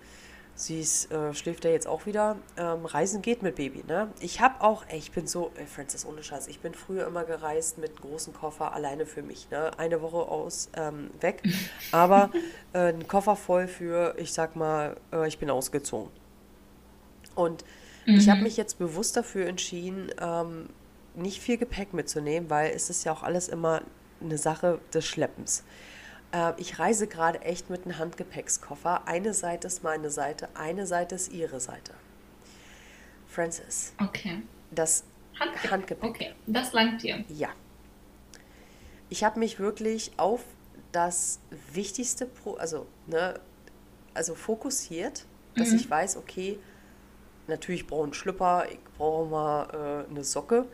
sie 0.55 0.81
ist, 0.81 1.11
äh, 1.11 1.33
schläft 1.33 1.65
ja 1.65 1.71
jetzt 1.71 1.87
auch 1.87 2.05
wieder. 2.05 2.35
Ähm, 2.57 2.85
Reisen 2.85 3.21
geht 3.21 3.41
mit 3.41 3.55
Baby, 3.55 3.83
ne? 3.87 4.09
Ich 4.19 4.41
habe 4.41 4.61
auch, 4.61 4.83
ey, 4.87 4.97
ich 4.97 5.11
bin 5.11 5.27
so, 5.27 5.51
ey, 5.55 5.65
Francis, 5.65 6.05
ohne 6.05 6.23
Scheiß, 6.23 6.47
ich 6.47 6.59
bin 6.59 6.73
früher 6.73 7.07
immer 7.07 7.23
gereist 7.23 7.77
mit 7.77 7.91
einem 7.91 8.01
großen 8.01 8.33
Koffer 8.33 8.73
alleine 8.73 9.05
für 9.05 9.21
mich, 9.21 9.49
ne? 9.49 9.71
Eine 9.77 10.01
Woche 10.01 10.17
aus, 10.17 10.69
ähm, 10.75 11.09
weg. 11.21 11.43
Aber 11.91 12.31
äh, 12.73 12.89
ein 12.89 13.07
Koffer 13.07 13.35
voll 13.35 13.67
für, 13.67 14.15
ich 14.17 14.33
sag 14.33 14.55
mal, 14.55 14.97
äh, 15.13 15.27
ich 15.27 15.39
bin 15.39 15.49
ausgezogen. 15.49 16.11
Und 17.35 17.63
mhm. 18.05 18.15
ich 18.15 18.29
habe 18.29 18.41
mich 18.41 18.57
jetzt 18.57 18.79
bewusst 18.79 19.15
dafür 19.15 19.47
entschieden, 19.47 20.11
ähm, 20.19 20.69
nicht 21.15 21.41
viel 21.41 21.57
Gepäck 21.57 21.93
mitzunehmen, 21.93 22.49
weil 22.49 22.71
es 22.71 22.89
ist 22.89 23.03
ja 23.03 23.11
auch 23.11 23.23
alles 23.23 23.47
immer 23.47 23.81
eine 24.21 24.37
Sache 24.37 24.79
des 24.93 25.05
Schleppens. 25.05 25.63
Äh, 26.31 26.53
ich 26.57 26.79
reise 26.79 27.07
gerade 27.07 27.41
echt 27.41 27.69
mit 27.69 27.85
einem 27.85 27.97
Handgepäckskoffer. 27.97 29.07
Eine 29.07 29.33
Seite 29.33 29.67
ist 29.67 29.83
meine 29.83 30.09
Seite, 30.09 30.49
eine 30.55 30.85
Seite 30.85 31.15
ist 31.15 31.31
ihre 31.31 31.59
Seite. 31.59 31.93
Francis. 33.27 33.93
Okay. 34.01 34.41
Das 34.71 35.03
Handgepäck. 35.39 35.71
Handgepäck. 35.71 36.09
Okay, 36.09 36.33
das 36.47 36.73
langt 36.73 37.03
dir. 37.03 37.23
Ja. 37.29 37.49
Ich 39.09 39.23
habe 39.23 39.39
mich 39.39 39.59
wirklich 39.59 40.11
auf 40.17 40.43
das 40.91 41.39
Wichtigste, 41.73 42.29
also, 42.57 42.87
ne, 43.05 43.39
also 44.13 44.35
fokussiert, 44.35 45.25
dass 45.55 45.69
mhm. 45.69 45.75
ich 45.77 45.89
weiß, 45.89 46.17
okay, 46.17 46.59
natürlich 47.47 47.87
brauche 47.87 48.01
ich 48.01 48.05
einen 48.05 48.13
Schlüpper, 48.13 48.65
ich 48.69 48.79
brauche 48.97 49.29
mal 49.29 50.05
äh, 50.07 50.09
eine 50.09 50.23
Socke 50.23 50.65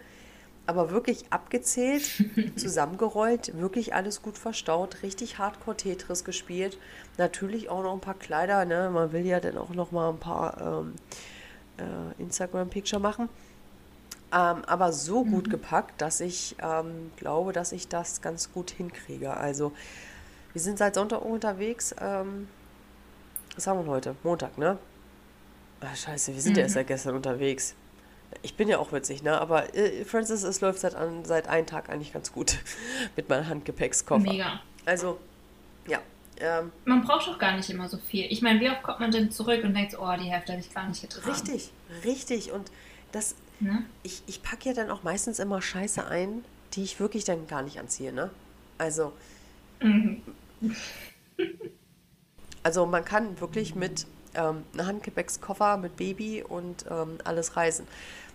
aber 0.65 0.91
wirklich 0.91 1.25
abgezählt, 1.29 2.23
zusammengerollt, 2.55 3.57
wirklich 3.59 3.93
alles 3.93 4.21
gut 4.21 4.37
verstaut, 4.37 5.03
richtig 5.03 5.37
Hardcore 5.37 5.75
Tetris 5.75 6.23
gespielt. 6.23 6.77
Natürlich 7.17 7.69
auch 7.69 7.83
noch 7.83 7.93
ein 7.93 7.99
paar 7.99 8.13
Kleider, 8.13 8.65
ne? 8.65 8.89
Man 8.91 9.11
will 9.11 9.25
ja 9.25 9.39
dann 9.39 9.57
auch 9.57 9.71
noch 9.71 9.91
mal 9.91 10.09
ein 10.09 10.19
paar 10.19 10.81
ähm, 10.81 10.93
äh, 11.77 12.21
Instagram-Picture 12.21 13.01
machen. 13.01 13.29
Ähm, 14.31 14.63
aber 14.65 14.93
so 14.93 15.23
gut 15.25 15.47
mhm. 15.47 15.51
gepackt, 15.51 16.01
dass 16.01 16.19
ich 16.19 16.55
ähm, 16.61 17.11
glaube, 17.17 17.53
dass 17.53 17.71
ich 17.71 17.87
das 17.87 18.21
ganz 18.21 18.51
gut 18.51 18.71
hinkriege. 18.71 19.35
Also, 19.35 19.73
wir 20.53 20.61
sind 20.61 20.77
seit 20.77 20.95
Sonntag 20.95 21.23
unterwegs. 21.23 21.93
Ähm, 21.99 22.47
was 23.55 23.67
haben 23.67 23.85
wir 23.85 23.91
heute? 23.91 24.15
Montag, 24.23 24.57
ne? 24.57 24.77
Ach, 25.81 25.95
scheiße, 25.95 26.33
wir 26.33 26.41
sind 26.41 26.53
mhm. 26.53 26.57
ja 26.59 26.63
erst 26.63 26.75
seit 26.75 26.87
gestern 26.87 27.15
unterwegs. 27.15 27.75
Ich 28.41 28.55
bin 28.55 28.67
ja 28.67 28.79
auch 28.79 28.91
witzig, 28.91 29.23
ne? 29.23 29.39
Aber 29.39 29.75
äh, 29.75 30.03
Francis, 30.05 30.43
es 30.43 30.61
läuft 30.61 30.79
seit, 30.79 30.95
an, 30.95 31.25
seit 31.25 31.47
einem 31.47 31.65
Tag 31.65 31.89
eigentlich 31.89 32.13
ganz 32.13 32.31
gut 32.31 32.57
mit 33.15 33.29
meinem 33.29 33.47
Handgepäckskoffer. 33.47 34.23
Mega. 34.23 34.61
Also, 34.85 35.19
ja. 35.87 35.99
Ähm, 36.39 36.71
man 36.85 37.03
braucht 37.03 37.27
doch 37.27 37.37
gar 37.37 37.55
nicht 37.55 37.69
immer 37.69 37.87
so 37.87 37.97
viel. 37.97 38.25
Ich 38.31 38.41
meine, 38.41 38.59
wie 38.59 38.69
oft 38.69 38.81
kommt 38.83 38.99
man 38.99 39.11
denn 39.11 39.31
zurück 39.31 39.63
und 39.63 39.73
denkt, 39.75 39.97
oh, 39.99 40.11
die 40.19 40.31
Hälfte 40.31 40.53
habe 40.53 40.61
ich 40.61 40.73
gar 40.73 40.87
nicht 40.87 41.01
getragen. 41.01 41.29
Richtig, 41.29 41.71
richtig. 42.03 42.51
Und 42.51 42.71
das, 43.11 43.35
ne? 43.59 43.85
ich, 44.01 44.23
ich 44.25 44.41
packe 44.41 44.69
ja 44.69 44.73
dann 44.73 44.89
auch 44.89 45.03
meistens 45.03 45.39
immer 45.39 45.61
Scheiße 45.61 46.05
ein, 46.07 46.43
die 46.73 46.83
ich 46.83 46.99
wirklich 46.99 47.23
dann 47.23 47.47
gar 47.47 47.61
nicht 47.61 47.79
anziehe, 47.79 48.11
ne? 48.11 48.31
Also, 48.77 49.13
mhm. 49.79 50.21
also 52.63 52.85
man 52.85 53.05
kann 53.05 53.39
wirklich 53.39 53.75
mit 53.75 54.07
ähm, 54.35 54.63
einem 54.73 54.87
Handgepäckskoffer 54.87 55.77
mit 55.77 55.95
Baby 55.95 56.43
und 56.43 56.85
ähm, 56.89 57.17
alles 57.23 57.55
reisen. 57.55 57.87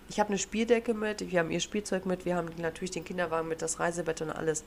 Ich 0.08 0.18
habe 0.18 0.30
eine 0.30 0.38
Spieldecke 0.38 0.94
mit, 0.94 1.30
wir 1.30 1.38
haben 1.38 1.50
ihr 1.50 1.60
Spielzeug 1.60 2.06
mit, 2.06 2.24
wir 2.24 2.36
haben 2.36 2.48
natürlich 2.58 2.90
den 2.90 3.04
Kinderwagen 3.04 3.48
mit, 3.48 3.60
das 3.60 3.78
Reisebett 3.78 4.22
und 4.22 4.30
alles. 4.30 4.64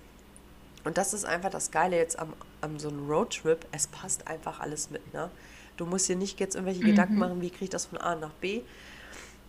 Und 0.84 0.98
das 0.98 1.14
ist 1.14 1.26
einfach 1.26 1.50
das 1.50 1.72
Geile 1.72 1.98
jetzt 1.98 2.18
am, 2.20 2.34
am 2.62 2.80
so 2.80 2.90
einem 2.90 3.10
Roadtrip. 3.10 3.66
Es 3.72 3.88
passt 3.88 4.28
einfach 4.28 4.60
alles 4.60 4.90
mit. 4.90 5.14
Ne? 5.14 5.30
Du 5.78 5.86
musst 5.86 6.10
dir 6.10 6.16
nicht 6.16 6.40
jetzt 6.40 6.56
irgendwelche 6.56 6.82
mhm. 6.82 6.88
Gedanken 6.88 7.18
machen, 7.18 7.42
wie 7.42 7.50
kriege 7.50 7.66
ich 7.66 7.70
das 7.70 7.86
von 7.86 7.98
A 8.00 8.16
nach 8.16 8.34
B. 8.34 8.62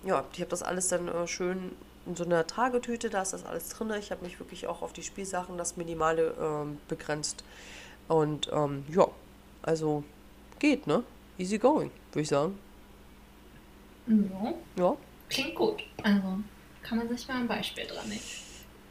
Ja, 0.04 0.24
ich 0.32 0.40
habe 0.40 0.50
das 0.50 0.62
alles 0.62 0.88
dann 0.88 1.08
äh, 1.08 1.26
schön 1.26 1.72
in 2.06 2.16
so 2.16 2.24
einer 2.24 2.46
Tragetüte, 2.46 3.10
da 3.10 3.22
ist 3.22 3.32
das 3.32 3.44
alles 3.44 3.68
drin. 3.68 3.92
Ich 3.98 4.10
habe 4.10 4.24
mich 4.24 4.38
wirklich 4.40 4.66
auch 4.66 4.82
auf 4.82 4.92
die 4.92 5.02
Spielsachen, 5.02 5.56
das 5.56 5.76
Minimale 5.76 6.34
ähm, 6.40 6.78
begrenzt. 6.88 7.44
Und 8.08 8.50
ähm, 8.52 8.84
ja, 8.88 9.06
also 9.62 10.02
geht, 10.58 10.86
ne? 10.86 11.04
Easy 11.38 11.58
going, 11.58 11.90
würde 12.10 12.22
ich 12.22 12.28
sagen. 12.28 12.58
Ja. 14.06 14.54
Ja. 14.76 14.96
Klingt 15.32 15.54
gut. 15.54 15.82
Also 16.02 16.38
kann 16.82 16.98
man 16.98 17.08
sich 17.08 17.26
mal 17.28 17.36
ein 17.38 17.48
Beispiel 17.48 17.86
dran 17.86 18.08
nehmen. 18.08 18.20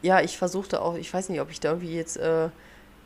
Ja, 0.02 0.20
ich 0.20 0.36
versuchte 0.36 0.82
auch, 0.82 0.96
ich 0.96 1.12
weiß 1.12 1.28
nicht, 1.28 1.40
ob 1.40 1.50
ich 1.50 1.60
da 1.60 1.70
irgendwie 1.70 1.94
jetzt 1.94 2.16
äh, 2.16 2.46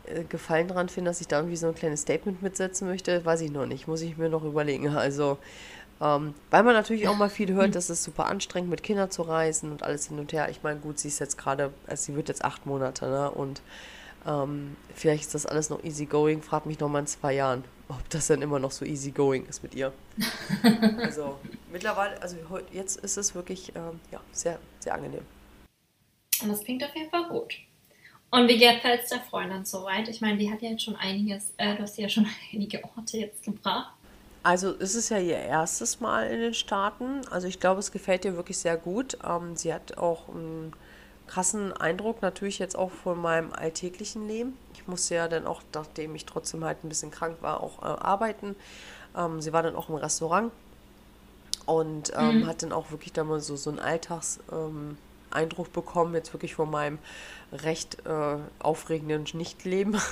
äh, 0.07 0.23
Gefallen 0.27 0.67
dran 0.67 0.89
finde, 0.89 1.11
dass 1.11 1.21
ich 1.21 1.27
da 1.27 1.37
irgendwie 1.37 1.55
so 1.55 1.67
ein 1.67 1.75
kleines 1.75 2.01
Statement 2.01 2.41
mitsetzen 2.41 2.87
möchte, 2.87 3.23
weiß 3.23 3.41
ich 3.41 3.51
noch 3.51 3.65
nicht, 3.65 3.87
muss 3.87 4.01
ich 4.01 4.17
mir 4.17 4.29
noch 4.29 4.43
überlegen. 4.43 4.87
Also, 4.95 5.37
ähm, 6.01 6.33
weil 6.51 6.63
man 6.63 6.73
natürlich 6.73 7.07
auch 7.07 7.17
mal 7.17 7.29
viel 7.29 7.53
hört, 7.53 7.75
dass 7.75 7.89
es 7.89 8.03
super 8.03 8.25
anstrengend 8.27 8.69
mit 8.69 8.83
Kindern 8.83 9.09
zu 9.11 9.23
reisen 9.23 9.71
und 9.71 9.83
alles 9.83 10.07
hin 10.07 10.19
und 10.19 10.31
her. 10.33 10.47
Ich 10.49 10.63
meine, 10.63 10.79
gut, 10.79 10.99
sie 10.99 11.07
ist 11.07 11.19
jetzt 11.19 11.37
gerade, 11.37 11.73
also 11.87 12.03
sie 12.03 12.15
wird 12.15 12.29
jetzt 12.29 12.45
acht 12.45 12.65
Monate, 12.65 13.07
ne? 13.07 13.31
Und 13.31 13.61
ähm, 14.25 14.75
vielleicht 14.93 15.23
ist 15.23 15.35
das 15.35 15.45
alles 15.45 15.69
noch 15.69 15.83
easy 15.83 16.05
going, 16.05 16.41
frag 16.41 16.65
mich 16.65 16.79
noch 16.79 16.89
mal 16.89 16.99
in 16.99 17.07
zwei 17.07 17.33
Jahren 17.33 17.63
ob 17.89 18.09
das 18.09 18.27
dann 18.27 18.41
immer 18.41 18.59
noch 18.59 18.71
so 18.71 18.85
easy 18.85 19.11
going 19.11 19.45
ist 19.45 19.63
mit 19.63 19.75
ihr. 19.75 19.93
also 21.01 21.37
mittlerweile, 21.71 22.21
also 22.21 22.35
jetzt 22.71 22.97
ist 22.97 23.17
es 23.17 23.33
wirklich 23.33 23.73
ähm, 23.75 23.99
ja, 24.11 24.19
sehr, 24.31 24.59
sehr 24.79 24.93
angenehm. 24.93 25.25
Und 26.41 26.49
das 26.49 26.63
klingt 26.63 26.83
auf 26.83 26.95
jeden 26.95 27.09
Fall 27.09 27.27
gut. 27.29 27.55
Und 28.29 28.47
wie 28.49 28.57
gefällt 28.57 29.03
es 29.03 29.09
der 29.09 29.21
Freundin 29.21 29.63
soweit? 29.63 30.07
Ich 30.09 30.19
meine, 30.19 30.37
die 30.37 30.51
hat 30.51 30.61
ja 30.61 30.71
jetzt 30.71 30.83
schon 30.83 30.97
einiges, 30.97 31.53
äh, 31.57 31.75
du 31.75 31.83
hast 31.83 31.97
ja 31.97 32.09
schon 32.09 32.27
einige 32.53 32.83
Orte 32.83 33.17
jetzt 33.17 33.43
gebracht. 33.43 33.93
Also 34.43 34.75
es 34.79 34.95
ist 34.95 35.09
ja 35.09 35.19
ihr 35.19 35.37
erstes 35.37 35.99
Mal 35.99 36.27
in 36.27 36.39
den 36.39 36.53
Staaten. 36.53 37.21
Also 37.31 37.47
ich 37.47 37.59
glaube, 37.59 37.79
es 37.79 37.91
gefällt 37.91 38.25
ihr 38.25 38.35
wirklich 38.35 38.57
sehr 38.57 38.77
gut. 38.77 39.17
Ähm, 39.25 39.55
sie 39.55 39.73
hat 39.73 39.97
auch 39.97 40.29
einen 40.29 40.73
krassen 41.27 41.73
Eindruck 41.73 42.21
natürlich 42.21 42.59
jetzt 42.59 42.75
auch 42.77 42.91
von 42.91 43.19
meinem 43.21 43.53
alltäglichen 43.53 44.27
Leben. 44.27 44.57
Ich 44.73 44.87
musste 44.87 45.15
ja 45.15 45.27
dann 45.27 45.45
auch, 45.47 45.61
nachdem 45.73 46.15
ich 46.15 46.25
trotzdem 46.25 46.63
halt 46.63 46.83
ein 46.83 46.89
bisschen 46.89 47.11
krank 47.11 47.37
war, 47.41 47.61
auch 47.61 47.81
äh, 47.83 47.85
arbeiten. 47.85 48.55
Ähm, 49.15 49.41
sie 49.41 49.53
war 49.53 49.63
dann 49.63 49.75
auch 49.75 49.89
im 49.89 49.95
Restaurant 49.95 50.51
und 51.65 52.13
ähm, 52.15 52.45
Mhm. 52.45 52.47
hat 52.47 52.63
dann 52.63 52.71
auch 52.71 52.91
wirklich 52.91 53.13
da 53.13 53.23
mal 53.23 53.39
so, 53.41 53.55
so 53.55 53.69
einen 53.69 53.79
Alltagseindruck 53.79 55.67
ähm, 55.67 55.73
bekommen, 55.73 56.13
jetzt 56.15 56.33
wirklich 56.33 56.55
von 56.55 56.69
meinem 56.69 56.99
recht 57.51 58.05
äh, 58.05 58.37
aufregenden 58.59 59.25
Nichtleben. 59.33 59.97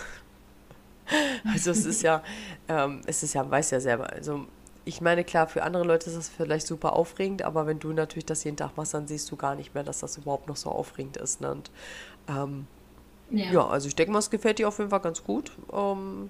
Also 1.54 1.71
es 1.71 1.86
ist 1.86 2.01
ja, 2.01 2.23
ähm, 2.67 3.01
es 3.06 3.23
ist 3.23 3.34
ja, 3.34 3.49
weiß 3.49 3.71
ja 3.71 3.80
selber, 3.80 4.10
also 4.12 4.45
ich 4.86 5.02
meine, 5.02 5.24
klar, 5.24 5.48
für 5.48 5.63
andere 5.63 5.84
Leute 5.84 6.10
ist 6.10 6.15
das 6.17 6.30
vielleicht 6.30 6.67
super 6.67 6.93
aufregend, 6.93 7.41
aber 7.41 7.65
wenn 7.67 7.80
du 7.80 7.91
natürlich 7.91 8.26
das 8.26 8.43
jeden 8.43 8.58
Tag 8.58 8.78
machst, 8.78 8.93
dann 8.93 9.08
siehst 9.08 9.30
du 9.32 9.36
gar 9.36 9.56
nicht 9.56 9.74
mehr, 9.74 9.84
dass 9.84 10.00
das 10.00 10.17
überhaupt 10.17 10.48
noch 10.48 10.56
so 10.56 10.69
aufregend 10.69 11.17
ist. 11.17 11.41
Ne? 11.41 11.52
Und, 11.52 11.71
ähm, 12.30 12.67
Ja. 13.30 13.52
ja, 13.52 13.67
also 13.67 13.88
ich 13.88 13.95
denke 13.95 14.12
mal, 14.12 14.19
es 14.19 14.30
gefällt 14.30 14.60
dir 14.60 14.67
auf 14.67 14.78
jeden 14.78 14.91
Fall 14.91 15.00
ganz 15.02 15.24
gut. 15.24 15.52
Ähm, 15.74 16.30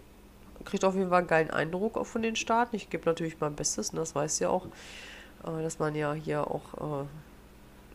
kriegt 0.64 0.84
auf 0.86 0.96
jeden 0.96 1.10
Fall 1.10 1.20
einen 1.20 1.28
geilen 1.28 1.52
Eindruck 1.52 1.98
auch 1.98 2.06
von 2.08 2.22
den 2.22 2.36
Staaten. 2.36 2.76
Ich 2.76 2.90
gebe 2.90 3.06
natürlich 3.06 3.40
mein 3.40 3.56
Bestes, 3.56 3.94
ne, 3.94 4.00
das 4.00 4.16
weißt 4.16 4.40
du 4.40 4.46
ja 4.46 4.50
auch, 4.50 4.66
äh, 5.46 5.62
dass 5.64 5.80
man 5.80 5.94
ja 5.96 6.14
hier 6.14 6.50
auch 6.50 7.04
äh, 7.04 7.06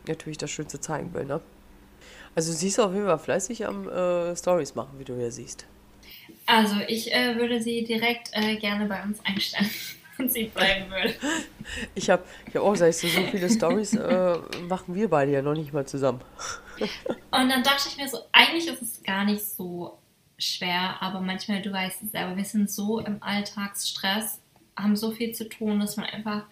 natürlich 0.07 0.37
das 0.37 0.51
Schönste 0.51 0.79
zeigen 0.79 1.13
will. 1.13 1.25
Ne? 1.25 1.41
Also 2.35 2.51
du 2.51 2.57
siehst 2.57 2.79
auf 2.79 2.93
jeden 2.93 3.05
Fall 3.07 3.19
fleißig 3.19 3.65
am 3.67 3.89
äh, 3.89 4.35
Stories 4.35 4.75
machen, 4.75 4.91
wie 4.99 5.03
du 5.03 5.15
hier 5.15 5.31
siehst. 5.31 5.65
Also 6.45 6.75
ich 6.87 7.13
äh, 7.13 7.35
würde 7.37 7.61
sie 7.61 7.83
direkt 7.83 8.29
äh, 8.33 8.55
gerne 8.57 8.85
bei 8.85 9.03
uns 9.03 9.19
einstellen, 9.25 9.69
sie 10.29 10.45
bleiben 10.45 10.89
würde. 10.89 11.13
Ich 11.95 12.09
habe 12.09 12.23
ich 12.47 12.55
hab 12.55 12.63
auch 12.63 12.73
gesagt, 12.73 12.95
so 12.95 13.07
so 13.07 13.21
viele 13.23 13.49
Stories 13.49 13.93
äh, 13.93 14.37
machen 14.67 14.93
wir 14.93 15.09
beide 15.09 15.31
ja 15.31 15.41
noch 15.41 15.53
nicht 15.53 15.71
mal 15.71 15.85
zusammen. 15.85 16.19
Und 17.31 17.49
dann 17.49 17.63
dachte 17.63 17.87
ich 17.87 17.97
mir 17.97 18.09
so, 18.09 18.17
eigentlich 18.31 18.67
ist 18.67 18.81
es 18.81 19.03
gar 19.03 19.23
nicht 19.23 19.45
so 19.45 19.97
schwer, 20.37 21.01
aber 21.01 21.21
manchmal, 21.21 21.61
du 21.61 21.71
weißt 21.71 22.03
es 22.03 22.11
selber, 22.11 22.35
wir 22.35 22.43
sind 22.43 22.69
so 22.69 22.99
im 22.99 23.21
Alltagsstress, 23.21 24.41
haben 24.75 24.95
so 24.95 25.11
viel 25.11 25.33
zu 25.33 25.47
tun, 25.47 25.79
dass 25.79 25.97
man 25.97 26.07
einfach 26.07 26.43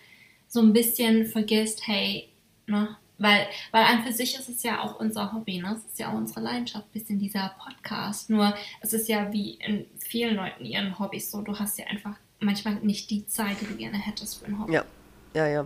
so 0.48 0.62
ein 0.62 0.72
bisschen 0.72 1.26
vergisst, 1.26 1.86
hey, 1.86 2.30
ne, 2.68 2.96
weil, 3.18 3.48
weil 3.72 3.84
an 3.84 4.04
für 4.04 4.14
sich 4.14 4.36
ist 4.36 4.48
es 4.48 4.64
ja 4.64 4.82
auch 4.82 5.00
unser 5.00 5.34
Hobby, 5.34 5.60
ne? 5.60 5.76
Es 5.78 5.92
ist 5.92 6.00
ja 6.00 6.10
auch 6.10 6.14
unsere 6.14 6.40
Leidenschaft, 6.40 6.86
ein 6.86 6.94
bisschen 6.94 7.20
dieser 7.20 7.54
Podcast. 7.60 8.30
Nur 8.30 8.56
es 8.80 8.94
ist 8.94 9.10
ja 9.10 9.32
wie 9.34 9.56
in 9.56 9.86
vielen 10.00 10.38
Leuten 10.38 10.64
ihren 10.64 10.98
Hobbys 10.98 11.30
so, 11.30 11.42
du 11.42 11.58
hast 11.60 11.78
ja 11.78 11.86
einfach 11.88 12.16
manchmal 12.40 12.76
nicht 12.76 13.10
die 13.10 13.26
Zeit, 13.28 13.62
die 13.62 13.66
du 13.66 13.76
gerne 13.76 13.98
hättest 13.98 14.40
für 14.40 14.46
ein 14.46 14.60
Hobby. 14.60 14.74
Ja, 14.74 14.86
ja, 15.34 15.48
ja. 15.48 15.66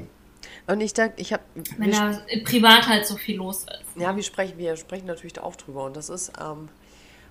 Und 0.67 0.81
ich 0.81 0.93
denke, 0.93 1.21
ich 1.21 1.33
habe. 1.33 1.43
Wenn 1.77 1.91
da 1.91 2.19
privat 2.43 2.87
halt 2.87 3.05
so 3.05 3.15
viel 3.15 3.37
los 3.37 3.63
ist. 3.63 4.01
Ja, 4.01 4.15
wir 4.15 4.23
sprechen, 4.23 4.57
wir 4.57 4.75
sprechen 4.75 5.07
natürlich 5.07 5.33
da 5.33 5.43
auch 5.43 5.55
drüber. 5.55 5.85
Und 5.85 5.95
das 5.95 6.09
ist, 6.09 6.33
ähm, 6.41 6.69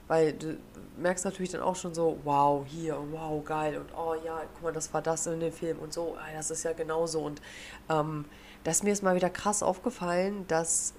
weil 0.08 0.32
du 0.32 0.58
merkst 0.98 1.24
natürlich 1.24 1.52
dann 1.52 1.62
auch 1.62 1.76
schon 1.76 1.94
so, 1.94 2.18
wow, 2.24 2.64
hier, 2.66 2.96
wow, 3.10 3.44
geil. 3.44 3.78
Und 3.78 3.90
oh 3.96 4.14
ja, 4.24 4.42
guck 4.54 4.62
mal, 4.62 4.72
das 4.72 4.92
war 4.92 5.02
das 5.02 5.26
in 5.26 5.40
dem 5.40 5.52
Film 5.52 5.78
und 5.78 5.92
so, 5.92 6.16
ah, 6.18 6.32
das 6.34 6.50
ist 6.50 6.64
ja 6.64 6.72
genauso. 6.72 7.20
Und 7.20 7.40
ähm, 7.88 8.24
das 8.64 8.82
mir 8.82 8.92
ist 8.92 9.02
mal 9.02 9.16
wieder 9.16 9.30
krass 9.30 9.62
aufgefallen, 9.62 10.46
dass 10.48 10.94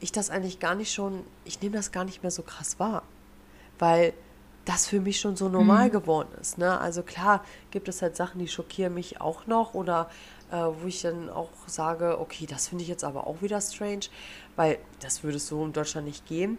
ich 0.00 0.12
das 0.12 0.30
eigentlich 0.30 0.60
gar 0.60 0.74
nicht 0.74 0.92
schon, 0.92 1.24
ich 1.44 1.60
nehme 1.62 1.76
das 1.76 1.92
gar 1.92 2.04
nicht 2.04 2.22
mehr 2.22 2.30
so 2.30 2.42
krass 2.42 2.78
wahr. 2.78 3.02
Weil 3.78 4.12
das 4.66 4.86
für 4.86 5.00
mich 5.00 5.18
schon 5.20 5.34
so 5.36 5.48
normal 5.48 5.88
geworden 5.90 6.28
ist. 6.40 6.58
Ne? 6.58 6.78
Also 6.78 7.02
klar 7.02 7.42
gibt 7.70 7.88
es 7.88 8.02
halt 8.02 8.14
Sachen, 8.16 8.38
die 8.40 8.48
schockieren 8.48 8.92
mich 8.92 9.20
auch 9.20 9.46
noch 9.46 9.72
oder 9.74 10.10
äh, 10.52 10.56
wo 10.56 10.86
ich 10.86 11.00
dann 11.00 11.30
auch 11.30 11.48
sage, 11.66 12.20
okay, 12.20 12.46
das 12.46 12.68
finde 12.68 12.82
ich 12.82 12.88
jetzt 12.88 13.04
aber 13.04 13.26
auch 13.26 13.40
wieder 13.40 13.60
strange, 13.60 14.06
weil 14.56 14.78
das 15.00 15.22
würde 15.24 15.38
es 15.38 15.46
so 15.48 15.64
in 15.64 15.72
Deutschland 15.72 16.06
nicht 16.06 16.26
geben. 16.26 16.58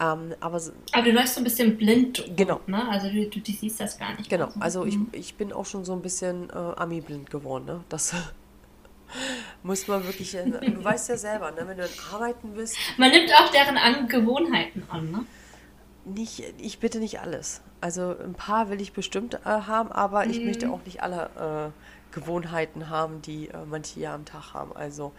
Ähm, 0.00 0.34
aber 0.40 0.58
so- 0.58 0.72
Aber 0.92 1.04
du 1.04 1.12
läufst 1.12 1.34
so 1.34 1.40
ein 1.40 1.44
bisschen 1.44 1.76
blind. 1.76 2.24
Genau. 2.36 2.60
Ne? 2.66 2.88
Also 2.88 3.08
du, 3.08 3.24
du, 3.28 3.38
du 3.40 3.52
siehst 3.52 3.78
das 3.80 3.96
gar 3.98 4.12
nicht. 4.16 4.28
genau, 4.28 4.50
so. 4.50 4.60
also 4.60 4.84
ich, 4.84 4.96
Mhm. 4.96 5.08
ich 5.12 5.36
bin 5.36 5.52
auch 5.52 5.64
schon 5.66 5.84
so 5.84 5.92
ein 5.92 6.02
bisschen 6.02 6.50
äh, 6.50 6.52
Ami-blind 6.54 7.30
geworden. 7.30 7.64
Ne? 7.66 7.84
Das 7.88 8.12
muss 9.62 9.86
man 9.86 10.04
wirklich, 10.04 10.34
äh, 10.34 10.44
du 10.50 10.82
weißt 10.82 11.08
ja 11.08 11.16
selber, 11.16 11.52
ne? 11.52 11.58
wenn 11.68 11.76
du 11.76 11.84
dann 11.84 11.92
arbeiten 12.12 12.52
bist, 12.54 12.76
Man 12.96 13.10
nimmt 13.12 13.30
auch 13.38 13.50
deren 13.50 14.08
Gewohnheiten 14.08 14.82
an, 14.88 15.10
ne? 15.12 15.24
Nicht, 16.04 16.42
ich 16.58 16.78
bitte 16.78 16.98
nicht 16.98 17.20
alles. 17.20 17.62
Also 17.80 18.16
ein 18.18 18.34
paar 18.34 18.70
will 18.70 18.80
ich 18.80 18.92
bestimmt 18.92 19.34
äh, 19.34 19.38
haben, 19.44 19.92
aber 19.92 20.28
ich 20.30 20.40
Mhm. 20.40 20.46
möchte 20.46 20.70
auch 20.70 20.84
nicht 20.84 21.02
alle 21.02 21.72
äh, 21.74 22.14
Gewohnheiten 22.14 22.88
haben, 22.88 23.22
die 23.22 23.48
äh, 23.48 23.64
manche 23.66 23.94
hier 23.94 24.12
am 24.12 24.24
Tag 24.24 24.54
haben. 24.54 24.74
Also, 24.74 25.12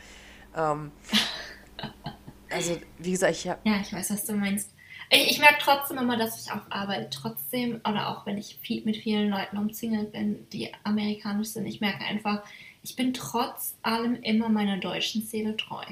ähm, 0.56 0.92
also 2.50 2.80
wie 2.98 3.12
gesagt, 3.12 3.34
ich 3.34 3.48
habe 3.48 3.60
Ja, 3.64 3.80
ich 3.82 3.92
weiß, 3.94 4.12
was 4.12 4.26
du 4.26 4.34
meinst. 4.34 4.72
Ich, 5.10 5.32
ich 5.32 5.40
merke 5.40 5.58
trotzdem 5.62 5.98
immer, 5.98 6.18
dass 6.18 6.44
ich 6.44 6.52
auf 6.52 6.62
Arbeit 6.70 7.14
trotzdem, 7.14 7.82
oder 7.88 8.10
auch 8.10 8.26
wenn 8.26 8.38
ich 8.38 8.58
viel, 8.62 8.84
mit 8.86 8.98
vielen 8.98 9.30
Leuten 9.30 9.58
umzingelt 9.58 10.12
bin, 10.12 10.48
die 10.52 10.72
amerikanisch 10.84 11.50
sind, 11.50 11.66
ich 11.66 11.82
merke 11.82 12.04
einfach, 12.06 12.44
ich 12.82 12.96
bin 12.96 13.14
trotz 13.14 13.76
allem 13.82 14.16
immer 14.22 14.50
meiner 14.50 14.78
deutschen 14.78 15.24
Seele 15.24 15.58
treu. 15.58 15.84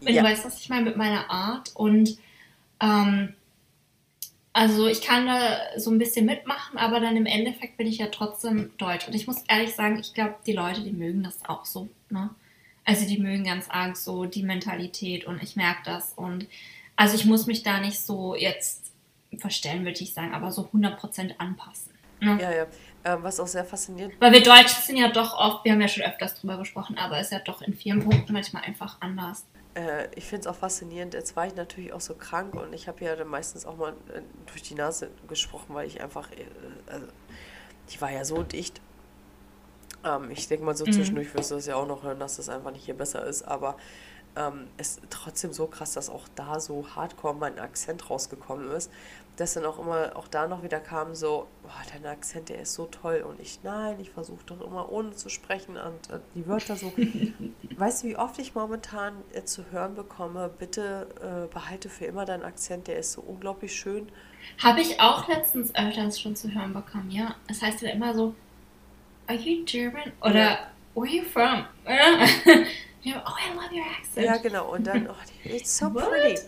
Wenn 0.00 0.14
Ja. 0.14 0.22
du 0.22 0.28
weißt, 0.28 0.44
was 0.44 0.60
ich 0.60 0.68
meine 0.68 0.84
mit 0.84 0.96
meiner 0.96 1.30
Art. 1.30 1.74
Und 1.74 2.18
ähm, 2.80 3.34
also 4.58 4.88
ich 4.88 5.02
kann 5.02 5.28
da 5.28 5.60
so 5.76 5.92
ein 5.92 5.98
bisschen 5.98 6.26
mitmachen, 6.26 6.78
aber 6.78 6.98
dann 6.98 7.16
im 7.16 7.26
Endeffekt 7.26 7.76
bin 7.76 7.86
ich 7.86 7.98
ja 7.98 8.08
trotzdem 8.08 8.72
deutsch. 8.76 9.06
Und 9.06 9.14
ich 9.14 9.28
muss 9.28 9.44
ehrlich 9.46 9.72
sagen, 9.72 10.00
ich 10.00 10.14
glaube, 10.14 10.34
die 10.48 10.52
Leute, 10.52 10.80
die 10.80 10.90
mögen 10.90 11.22
das 11.22 11.44
auch 11.48 11.64
so. 11.64 11.88
Ne? 12.10 12.30
Also 12.84 13.06
die 13.06 13.18
mögen 13.18 13.44
ganz 13.44 13.70
arg 13.70 13.96
so 13.96 14.24
die 14.24 14.42
Mentalität 14.42 15.26
und 15.26 15.40
ich 15.44 15.54
merke 15.54 15.82
das. 15.84 16.12
Und 16.12 16.48
also 16.96 17.14
ich 17.14 17.24
muss 17.24 17.46
mich 17.46 17.62
da 17.62 17.78
nicht 17.78 18.00
so 18.00 18.34
jetzt 18.34 18.90
verstellen, 19.36 19.84
würde 19.84 20.00
ich 20.00 20.12
sagen, 20.12 20.34
aber 20.34 20.50
so 20.50 20.62
100% 20.74 21.38
anpassen. 21.38 21.92
Ne? 22.18 22.36
ja, 22.42 22.52
ja, 22.52 22.66
ähm, 23.04 23.22
was 23.22 23.38
auch 23.38 23.46
sehr 23.46 23.64
faszinierend 23.64 24.20
Weil 24.20 24.32
wir 24.32 24.42
Deutschen 24.42 24.82
sind 24.82 24.96
ja 24.96 25.06
doch 25.06 25.38
oft, 25.38 25.64
wir 25.64 25.70
haben 25.70 25.80
ja 25.80 25.86
schon 25.86 26.02
öfters 26.02 26.34
drüber 26.34 26.58
gesprochen, 26.58 26.98
aber 26.98 27.18
es 27.18 27.26
ist 27.26 27.32
ja 27.32 27.38
doch 27.38 27.62
in 27.62 27.74
vielen 27.74 28.00
Punkten 28.00 28.32
manchmal 28.32 28.64
einfach 28.64 28.96
anders. 28.98 29.46
Äh, 29.74 30.08
ich 30.14 30.24
finde 30.26 30.42
es 30.42 30.46
auch 30.46 30.56
faszinierend. 30.58 31.14
Jetzt 31.14 31.36
war 31.36 31.46
ich 31.46 31.54
natürlich 31.54 31.92
auch 31.92 32.00
so 32.00 32.14
krank 32.14 32.56
und 32.56 32.72
ich 32.72 32.88
habe 32.88 33.04
ja 33.04 33.16
dann 33.16 33.28
meistens 33.28 33.66
auch 33.66 33.76
mal 33.76 33.92
äh, 34.14 34.22
durch 34.46 34.62
die 34.62 34.74
Nase 34.74 35.10
gesprochen, 35.28 35.74
weil 35.74 35.86
ich 35.86 36.00
einfach, 36.02 36.30
äh, 36.32 36.46
also, 36.86 37.06
ich 37.88 38.00
war 38.00 38.10
ja 38.10 38.24
so 38.24 38.42
dicht. 38.42 38.80
Ähm, 40.04 40.30
ich 40.30 40.48
denke 40.48 40.64
mal, 40.64 40.76
so 40.76 40.86
Mhm. 40.86 40.86
zwischendurch 40.86 41.34
wirst 41.34 41.50
du 41.50 41.56
das 41.56 41.66
ja 41.66 41.76
auch 41.76 41.86
noch 41.86 42.02
hören, 42.02 42.20
dass 42.20 42.36
das 42.36 42.48
einfach 42.48 42.70
nicht 42.70 42.84
hier 42.84 42.96
besser 42.96 43.24
ist, 43.26 43.42
aber 43.42 43.76
ähm, 44.36 44.68
es 44.76 44.98
ist 44.98 45.02
trotzdem 45.10 45.52
so 45.52 45.66
krass, 45.66 45.94
dass 45.94 46.10
auch 46.10 46.28
da 46.36 46.60
so 46.60 46.86
hardcore 46.96 47.34
mein 47.34 47.58
Akzent 47.58 48.10
rausgekommen 48.10 48.70
ist, 48.72 48.90
dass 49.38 49.54
dann 49.54 49.64
auch 49.64 49.78
immer, 49.78 50.16
auch 50.16 50.26
da 50.28 50.48
noch 50.48 50.62
wieder 50.62 50.80
kam 50.80 51.14
so, 51.14 51.46
boah, 51.62 51.70
dein 51.92 52.04
Akzent, 52.06 52.48
der 52.48 52.60
ist 52.60 52.74
so 52.74 52.86
toll 52.86 53.24
und 53.28 53.40
ich, 53.40 53.60
nein, 53.62 53.98
ich 54.00 54.10
versuche 54.10 54.44
doch 54.46 54.60
immer 54.60 54.90
ohne 54.90 55.12
zu 55.12 55.28
sprechen 55.28 55.76
und 55.76 56.10
äh, 56.10 56.18
die 56.34 56.46
Wörter 56.46 56.76
so 56.76 56.92
Weißt 57.76 58.02
du, 58.02 58.08
wie 58.08 58.16
oft 58.16 58.38
ich 58.40 58.54
momentan 58.56 59.14
äh, 59.32 59.44
zu 59.44 59.70
hören 59.70 59.94
bekomme, 59.94 60.50
bitte 60.58 61.06
äh, 61.20 61.52
behalte 61.52 61.88
für 61.88 62.06
immer 62.06 62.24
deinen 62.24 62.42
Akzent, 62.42 62.88
der 62.88 62.98
ist 62.98 63.12
so 63.12 63.20
unglaublich 63.20 63.74
schön. 63.74 64.08
Habe 64.62 64.80
ich 64.80 65.00
auch 65.00 65.28
letztens 65.28 65.72
öfters 65.74 66.20
schon 66.20 66.34
zu 66.34 66.52
hören 66.52 66.72
bekommen, 66.74 67.10
ja. 67.10 67.36
Es 67.48 67.62
heißt 67.62 67.82
ja 67.82 67.90
immer 67.90 68.12
so, 68.14 68.34
are 69.28 69.38
you 69.38 69.64
German? 69.64 70.12
Oder 70.20 70.34
Ja. 70.34 70.58
where 70.94 71.06
are 71.06 71.16
you 71.16 71.22
from? 71.22 71.64
ja, 73.02 73.24
oh, 73.24 73.30
I 73.38 73.54
love 73.54 73.72
your 73.72 73.86
accent. 74.00 74.26
Ja, 74.26 74.36
genau. 74.38 74.72
Und 74.72 74.84
dann, 74.86 75.08
oh, 75.08 75.14
it's 75.44 75.78
so 75.78 75.86
What? 75.94 76.08
pretty. 76.10 76.40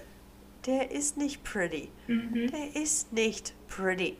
Der 0.67 0.91
ist 0.91 1.17
nicht 1.17 1.43
pretty. 1.45 1.89
Mhm. 2.07 2.51
Der 2.51 2.77
ist 2.83 3.13
nicht 3.13 3.55
pretty. 3.69 4.17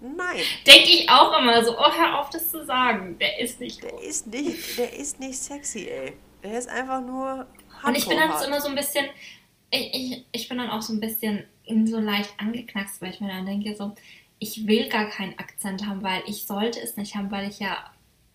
Nein, 0.00 0.42
Denke 0.66 0.90
ich 0.90 1.08
auch 1.08 1.38
immer 1.38 1.64
so, 1.64 1.78
oh, 1.78 1.92
hör 1.96 2.18
auf, 2.18 2.30
das 2.30 2.50
zu 2.50 2.64
sagen. 2.64 3.18
Der 3.18 3.38
ist 3.38 3.60
nicht 3.60 3.84
der 3.84 4.00
ist 4.02 4.26
nicht, 4.26 4.78
der 4.78 4.92
ist 4.92 5.20
nicht 5.20 5.38
sexy, 5.38 5.88
ey. 5.88 6.14
Der 6.42 6.58
ist 6.58 6.68
einfach 6.68 7.00
nur 7.00 7.46
Und 7.84 7.96
ich 7.96 8.08
bin 8.08 8.16
dann 8.16 8.36
so 8.36 8.44
immer 8.46 8.60
so 8.60 8.68
ein 8.68 8.74
bisschen, 8.74 9.06
ich, 9.70 9.94
ich, 9.94 10.26
ich 10.32 10.48
bin 10.48 10.58
dann 10.58 10.70
auch 10.70 10.82
so 10.82 10.92
ein 10.92 10.98
bisschen 10.98 11.44
so 11.84 12.00
leicht 12.00 12.34
angeknackst, 12.38 13.00
weil 13.00 13.10
ich 13.10 13.20
mir 13.20 13.28
dann 13.28 13.46
denke, 13.46 13.76
so, 13.76 13.94
ich 14.40 14.66
will 14.66 14.88
gar 14.88 15.08
keinen 15.08 15.38
Akzent 15.38 15.86
haben, 15.86 16.02
weil 16.02 16.22
ich 16.26 16.46
sollte 16.46 16.80
es 16.80 16.96
nicht 16.96 17.14
haben, 17.14 17.30
weil 17.30 17.48
ich 17.48 17.60
ja 17.60 17.91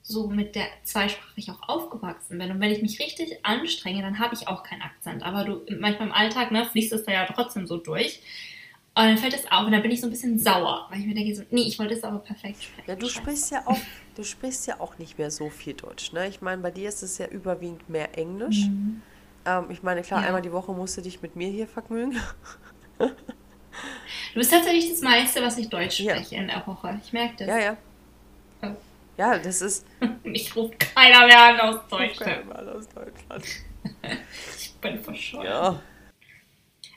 so 0.08 0.28
mit 0.28 0.55
der 0.55 0.68
zweisprachig 0.84 1.51
auch 1.51 1.68
aufgewachsen 1.68 2.38
bin. 2.38 2.49
Und 2.49 2.62
wenn 2.62 2.72
ich 2.72 2.82
mich 2.82 2.99
richtig 2.99 3.45
anstrenge, 3.45 4.01
dann 4.01 4.20
habe 4.20 4.34
ich 4.36 4.47
auch 4.47 4.64
keinen 4.64 4.82
Akzent. 4.82 5.22
Aber 5.24 5.43
du, 5.43 5.62
manchmal 5.80 6.08
im 6.08 6.14
Alltag, 6.14 6.51
ne, 6.51 6.66
fließt 6.66 6.93
es 6.93 7.03
da 7.03 7.12
ja 7.12 7.26
trotzdem 7.26 7.68
so 7.68 7.76
durch. 7.78 8.22
Und 8.95 9.03
dann 9.03 9.18
fällt 9.18 9.34
es 9.36 9.51
auf 9.51 9.66
und 9.66 9.74
dann 9.74 9.82
bin 9.82 9.91
ich 9.91 9.99
so 9.99 10.08
ein 10.08 10.10
bisschen 10.10 10.39
sauer, 10.39 10.88
weil 10.89 11.01
ich 11.01 11.05
mir 11.05 11.14
denke, 11.14 11.36
so, 11.36 11.43
nee, 11.51 11.64
ich 11.64 11.78
wollte 11.78 11.93
es 11.93 12.03
aber 12.03 12.20
perfekt 12.20 12.64
sprechen. 12.64 12.89
Ja, 12.89 12.95
du 12.95 13.08
sprichst 13.10 13.51
ja 13.51 13.62
auch, 13.68 13.78
du 14.16 14.24
sprichst 14.24 14.66
ja 14.66 14.80
auch 14.80 14.97
nicht 14.97 15.18
mehr 15.18 15.30
so 15.30 15.49
viel 15.49 15.74
Deutsch, 15.74 16.14
ne? 16.14 16.28
Ich 16.28 16.41
meine, 16.41 16.62
bei 16.62 16.72
dir 16.72 16.88
ist 16.89 17.03
es 17.03 17.18
ja 17.18 17.28
überwiegend 17.28 17.89
mehr 17.89 18.18
Englisch. 18.18 18.70
Mhm. 18.70 19.01
Ähm, 19.45 19.70
ich 19.70 19.84
meine, 19.84 20.01
klar, 20.01 20.22
Ja. 20.22 20.28
einmal 20.28 20.41
die 20.41 20.51
Woche 20.51 20.72
musst 20.72 20.97
du 20.97 21.01
dich 21.01 21.22
mit 21.22 21.36
mir 21.36 21.49
hier 21.49 21.68
vergnügen. 21.68 22.18
Du 22.97 24.39
bist 24.39 24.51
tatsächlich 24.51 24.89
das 24.89 25.01
meiste, 25.01 25.41
was 25.41 25.58
ich 25.58 25.70
Deutsch 25.70 25.99
Ja. 25.99 26.16
spreche 26.16 26.36
in 26.36 26.47
der 26.47 26.66
Woche. 26.66 26.99
Ich 27.03 27.14
merke 27.14 27.36
das. 27.38 27.47
Ja, 27.47 27.60
ja. 27.60 27.78
Ja, 29.18 29.38
das 29.38 29.61
ist. 29.61 29.86
Mich 30.24 30.55
ruft 30.55 30.80
keiner 30.80 31.26
mehr 31.26 31.43
an 31.43 31.59
aus 31.59 31.88
Deutschland. 31.89 32.47
Mal 32.47 32.70
aus 32.70 32.88
Deutschland. 32.89 33.45
Ich 34.57 34.74
bin 34.82 34.99
verschollen. 35.01 35.47
Ja. 35.47 35.82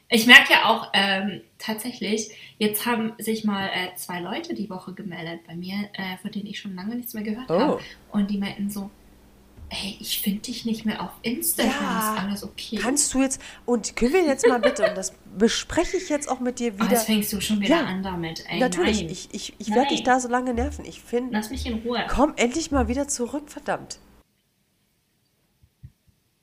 Ich 0.08 0.26
merke 0.26 0.52
ja 0.52 0.64
auch 0.66 0.90
ähm, 0.92 1.40
tatsächlich, 1.58 2.30
jetzt 2.58 2.84
haben 2.84 3.12
sich 3.18 3.44
mal 3.44 3.68
äh, 3.68 3.94
zwei 3.96 4.20
Leute 4.20 4.54
die 4.54 4.68
Woche 4.68 4.92
gemeldet 4.92 5.40
bei 5.46 5.54
mir, 5.54 5.88
äh, 5.94 6.18
von 6.20 6.30
denen 6.32 6.46
ich 6.46 6.58
schon 6.58 6.74
lange 6.74 6.96
nichts 6.96 7.14
mehr 7.14 7.22
gehört 7.22 7.48
Oh. 7.48 7.58
habe. 7.60 7.80
Und 8.10 8.28
die 8.30 8.38
meinten 8.38 8.68
so, 8.68 8.90
ey, 9.70 9.96
ich 10.00 10.20
finde 10.20 10.40
dich 10.40 10.64
nicht 10.64 10.84
mehr 10.84 11.00
auf 11.00 11.10
Instagram, 11.22 11.72
Ja. 11.72 12.14
ist 12.14 12.22
alles 12.22 12.44
okay. 12.44 12.76
Kannst 12.76 13.14
du 13.14 13.22
jetzt, 13.22 13.40
und 13.66 13.94
können 13.96 14.12
wir 14.12 14.24
jetzt 14.24 14.46
mal 14.46 14.58
bitte, 14.60 14.88
und 14.88 14.96
das 14.96 15.12
bespreche 15.38 15.96
ich 15.96 16.08
jetzt 16.08 16.28
auch 16.28 16.40
mit 16.40 16.58
dir 16.58 16.72
oh, 16.74 16.80
wieder. 16.82 16.90
jetzt 16.90 17.04
fängst 17.06 17.32
du 17.32 17.40
schon 17.40 17.60
wieder 17.60 17.76
Ja, 17.76 17.84
an 17.86 18.02
damit, 18.02 18.44
ey, 18.48 18.58
Natürlich, 18.58 19.02
nein. 19.02 19.10
ich, 19.10 19.28
ich, 19.32 19.54
ich 19.58 19.70
werde 19.74 19.88
dich 19.90 20.02
da 20.02 20.18
so 20.20 20.28
lange 20.28 20.52
nerven. 20.54 20.84
Ich 20.84 21.00
finde, 21.00 21.32
Lass 21.32 21.50
mich 21.50 21.64
in 21.66 21.74
Ruhe. 21.80 22.04
komm 22.08 22.34
endlich 22.36 22.70
mal 22.72 22.88
wieder 22.88 23.06
zurück, 23.08 23.48
verdammt. 23.50 23.98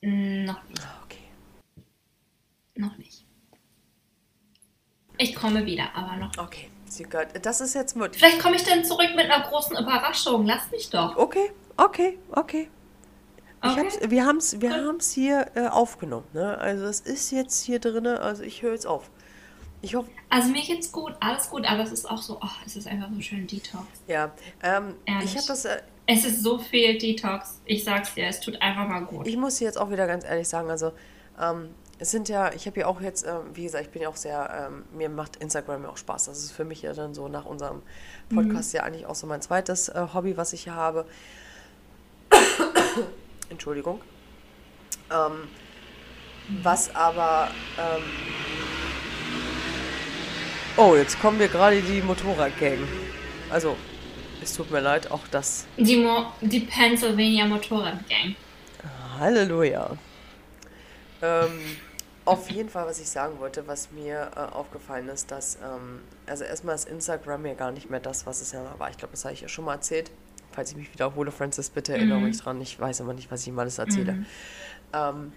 Mm, 0.02 0.46
Noch 0.46 0.64
nicht, 0.70 0.82
Ah, 0.82 1.02
Okay. 1.04 1.18
noch 2.76 2.98
nicht. 2.98 3.26
Ich 5.18 5.34
komme 5.36 5.66
wieder, 5.66 5.96
aber 5.96 6.16
noch 6.18 6.28
nicht. 6.28 6.40
Okay, 6.40 6.70
sie 6.86 7.04
gehört. 7.04 7.44
Das 7.46 7.60
ist 7.60 7.74
jetzt 7.74 7.96
mit. 7.96 8.16
Vielleicht 8.16 8.40
komme 8.40 8.56
ich 8.56 8.64
dann 8.64 8.86
zurück 8.86 9.10
mit 9.16 9.26
einer 9.30 9.44
großen 9.44 9.76
Überraschung. 9.76 10.46
Lass 10.46 10.70
mich 10.70 10.90
doch. 10.92 11.18
Okay, 11.18 11.52
okay, 11.76 12.20
okay. 12.32 12.70
Okay. 13.62 13.82
hab's, 13.86 14.00
wir 14.08 14.26
haben 14.26 14.38
es 14.38 14.62
wir 14.62 14.74
haben's 14.74 15.12
hier 15.12 15.48
äh, 15.56 15.68
aufgenommen. 15.68 16.26
Ne? 16.34 16.58
Also 16.58 16.86
es 16.86 17.00
ist 17.00 17.32
jetzt 17.32 17.64
hier 17.64 17.80
drin, 17.80 18.06
also 18.06 18.44
ich 18.44 18.62
höre 18.62 18.74
jetzt 18.74 18.86
auf. 18.86 19.10
Ich 19.82 19.96
hoffe, 19.96 20.10
Also 20.30 20.50
mir 20.50 20.62
geht's 20.64 20.92
gut, 20.92 21.14
alles 21.20 21.50
gut, 21.50 21.66
aber 21.66 21.84
es 21.84 21.92
ist 21.92 22.10
auch 22.10 22.22
so, 22.22 22.40
oh, 22.42 22.48
es 22.66 22.76
ist 22.76 22.88
einfach 22.88 23.10
so 23.14 23.22
schön 23.22 23.46
Detox. 23.48 23.86
ja. 24.08 24.32
Ähm, 24.64 24.96
Ehrlich. 25.06 25.26
ich 25.32 25.38
habe 25.38 25.48
das, 25.48 25.66
äh, 25.66 25.82
Es 26.08 26.26
ist 26.26 26.42
so 26.42 26.58
viel 26.58 26.98
Detox. 26.98 27.62
Ich 27.66 27.84
sag's 27.84 28.14
dir, 28.16 28.28
es 28.28 28.40
tut 28.40 28.62
einfach 28.62 28.88
mal 28.88 29.02
gut. 29.02 29.28
ich 29.28 29.38
muss 29.38 29.60
jetzt 29.60 29.78
auch 29.78 29.92
wieder 29.92 30.08
ganz 30.08 30.24
ehrlich 30.24 30.48
sagen, 30.48 30.70
also 30.72 30.94
ähm, 31.40 31.70
es 32.00 32.12
sind 32.12 32.30
ja, 32.30 32.52
ich 32.54 32.66
habe 32.68 32.80
ja 32.80 32.88
auch 32.88 33.02
jetzt, 33.02 33.26
ähm, 33.26 33.42
wie 33.54 33.64
gesagt, 33.64 33.86
ich 33.86 33.92
bin 33.92 34.02
ja 34.02 34.10
auch 34.10 34.16
sehr, 34.16 34.68
ähm, 34.70 34.84
mir 34.98 35.10
macht 35.10 35.36
Instagram 35.38 35.84
ja 35.84 35.90
auch 35.90 35.98
Spaß. 35.98 36.26
Das 36.26 36.40
ist 36.40 36.52
für 36.52 36.66
mich 36.66 36.82
ja 36.82 36.94
dann 36.94 37.14
so 37.14 37.28
nach 37.28 37.46
unserem 37.46 37.82
Podcast 38.30 38.74
ja 38.74 38.84
eigentlich 38.84 39.06
auch 39.06 39.16
so 39.16 39.26
mein 39.28 39.42
zweites 39.42 39.90
äh, 39.90 40.08
Hobby, 40.14 40.38
was 40.38 40.54
ich 40.54 40.64
hier 40.64 40.76
habe. 40.76 41.06
Entschuldigung. 43.50 44.02
Ähm, 45.12 45.48
was 46.64 46.94
aber. 46.96 47.50
Ähm, 47.78 48.04
oh, 50.78 50.96
jetzt 50.96 51.20
kommen 51.20 51.40
wir 51.40 51.48
gerade 51.48 51.82
die 51.82 52.02
Motorradgang. 52.02 52.88
Also, 53.50 53.76
es 54.42 54.54
tut 54.54 54.72
mir 54.72 54.82
leid, 54.82 55.12
auch 55.12 55.28
das. 55.32 55.66
Die, 55.78 55.98
Mo 55.98 56.28
die 56.42 56.62
Pennsylvania 56.62 57.46
Motorrad 57.46 58.08
Gang. 58.10 58.36
Halleluja. 59.20 59.98
Ähm, 61.22 61.78
auf 62.26 62.50
jeden 62.52 62.70
Fall, 62.70 62.86
was 62.86 63.00
ich 63.00 63.10
sagen 63.10 63.40
wollte, 63.40 63.68
was 63.68 63.92
mir 63.92 64.32
äh, 64.36 64.40
aufgefallen 64.54 65.08
ist, 65.10 65.32
dass, 65.32 65.56
ähm, 65.56 66.02
also 66.26 66.44
erstmal 66.44 66.76
ist 66.76 66.88
Instagram 66.88 67.46
ja 67.46 67.54
gar 67.54 67.72
nicht 67.72 67.90
mehr 67.90 68.00
das, 68.00 68.26
was 68.26 68.42
es 68.42 68.52
ja 68.52 68.62
mal 68.62 68.78
war. 68.78 68.90
Ich 68.90 68.98
glaube, 68.98 69.14
das 69.14 69.24
habe 69.24 69.34
ich 69.34 69.42
ja 69.42 69.48
schon 69.48 69.66
mal 69.66 69.76
erzählt. 69.76 70.12
Falls 70.58 70.72
ich 70.72 70.76
mich 70.78 70.92
wiederhole, 70.92 71.30
Francis, 71.30 71.70
bitte 71.70 71.94
erinnere 71.94 72.20
mich 72.20 72.40
dran. 72.40 72.60
Ich 72.62 72.80
weiß 72.80 73.02
immer 73.02 73.14
nicht, 73.14 73.30
was 73.30 73.44
ich 73.44 73.50
ihm 73.50 73.60
alles 73.60 73.78
erzähle. 73.78 74.26
Ähm, 74.92 75.32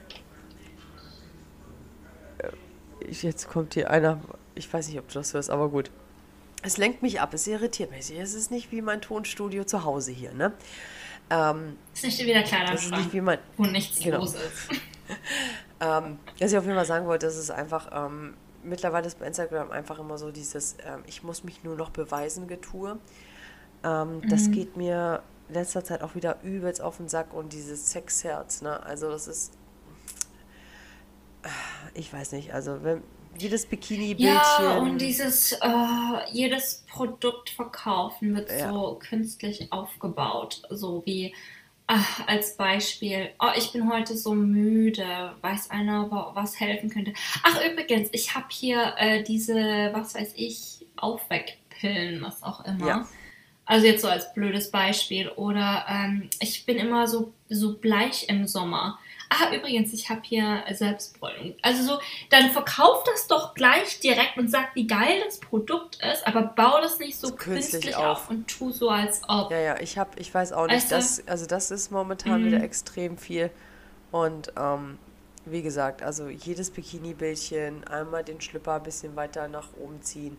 äh, 2.39 2.49
jetzt 3.11 3.47
kommt 3.47 3.75
hier 3.75 3.91
einer, 3.91 4.19
ich 4.55 4.73
weiß 4.73 4.89
nicht, 4.89 4.99
ob 4.99 5.09
du 5.09 5.15
das 5.19 5.35
hörst, 5.35 5.51
aber 5.51 5.69
gut. 5.69 5.91
Es 6.63 6.79
lenkt 6.79 7.03
mich 7.03 7.21
ab, 7.21 7.35
es 7.35 7.47
irritiert 7.47 7.91
mich. 7.91 8.11
Es 8.11 8.33
ist 8.33 8.51
nicht 8.51 8.73
wie 8.73 8.81
mein 8.81 9.03
Tonstudio 9.03 9.65
zu 9.65 9.85
Hause 9.85 10.11
hier, 10.11 10.33
ne? 10.33 10.55
Ähm, 11.29 11.77
Ist 11.93 12.05
nicht 12.05 12.19
wieder 12.25 12.43
das 12.43 12.87
ist 12.87 12.91
nicht 12.91 13.13
wie 13.13 13.21
mein, 13.21 13.41
wo 13.59 13.65
nichts 13.65 14.01
Genau. 14.01 14.21
los 14.21 14.33
ist. 14.37 14.71
Ähm, 15.83 16.19
was 16.39 16.53
ich 16.53 16.57
auf 16.57 16.65
jeden 16.65 16.77
Fall 16.77 16.87
sagen 16.87 17.07
wollte, 17.07 17.27
ist 17.27 17.37
es 17.37 17.51
einfach, 17.51 17.91
ähm, 17.93 18.39
mittlerweile 18.63 19.07
ist 19.07 19.19
bei 19.19 19.27
Instagram 19.27 19.71
einfach 19.71 19.99
immer 19.99 20.17
so 20.17 20.31
dieses, 20.31 20.77
ähm, 20.87 21.03
ich 21.07 21.23
muss 21.23 21.45
mich 21.45 21.63
nur 21.63 21.77
noch 21.77 21.91
beweisen, 21.91 22.49
Getue. 22.49 22.99
Ähm, 23.85 24.23
Das 24.29 24.51
geht 24.51 24.77
mir 24.77 25.23
in 25.49 25.55
letzter 25.55 25.83
Zeit 25.85 26.03
auch 26.03 26.15
wieder 26.15 26.39
übelst 26.43 26.81
auf 26.81 26.99
den 26.99 27.09
Sack 27.09 27.33
und 27.35 27.53
dieses 27.53 27.91
Sexherz, 27.91 28.63
ne? 28.63 28.83
Also 28.85 29.09
das 29.11 29.27
ist, 29.27 29.53
ich 31.95 32.13
weiß 32.13 32.33
nicht, 32.33 32.53
also 32.53 32.83
wenn 32.83 33.03
jedes 33.39 33.65
Bikini-Bildchen, 33.67 34.25
Ja, 34.27 34.79
und 34.79 34.99
dieses, 34.99 35.53
äh, 35.53 35.59
jedes 36.31 36.85
Produkt 36.89 37.51
verkaufen 37.51 38.35
wird 38.37 38.51
Ja. 38.51 38.71
so 38.71 38.99
künstlich 39.01 39.73
aufgebaut. 39.73 40.63
So 40.69 41.03
wie, 41.07 41.35
ach, 41.87 42.27
als 42.27 42.57
Beispiel, 42.57 43.31
oh, 43.41 43.49
ich 43.57 43.73
bin 43.73 43.91
heute 43.91 44.17
so 44.17 44.35
müde, 44.35 45.33
weiß 45.41 45.71
einer, 45.71 46.11
wa- 46.11 46.33
was 46.35 46.61
helfen 46.61 46.91
könnte. 46.91 47.13
Ach, 47.43 47.59
übrigens, 47.65 48.11
ich 48.13 48.35
habe 48.35 48.47
hier 48.51 48.95
äh, 48.99 49.23
diese, 49.23 49.55
was 49.93 50.15
weiß 50.15 50.33
ich, 50.37 50.87
Aufweckpillen, 50.97 52.21
was 52.23 52.43
auch 52.43 52.65
immer. 52.67 52.87
Ja. 52.87 53.09
Also 53.71 53.87
jetzt 53.87 54.03
so 54.03 54.09
als 54.09 54.35
blödes 54.35 54.71
Beispiel. 54.73 55.29
Oder 55.37 55.85
ähm, 55.89 56.29
ich 56.41 56.67
bin 56.67 56.77
immer 56.77 57.07
so, 57.07 57.33
so 57.49 57.77
bleich 57.79 58.29
im 58.29 58.49
Sommer. 58.49 58.99
Ah, 59.29 59.55
übrigens, 59.55 59.93
ich 59.93 60.11
habe 60.11 60.23
hier 60.25 60.65
Selbstbräunung. 60.73 61.55
Also 61.63 61.85
so, 61.85 62.01
dann 62.31 62.51
verkauf 62.51 63.05
das 63.05 63.29
doch 63.29 63.55
gleich 63.55 64.01
direkt 64.01 64.37
und 64.39 64.51
sag, 64.51 64.75
wie 64.75 64.89
geil 64.89 65.23
das 65.25 65.39
Produkt 65.39 66.01
ist, 66.13 66.27
aber 66.27 66.43
bau 66.43 66.81
das 66.81 66.99
nicht 66.99 67.17
so 67.17 67.29
So 67.29 67.37
künstlich 67.37 67.71
künstlich 67.71 67.95
auf. 67.97 68.23
auf. 68.23 68.31
und 68.31 68.49
tu 68.49 68.73
so, 68.73 68.91
als 68.91 69.23
ob. 69.29 69.53
Ja, 69.53 69.59
ja, 69.61 69.81
ich 69.81 69.97
habe, 69.99 70.19
ich 70.19 70.35
weiß 70.35 70.53
auch 70.53 70.67
nicht, 70.67 70.91
du? 70.91 70.97
das, 70.97 71.23
also 71.29 71.47
das 71.47 71.71
ist 71.71 71.93
momentan 71.93 72.43
Mhm. 72.43 72.47
wieder 72.47 72.61
extrem 72.65 73.17
viel. 73.19 73.51
Und 74.11 74.53
ähm, 74.59 74.99
wie 75.47 75.63
gesagt, 75.63 76.03
also 76.03 76.29
jedes 76.29 76.73
Bikini-Bildchen, 76.73 77.85
einmal 77.87 78.25
den 78.25 78.41
Schlipper 78.41 78.75
ein 78.75 78.83
bisschen 78.83 79.15
weiter 79.15 79.47
nach 79.47 79.69
oben 79.81 80.03
ziehen, 80.03 80.37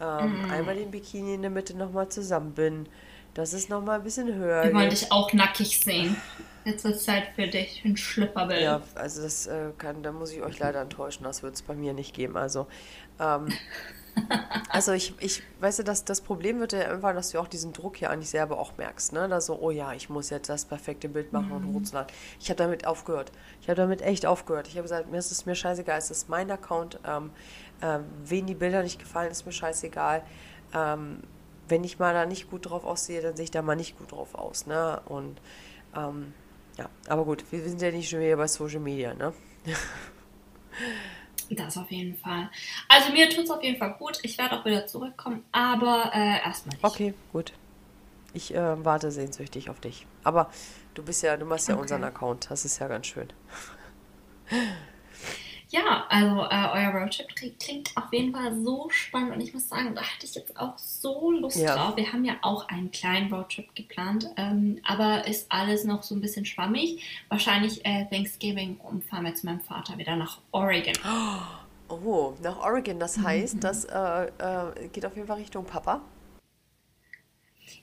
ähm, 0.00 0.42
Mhm. 0.44 0.50
einmal 0.50 0.74
den 0.76 0.90
Bikini 0.90 1.34
in 1.34 1.42
der 1.42 1.50
Mitte 1.50 1.76
nochmal 1.76 2.08
zusammenbinden, 2.08 2.88
dass 3.34 3.52
es 3.52 3.68
nochmal 3.68 3.98
ein 3.98 4.02
bisschen 4.04 4.34
höher 4.34 4.64
Wir 4.64 4.74
wollen 4.74 4.90
dich 4.90 5.10
auch 5.12 5.32
nackig 5.32 5.80
sehen. 5.80 6.16
Jetzt 6.64 6.84
ist 6.84 7.04
Zeit 7.04 7.28
für 7.34 7.46
dich, 7.46 7.82
ein 7.84 7.96
Schlüpperbild. 7.96 8.60
Ja, 8.60 8.82
also 8.94 9.22
das 9.22 9.46
äh, 9.46 9.70
kann, 9.78 10.02
da 10.02 10.12
muss 10.12 10.30
ich 10.32 10.42
euch 10.42 10.58
leider 10.58 10.80
enttäuschen, 10.82 11.24
das 11.24 11.42
wird 11.42 11.54
es 11.54 11.62
bei 11.62 11.74
mir 11.74 11.94
nicht 11.94 12.14
geben. 12.14 12.36
Also, 12.36 12.66
ähm, 13.18 13.48
also 14.68 14.92
ich, 14.92 15.14
ich, 15.20 15.42
weißt 15.60 15.78
du, 15.78 15.82
das, 15.84 16.04
das 16.04 16.20
Problem 16.20 16.60
wird 16.60 16.72
ja 16.72 16.86
irgendwann, 16.86 17.16
dass 17.16 17.30
du 17.30 17.38
auch 17.38 17.48
diesen 17.48 17.72
Druck 17.72 17.96
hier 17.96 18.10
eigentlich 18.10 18.28
selber 18.28 18.58
auch 18.58 18.76
merkst, 18.76 19.12
ne? 19.14 19.26
Da 19.28 19.40
so, 19.40 19.58
oh 19.58 19.70
ja, 19.70 19.94
ich 19.94 20.10
muss 20.10 20.28
jetzt 20.28 20.48
das 20.50 20.66
perfekte 20.66 21.08
Bild 21.08 21.32
machen 21.32 21.50
und 21.52 21.72
hochzuladen. 21.72 22.12
Ich 22.40 22.50
habe 22.50 22.58
damit 22.58 22.86
aufgehört. 22.86 23.32
Ich 23.62 23.68
habe 23.68 23.76
damit 23.76 24.02
echt 24.02 24.26
aufgehört. 24.26 24.68
Ich 24.68 24.74
habe 24.74 24.82
gesagt, 24.82 25.10
mir 25.10 25.18
ist 25.18 25.30
es 25.30 25.46
mir 25.46 25.54
scheißegal, 25.54 25.96
es 25.98 26.10
ist 26.10 26.28
mein 26.28 26.50
Account. 26.50 26.98
Ähm, 27.06 27.30
ähm, 27.82 28.04
wen 28.24 28.46
die 28.46 28.54
Bilder 28.54 28.82
nicht 28.82 28.98
gefallen, 28.98 29.30
ist 29.30 29.46
mir 29.46 29.52
scheißegal. 29.52 30.22
Ähm, 30.74 31.22
wenn 31.68 31.84
ich 31.84 31.98
mal 31.98 32.12
da 32.14 32.26
nicht 32.26 32.50
gut 32.50 32.68
drauf 32.68 32.84
aussehe, 32.84 33.22
dann 33.22 33.36
sehe 33.36 33.44
ich 33.44 33.50
da 33.50 33.62
mal 33.62 33.76
nicht 33.76 33.98
gut 33.98 34.12
drauf 34.12 34.34
aus, 34.34 34.66
ne? 34.66 35.00
Und 35.06 35.40
ähm, 35.96 36.34
ja, 36.76 36.88
aber 37.08 37.24
gut, 37.24 37.44
wir 37.50 37.62
sind 37.62 37.80
ja 37.80 37.90
nicht 37.90 38.08
schon 38.10 38.20
wieder 38.20 38.36
bei 38.36 38.48
Social 38.48 38.80
Media, 38.80 39.14
ne? 39.14 39.32
Das 41.50 41.76
auf 41.76 41.90
jeden 41.90 42.16
Fall. 42.16 42.48
Also 42.88 43.10
mir 43.12 43.28
tut 43.28 43.42
es 43.44 43.50
auf 43.50 43.60
jeden 43.62 43.76
Fall 43.76 43.94
gut. 43.94 44.20
Ich 44.22 44.38
werde 44.38 44.58
auch 44.60 44.64
wieder 44.64 44.86
zurückkommen, 44.86 45.44
aber 45.50 46.12
äh, 46.14 46.40
erstmal 46.44 46.76
nicht. 46.76 46.84
Okay, 46.84 47.12
gut. 47.32 47.52
Ich 48.32 48.54
äh, 48.54 48.84
warte 48.84 49.10
sehnsüchtig 49.10 49.68
auf 49.68 49.80
dich. 49.80 50.06
Aber 50.22 50.48
du 50.94 51.02
bist 51.02 51.24
ja, 51.24 51.36
du 51.36 51.44
machst 51.44 51.66
ja 51.66 51.74
Okay. 51.74 51.82
unseren 51.82 52.04
Account. 52.04 52.48
Das 52.50 52.64
ist 52.64 52.78
ja 52.78 52.86
ganz 52.86 53.08
schön. 53.08 53.32
Also 56.12 56.42
äh, 56.42 56.68
euer 56.72 56.90
Roadtrip 56.92 57.28
klingt- 57.36 57.96
auf 57.96 58.12
jeden 58.12 58.32
Fall 58.32 58.52
so 58.64 58.90
spannend 58.90 59.32
und 59.32 59.40
ich 59.40 59.54
muss 59.54 59.68
sagen, 59.68 59.94
da 59.94 60.02
hatte 60.02 60.26
ich 60.26 60.34
jetzt 60.34 60.58
auch 60.58 60.76
so 60.76 61.30
Lust 61.30 61.56
Ja. 61.58 61.76
drauf. 61.76 61.96
Wir 61.96 62.12
haben 62.12 62.24
ja 62.24 62.34
auch 62.42 62.66
einen 62.68 62.90
kleinen 62.90 63.32
Roadtrip 63.32 63.72
geplant, 63.76 64.26
ähm, 64.36 64.80
aber 64.84 65.28
ist 65.28 65.46
alles 65.52 65.84
noch 65.84 66.02
so 66.02 66.16
ein 66.16 66.20
bisschen 66.20 66.44
schwammig. 66.44 67.00
Wahrscheinlich 67.28 67.86
äh, 67.86 68.06
Thanksgiving 68.10 68.80
rum 68.82 69.02
fahren 69.02 69.24
wir 69.24 69.36
zu 69.36 69.46
meinem 69.46 69.60
Vater 69.60 69.96
wieder 69.98 70.16
nach 70.16 70.38
Oregon. 70.50 70.94
Oh, 71.88 72.34
nach 72.42 72.58
Oregon. 72.58 72.98
Das 72.98 73.16
Mhm. 73.16 73.24
heißt, 73.26 73.62
das 73.62 73.84
äh, 73.84 74.24
äh, 74.24 74.88
geht 74.92 75.06
auf 75.06 75.14
jeden 75.14 75.28
Fall 75.28 75.38
Richtung 75.38 75.64
Papa. 75.64 76.00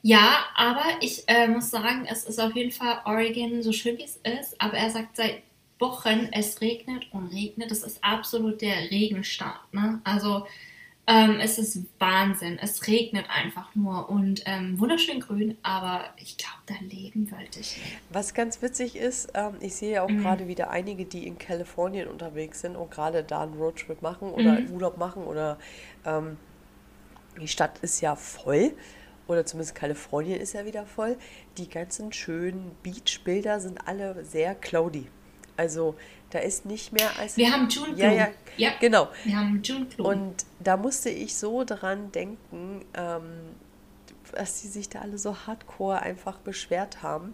Ja, 0.02 0.46
aber 0.56 0.84
ich 1.00 1.24
äh, 1.28 1.48
muss 1.48 1.72
sagen, 1.72 2.06
es 2.10 2.26
ist 2.26 2.40
auf 2.40 2.54
jeden 2.56 2.72
Fall 2.72 3.00
Oregon 3.06 3.64
so 3.64 3.72
schön 3.72 3.98
wie 3.98 4.04
es 4.04 4.18
ist, 4.18 4.60
aber 4.62 4.74
er 4.78 4.90
sagt 4.90 5.16
seit 5.16 5.42
Wochen, 5.80 6.30
es 6.32 6.62
regnet 6.62 7.08
und 7.14 7.28
regnet. 7.28 7.72
Das 7.72 7.84
ist 7.84 8.04
absolut 8.04 8.62
der 8.62 8.90
Regenstaat. 8.92 9.74
Ne? 9.74 10.02
Also 10.04 10.48
ähm, 11.08 11.40
es 11.40 11.58
ist 11.58 11.86
Wahnsinn. 12.00 12.60
Es 12.60 12.88
regnet 12.88 13.26
einfach 13.30 13.74
nur 13.76 14.10
und 14.10 14.44
ähm, 14.46 14.80
wunderschön 14.80 15.20
grün, 15.22 15.58
aber 15.64 16.06
ich 16.18 16.38
glaube, 16.38 16.60
da 16.68 16.76
leben 16.86 17.32
wollte 17.32 17.60
ich. 17.62 17.82
Was 18.10 18.34
ganz 18.34 18.62
witzig 18.62 18.96
ist, 18.96 19.30
ähm, 19.34 19.56
ich 19.62 19.76
sehe 19.76 19.94
ja 19.94 20.04
auch 20.04 20.10
Mhm. 20.10 20.18
gerade 20.18 20.48
wieder 20.48 20.70
einige, 20.70 21.06
die 21.06 21.26
in 21.28 21.38
Kalifornien 21.38 22.08
unterwegs 22.08 22.62
sind 22.62 22.76
und 22.76 22.92
gerade 22.92 23.24
da 23.24 23.44
einen 23.44 23.54
Roadtrip 23.54 24.02
machen 24.02 24.32
oder 24.32 24.62
Mhm. 24.62 24.70
Urlaub 24.70 24.98
machen 24.98 25.24
oder 25.24 25.58
ähm, 26.06 26.38
die 27.40 27.48
Stadt 27.48 27.80
ist 27.80 28.02
ja 28.02 28.16
voll 28.16 28.76
oder 29.28 29.46
zumindest 29.46 29.76
Kalifornien 29.76 30.40
ist 30.40 30.54
ja 30.54 30.66
wieder 30.66 30.86
voll. 30.86 31.18
Die 31.58 31.70
ganzen 31.70 32.12
schönen 32.14 32.78
Beachbilder 32.84 33.60
sind 33.60 33.88
alle 33.88 34.24
sehr 34.26 34.56
cloudy. 34.56 35.08
Also 35.58 35.96
da 36.30 36.40
ist 36.40 36.66
nicht 36.66 36.94
mehr 36.94 37.10
als... 37.20 37.36
Wir 37.38 37.52
haben 37.52 37.68
June 37.70 37.94
Ja, 37.96 38.12
ja, 38.12 38.28
ja. 38.58 38.72
genau. 38.80 39.10
Wir 39.24 39.38
haben 39.38 39.62
June. 39.64 39.88
Und 39.98 40.46
da 40.60 40.78
musste 40.78 41.10
ich 41.10 41.36
so 41.36 41.64
dran 41.66 42.12
denken, 42.12 42.86
ähm, 42.94 43.56
dass 44.34 44.62
die 44.62 44.68
sich 44.68 44.90
da 44.90 45.00
alle 45.02 45.18
so 45.18 45.36
hardcore 45.48 46.02
einfach 46.02 46.38
beschwert 46.40 47.02
haben. 47.04 47.34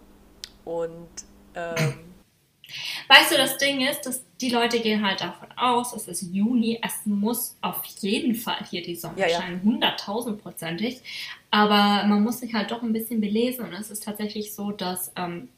Und 0.64 1.08
Ähm, 1.54 1.94
Weißt 3.08 3.30
du, 3.30 3.36
das 3.36 3.58
Ding 3.58 3.86
ist, 3.86 4.02
dass 4.06 4.22
die 4.40 4.48
Leute 4.50 4.80
gehen 4.80 5.06
halt 5.06 5.20
davon 5.20 5.48
aus, 5.56 5.92
es 5.94 6.08
ist 6.08 6.22
Juni, 6.32 6.80
es 6.82 7.04
muss 7.04 7.56
auf 7.60 7.84
jeden 8.00 8.34
Fall 8.34 8.64
hier 8.70 8.82
die 8.82 8.96
Sonne 8.96 9.20
Ja, 9.20 9.28
ja. 9.28 9.40
scheinen, 9.40 9.62
hunderttausendprozentig. 9.62 11.00
Aber 11.50 12.06
man 12.08 12.22
muss 12.22 12.40
sich 12.40 12.54
halt 12.54 12.70
doch 12.70 12.82
ein 12.82 12.92
bisschen 12.92 13.20
belesen 13.20 13.66
und 13.66 13.74
es 13.74 13.90
ist 13.90 14.02
tatsächlich 14.04 14.54
so, 14.54 14.70
dass, 14.72 15.12
ähm, 15.16 15.50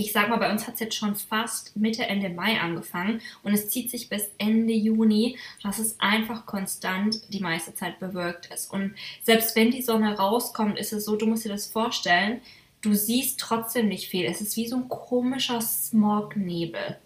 ich 0.00 0.12
sag 0.12 0.30
mal, 0.30 0.38
bei 0.38 0.50
uns 0.50 0.66
hat 0.66 0.74
es 0.74 0.80
jetzt 0.80 0.96
schon 0.96 1.14
fast 1.14 1.76
Mitte, 1.76 2.06
Ende 2.06 2.30
Mai 2.30 2.58
angefangen 2.58 3.20
und 3.42 3.52
es 3.52 3.68
zieht 3.68 3.90
sich 3.90 4.08
bis 4.08 4.30
Ende 4.38 4.72
Juni, 4.72 5.38
dass 5.62 5.78
es 5.78 6.00
einfach 6.00 6.46
konstant 6.46 7.20
die 7.32 7.40
meiste 7.40 7.74
Zeit 7.74 8.00
bewölkt 8.00 8.46
ist. 8.46 8.72
Und 8.72 8.94
selbst 9.22 9.54
wenn 9.56 9.70
die 9.70 9.82
Sonne 9.82 10.16
rauskommt, 10.16 10.78
ist 10.78 10.92
es 10.92 11.04
so, 11.04 11.16
du 11.16 11.26
musst 11.26 11.44
dir 11.44 11.50
das 11.50 11.66
vorstellen, 11.66 12.40
du 12.80 12.94
siehst 12.94 13.38
trotzdem 13.38 13.88
nicht 13.88 14.08
viel. 14.08 14.24
Es 14.24 14.40
ist 14.40 14.56
wie 14.56 14.66
so 14.66 14.76
ein 14.76 14.88
komischer 14.88 15.60
Smognebel. 15.60 16.96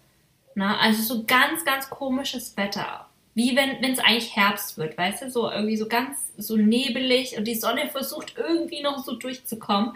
Na, 0.55 0.77
also 0.77 1.01
so 1.01 1.25
ganz, 1.25 1.65
ganz 1.65 1.89
komisches 1.89 2.55
Wetter. 2.55 3.04
Wie 3.35 3.53
wenn 3.55 3.83
es 3.83 3.99
eigentlich 3.99 4.33
Herbst 4.35 4.77
wird, 4.77 4.97
weißt 4.97 5.23
du? 5.23 5.29
So 5.29 5.51
irgendwie 5.51 5.75
so 5.75 5.87
ganz 5.87 6.31
so 6.37 6.55
nebelig 6.55 7.37
und 7.37 7.45
die 7.45 7.55
Sonne 7.55 7.89
versucht 7.89 8.35
irgendwie 8.37 8.81
noch 8.81 9.03
so 9.03 9.15
durchzukommen. 9.15 9.91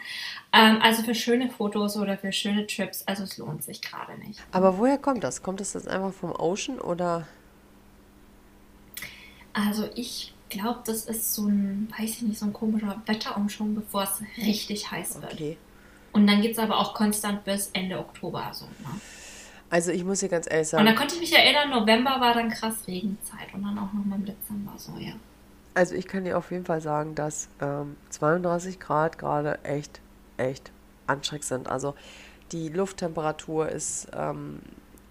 Ähm, 0.52 0.80
also 0.82 1.04
für 1.04 1.16
schöne 1.16 1.50
Fotos 1.50 1.96
oder 1.96 2.18
für 2.18 2.34
schöne 2.34 2.68
Trips, 2.68 3.04
also 3.08 3.24
es 3.24 3.38
lohnt 3.38 3.64
sich 3.64 3.82
gerade 3.82 4.18
nicht. 4.20 4.42
aber 4.52 4.78
woher 4.78 4.98
kommt 4.98 5.24
das? 5.24 5.42
Kommt 5.42 5.62
das 5.62 5.74
jetzt 5.74 5.88
einfach 5.88 6.14
vom 6.14 6.32
Ocean 6.32 6.80
oder? 6.80 7.28
Also 9.54 9.88
ich 9.96 10.34
glaube, 10.50 10.82
das 10.86 11.06
ist 11.06 11.34
so 11.34 11.48
ein, 11.48 11.92
weiß 11.98 12.10
ich 12.10 12.22
nicht, 12.24 12.40
so 12.40 12.46
ein 12.46 12.54
komischer 12.54 13.02
Wetterumschwung, 13.06 13.76
bevor 13.76 14.04
es 14.04 14.22
richtig 14.38 14.92
heiß 14.92 15.22
wird. 15.22 15.34
Okay. 15.34 15.58
Und 16.12 16.28
dann 16.28 16.42
geht 16.42 16.54
es 16.54 16.60
aber 16.60 16.78
auch 16.78 16.94
konstant 16.94 17.46
bis 17.46 17.70
Ende 17.74 18.00
Oktober 18.00 18.52
so. 18.54 18.66
Ne? 18.66 19.00
Also 19.70 19.92
ich 19.92 20.04
muss 20.04 20.20
dir 20.20 20.30
ganz 20.30 20.48
ehrlich 20.50 20.74
Und 20.74 20.80
dann 20.80 20.88
sagen, 20.88 20.98
konnte 20.98 21.16
ich 21.16 21.22
mich 21.22 21.38
erinnern, 21.38 21.70
November 21.70 22.20
war 22.20 22.34
dann 22.34 22.50
krass 22.50 22.76
Regenzeit 22.88 23.54
und 23.54 23.64
dann 23.64 23.78
auch 23.78 23.94
nochmal 23.94 24.18
im 24.20 24.26
Dezember 24.26 24.74
so, 24.78 24.94
ja. 24.98 25.14
also 25.76 25.96
ich 25.96 26.08
kann 26.08 26.26
dir 26.26 26.38
auf 26.38 26.52
jeden 26.52 26.66
Fall 26.66 26.82
sagen, 26.82 27.16
dass 27.16 27.50
ähm, 27.62 27.96
32 28.10 28.80
Grad 28.80 29.18
gerade 29.18 29.64
echt, 29.64 30.02
echt 30.38 30.72
anstrengend 31.08 31.46
sind. 31.46 31.70
Also 31.70 31.96
die 32.52 32.70
Lufttemperatur 32.70 33.70
ist 33.70 34.08
ähm, 34.16 34.60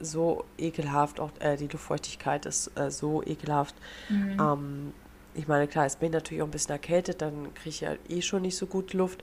so 0.00 0.44
ekelhaft, 0.58 1.20
auch 1.20 1.30
äh, 1.40 1.56
die 1.56 1.68
Luftfeuchtigkeit 1.68 2.46
ist 2.46 2.70
äh, 2.78 2.90
so 2.90 3.22
ekelhaft. 3.22 3.74
Ähm, 4.10 4.92
ich 5.34 5.46
meine, 5.46 5.68
klar, 5.68 5.84
jetzt 5.84 6.00
bin 6.00 6.08
ich 6.08 6.14
natürlich 6.14 6.42
auch 6.42 6.46
ein 6.46 6.52
bisschen 6.52 6.72
erkältet, 6.72 7.22
dann 7.22 7.54
kriege 7.54 7.68
ich 7.68 7.80
ja 7.80 7.92
eh 8.08 8.22
schon 8.22 8.42
nicht 8.42 8.56
so 8.56 8.66
gut 8.66 8.92
Luft. 8.92 9.22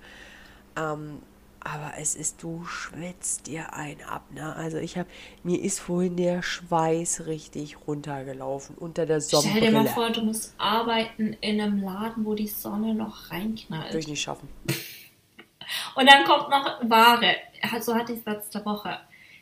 Ähm, 0.77 1.21
aber 1.65 1.93
es 1.97 2.13
ist, 2.15 2.43
du 2.43 2.63
schwitzt 2.65 3.47
dir 3.47 3.73
ein 3.73 3.97
ab, 4.03 4.31
ne? 4.31 4.55
Also 4.55 4.77
ich 4.77 4.99
habe, 4.99 5.09
mir 5.41 5.59
ist 5.59 5.79
vorhin 5.79 6.15
der 6.15 6.43
Schweiß 6.43 7.25
richtig 7.25 7.87
runtergelaufen 7.87 8.75
unter 8.75 9.07
der 9.07 9.19
Stell 9.19 9.41
Sonnenbrille. 9.41 9.71
dir 9.71 9.71
mal 9.71 9.87
vor, 9.87 10.11
du 10.11 10.21
musst 10.21 10.53
arbeiten 10.59 11.35
in 11.41 11.59
einem 11.59 11.81
Laden, 11.81 12.23
wo 12.23 12.35
die 12.35 12.47
Sonne 12.47 12.93
noch 12.93 13.31
Würde 13.31 13.55
ich 13.55 13.71
reinknallt. 13.71 14.07
nicht 14.07 14.21
schaffen. 14.21 14.47
Und 15.95 16.07
dann 16.07 16.23
kommt 16.25 16.49
noch 16.49 16.87
Ware. 16.87 17.35
So 17.81 17.95
hatte 17.95 18.13
ich 18.13 18.19
es 18.19 18.25
letzte 18.25 18.63
Woche. 18.63 18.99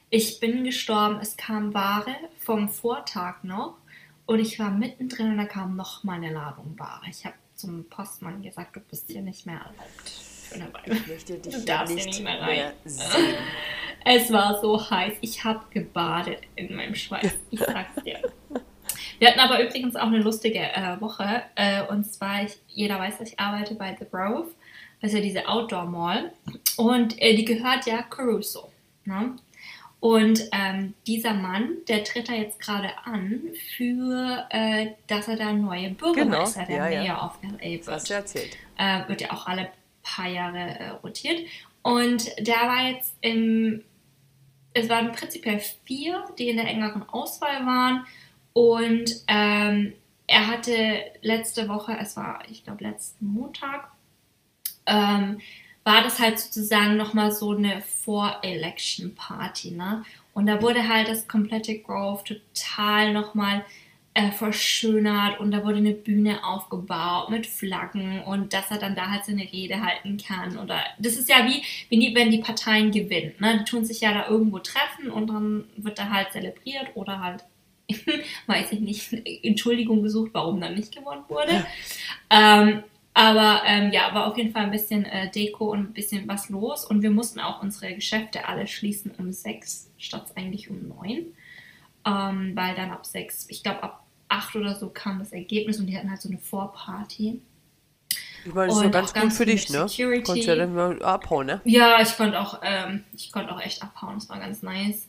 Ich 0.10 0.40
bin 0.40 0.64
gestorben, 0.64 1.20
es 1.22 1.36
kam 1.36 1.74
Ware 1.74 2.16
vom 2.38 2.70
Vortag 2.70 3.44
noch 3.44 3.76
und 4.26 4.40
ich 4.40 4.60
war 4.60 4.70
mittendrin 4.72 5.32
und 5.32 5.38
da 5.40 5.46
kam 5.46 5.76
noch 5.76 6.04
mal 6.06 6.14
eine 6.14 6.32
Ladung 6.32 6.80
Ware. 6.80 7.02
Ich 7.10 7.26
habe 7.26 7.36
zum 7.56 7.90
Postmann 7.90 8.42
gesagt, 8.42 8.76
du 8.78 8.80
bist 8.80 9.10
hier 9.10 9.22
nicht 9.22 9.46
mehr 9.46 9.58
erlaubt 9.58 10.23
für 10.54 10.62
eine 10.64 10.74
Weile. 10.74 10.95
Ich 10.95 11.08
möchte 11.08 11.34
dich 11.39 11.54
Du 11.54 11.62
darfst 11.66 11.93
nicht, 11.95 12.04
hier 12.06 12.12
nicht 12.14 12.24
mehr 12.24 12.45
mehr, 12.45 12.66
rein. 12.68 12.74
sehen. 12.86 13.36
Es 14.06 14.34
war 14.34 14.60
so 14.60 14.89
heiß. 14.89 15.14
Ich 15.22 15.45
habe 15.45 15.62
gebadet 15.70 16.39
in 16.58 16.76
meinem 16.76 16.93
Schweiß. 16.93 17.34
Ich 17.51 17.60
sag's 17.62 18.04
dir. 18.04 18.20
Wir 19.18 19.30
hatten 19.30 19.39
aber 19.39 19.64
übrigens 19.64 19.95
auch 19.95 20.08
eine 20.08 20.18
lustige 20.18 20.60
äh, 20.60 20.99
Woche. 20.99 21.43
Äh, 21.56 21.84
und 21.84 22.04
zwar, 22.12 22.43
ich, 22.43 22.58
jeder 22.68 22.99
weiß, 22.99 23.20
dass 23.20 23.30
ich 23.30 23.39
arbeite 23.39 23.76
bei 23.76 23.95
The 23.97 24.06
Grove. 24.12 24.49
Das 25.01 25.12
ist 25.12 25.16
ja 25.18 25.24
diese 25.24 25.47
Outdoor 25.47 25.86
Mall. 25.86 26.34
Und 26.76 27.22
äh, 27.22 27.34
die 27.36 27.45
gehört 27.45 27.86
ja 27.86 28.01
Caruso. 28.01 28.74
Ne? 29.06 29.38
Und 30.01 30.49
ähm, 30.51 30.95
dieser 31.08 31.34
Mann, 31.34 31.78
der 31.88 32.04
tritt 32.04 32.28
da 32.28 32.34
jetzt 32.34 32.60
gerade 32.60 32.89
an, 33.06 33.39
für, 33.78 34.45
äh, 34.49 34.88
dass 35.08 35.30
er 35.30 35.38
da 35.38 35.54
neue 35.54 35.91
Bürgermeister 35.91 36.66
Genau, 36.66 36.78
ja, 36.78 36.89
der 36.89 37.04
ja. 37.04 37.14
Mayor 37.14 37.26
of 37.26 37.38
LA 37.62 37.78
Das 37.78 37.88
hast 37.88 38.10
wird 38.10 38.10
du 38.10 38.14
erzählt. 38.16 38.58
äh, 38.78 39.08
wird 39.08 39.22
ja 39.22 39.32
auch 39.32 39.47
alle 39.47 39.70
paar 40.04 40.28
Jahre 40.28 40.60
äh, 40.60 40.89
rotiert. 40.89 41.47
Und 41.82 42.26
der 42.39 42.56
war 42.56 42.89
jetzt 42.89 43.16
im, 43.22 43.84
es 44.74 44.89
waren 44.89 45.12
prinzipiell 45.12 45.60
vier, 45.86 46.24
die 46.38 46.49
in 46.49 46.58
der 46.58 46.68
engeren 46.68 47.08
Auswahl 47.10 47.66
waren. 47.66 48.06
Und 48.54 49.12
ähm, 49.28 49.93
er 50.28 50.47
hatte 50.47 51.04
letzte 51.22 51.68
Woche, 51.68 51.97
es 51.99 52.16
war, 52.16 52.43
ich 52.49 52.64
glaube, 52.64 52.84
letzten 52.84 53.26
Montag, 53.26 53.91
ähm, 54.86 55.39
war 55.84 56.01
das 56.01 56.20
halt 56.20 56.39
sozusagen 56.39 56.95
nochmal 56.95 57.32
so 57.32 57.51
eine 57.51 57.82
Vor-Election-Party, 57.82 59.72
ne? 59.72 60.06
Und 60.34 60.47
da 60.47 60.62
wurde 60.62 60.88
halt 60.88 61.10
das 61.10 61.28
komplette 61.28 61.80
Grove 61.80 62.24
total 62.24 63.14
nochmal 63.14 63.66
äh, 64.16 64.32
verschönert 64.32 65.39
und 65.39 65.51
da 65.51 65.64
wurde 65.64 65.78
eine 65.78 65.93
Bühne 65.93 66.45
aufgebaut 66.45 67.30
mit 67.32 67.47
Flaggen 67.47 68.22
und 68.22 68.53
dass 68.53 68.70
er 68.70 68.78
dann 68.78 68.95
da 68.95 69.09
halt 69.09 69.26
seine 69.26 69.41
Rede 69.51 69.82
halten 69.82 70.18
kann. 70.18 70.57
Oder 70.57 70.82
das 70.99 71.16
ist 71.16 71.30
ja 71.30 71.47
wie, 71.47 71.64
wie 71.89 71.99
die, 71.99 72.16
wenn 72.16 72.30
die 72.30 72.38
Parteien 72.38 72.91
gewinnen. 72.91 73.34
Ne? 73.39 73.59
Die 73.59 73.66
tun 73.66 73.86
sich 73.86 74.01
ja 74.01 74.14
da 74.14 74.28
irgendwo 74.28 74.59
treffen 74.59 75.09
und 75.09 75.28
dann 75.28 75.66
wird 75.78 75.97
da 75.97 76.09
halt 76.09 76.32
zelebriert 76.32 76.91
oder 76.93 77.22
halt, 77.22 77.43
weiß 78.47 78.74
ich 78.74 78.80
nicht, 78.82 79.14
Entschuldigung 79.43 80.03
gesucht, 80.03 80.30
warum 80.34 80.61
dann 80.61 80.76
nicht 80.76 80.95
gewonnen 80.95 81.24
wurde. 81.28 81.66
Ähm, 82.30 82.84
aber 83.16 83.61
ähm, 83.66 83.91
ja, 83.91 84.14
war 84.14 84.28
auf 84.28 84.38
jeden 84.38 84.51
Fall 84.51 84.64
ein 84.64 84.72
bisschen 84.72 85.05
äh, 85.05 85.30
Deko 85.32 85.72
und 85.72 85.80
ein 85.80 85.93
bisschen 85.93 86.28
was 86.28 86.49
los. 86.49 86.86
Und 86.86 87.01
wir 87.01 87.11
mussten 87.11 87.39
auch 87.39 87.64
unsere 87.64 87.93
Geschäfte 87.95 88.47
alle 88.47 88.68
schließen 88.68 89.11
um 89.18 89.32
sechs 89.32 89.91
statt 89.97 90.34
eigentlich 90.36 90.70
um 90.70 90.88
neun. 90.88 91.34
Ähm, 92.05 92.51
weil 92.55 92.76
dann 92.76 92.91
ab 92.91 93.05
sechs, 93.05 93.47
ich 93.49 93.64
glaube 93.64 93.82
ab 93.82 94.03
acht 94.30 94.56
oder 94.56 94.76
so 94.76 94.90
kam 94.90 95.20
das 95.20 95.32
Ergebnis 95.32 95.80
und 95.80 95.88
die 95.88 95.98
hatten 95.98 96.10
halt 96.10 96.22
so 96.22 96.30
eine 96.30 96.38
Vorparty. 96.38 97.42
Ich 98.46 98.54
meine, 98.54 98.68
das 98.68 98.78
ist 98.78 98.84
ja 98.84 98.90
ganz 98.90 99.14
gut 99.14 99.34
für 99.34 99.46
dich, 99.46 99.70
ne? 99.70 99.88
Security. 99.88 100.24
Konntest 100.24 100.48
ja 100.48 100.56
dann 100.56 100.74
mal 100.74 101.02
abhauen, 101.02 101.48
ne? 101.48 101.62
Ja, 101.64 102.02
ich 102.02 102.16
konnte 102.18 102.40
auch, 102.40 102.60
ähm, 102.64 103.04
ich 103.16 103.32
konnte 103.32 103.54
auch 103.54 103.62
echt 103.62 103.82
abhauen, 103.82 104.16
das 104.16 104.30
war 104.30 104.40
ganz 104.40 104.62
nice. 104.62 105.08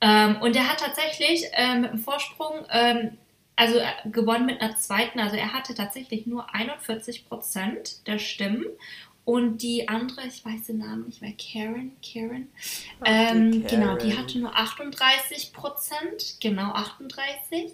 Ähm, 0.00 0.36
und 0.40 0.56
er 0.56 0.68
hat 0.68 0.80
tatsächlich 0.80 1.44
ähm, 1.52 1.82
mit 1.82 1.90
einem 1.90 2.00
Vorsprung, 2.00 2.66
ähm, 2.70 3.12
also 3.56 3.78
äh, 3.78 3.86
gewonnen 4.10 4.46
mit 4.46 4.60
einer 4.60 4.76
zweiten, 4.76 5.20
also 5.20 5.36
er 5.36 5.52
hatte 5.52 5.74
tatsächlich 5.74 6.26
nur 6.26 6.52
41 6.52 7.28
Prozent 7.28 8.06
der 8.06 8.18
Stimmen. 8.18 8.64
Und 9.24 9.62
die 9.62 9.88
andere, 9.88 10.26
ich 10.26 10.44
weiß 10.44 10.64
den 10.66 10.78
Namen 10.78 11.06
nicht 11.06 11.22
mehr, 11.22 11.32
Karen, 11.32 11.92
Karen, 12.02 12.48
Ach, 13.00 13.06
die 13.06 13.10
ähm, 13.10 13.66
genau, 13.66 13.96
die 13.96 14.10
Karen. 14.10 14.18
hatte 14.18 14.38
nur 14.38 14.54
38 14.54 15.54
Prozent, 15.54 16.36
genau 16.40 16.72
38. 16.72 17.72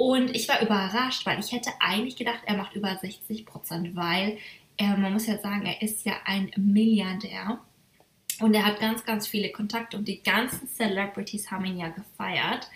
Und 0.00 0.34
ich 0.34 0.48
war 0.48 0.62
überrascht, 0.62 1.26
weil 1.26 1.38
ich 1.40 1.52
hätte 1.52 1.72
eigentlich 1.78 2.16
gedacht, 2.16 2.40
er 2.46 2.56
macht 2.56 2.74
über 2.74 2.96
60 2.96 3.44
Prozent, 3.44 3.94
weil 3.94 4.38
er, 4.78 4.96
man 4.96 5.12
muss 5.12 5.26
ja 5.26 5.36
sagen, 5.36 5.66
er 5.66 5.82
ist 5.82 6.06
ja 6.06 6.14
ein 6.24 6.50
Milliardär. 6.56 7.58
Und 8.40 8.54
er 8.54 8.64
hat 8.64 8.80
ganz, 8.80 9.04
ganz 9.04 9.28
viele 9.28 9.52
Kontakte 9.52 9.98
und 9.98 10.08
die 10.08 10.22
ganzen 10.22 10.66
Celebrities 10.68 11.50
haben 11.50 11.66
ihn 11.66 11.76
ja 11.76 11.88
gefeiert. 11.88 12.70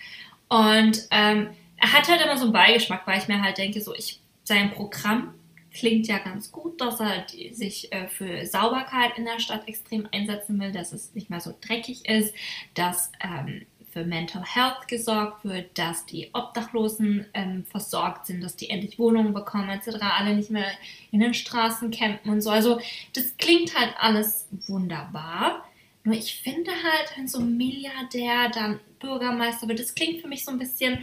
Und 0.49 1.07
ähm, 1.09 1.49
er 1.77 1.93
hat 1.93 2.07
halt 2.07 2.21
immer 2.21 2.37
so 2.37 2.43
einen 2.43 2.53
Beigeschmack, 2.53 3.07
weil 3.07 3.17
ich 3.17 3.27
mir 3.27 3.41
halt 3.41 3.57
denke, 3.57 3.81
so 3.81 3.95
ich, 3.95 4.19
sein 4.43 4.69
Programm 4.69 5.33
klingt 5.73 6.05
ja 6.05 6.19
ganz 6.19 6.51
gut, 6.51 6.79
dass 6.79 6.99
er 6.99 7.21
die, 7.21 7.51
sich 7.55 7.91
äh, 7.91 8.07
für 8.07 8.45
Sauberkeit 8.45 9.17
in 9.17 9.25
der 9.25 9.39
Stadt 9.39 9.67
extrem 9.67 10.07
einsetzen 10.11 10.59
will, 10.59 10.71
dass 10.71 10.93
es 10.93 11.15
nicht 11.15 11.31
mehr 11.31 11.41
so 11.41 11.55
dreckig 11.59 12.07
ist, 12.07 12.35
dass 12.75 13.11
ähm, 13.19 13.65
für 13.95 14.03
Mental 14.03 14.43
Health 14.43 14.89
gesorgt 14.89 15.45
wird, 15.45 15.77
dass 15.77 16.05
die 16.05 16.29
Obdachlosen 16.33 17.27
ähm, 17.33 17.63
versorgt 17.63 18.25
sind, 18.25 18.43
dass 18.43 18.57
die 18.57 18.69
endlich 18.69 18.99
Wohnungen 18.99 19.33
bekommen 19.33 19.69
etc., 19.69 19.95
alle 20.01 20.35
nicht 20.35 20.49
mehr 20.49 20.67
in 21.11 21.21
den 21.21 21.33
Straßen 21.33 21.91
campen 21.91 22.29
und 22.29 22.41
so. 22.41 22.49
Also 22.49 22.81
das 23.13 23.37
klingt 23.37 23.73
halt 23.79 23.93
alles 23.97 24.49
wunderbar. 24.67 25.63
Nur 26.03 26.13
ich 26.13 26.41
finde 26.41 26.71
halt, 26.71 27.13
wenn 27.15 27.29
so 27.29 27.39
ein 27.39 27.55
Milliardär 27.55 28.49
dann 28.53 28.81
Bürgermeister 28.99 29.69
wird, 29.69 29.79
das 29.79 29.95
klingt 29.95 30.21
für 30.21 30.27
mich 30.27 30.43
so 30.43 30.51
ein 30.51 30.59
bisschen, 30.59 31.01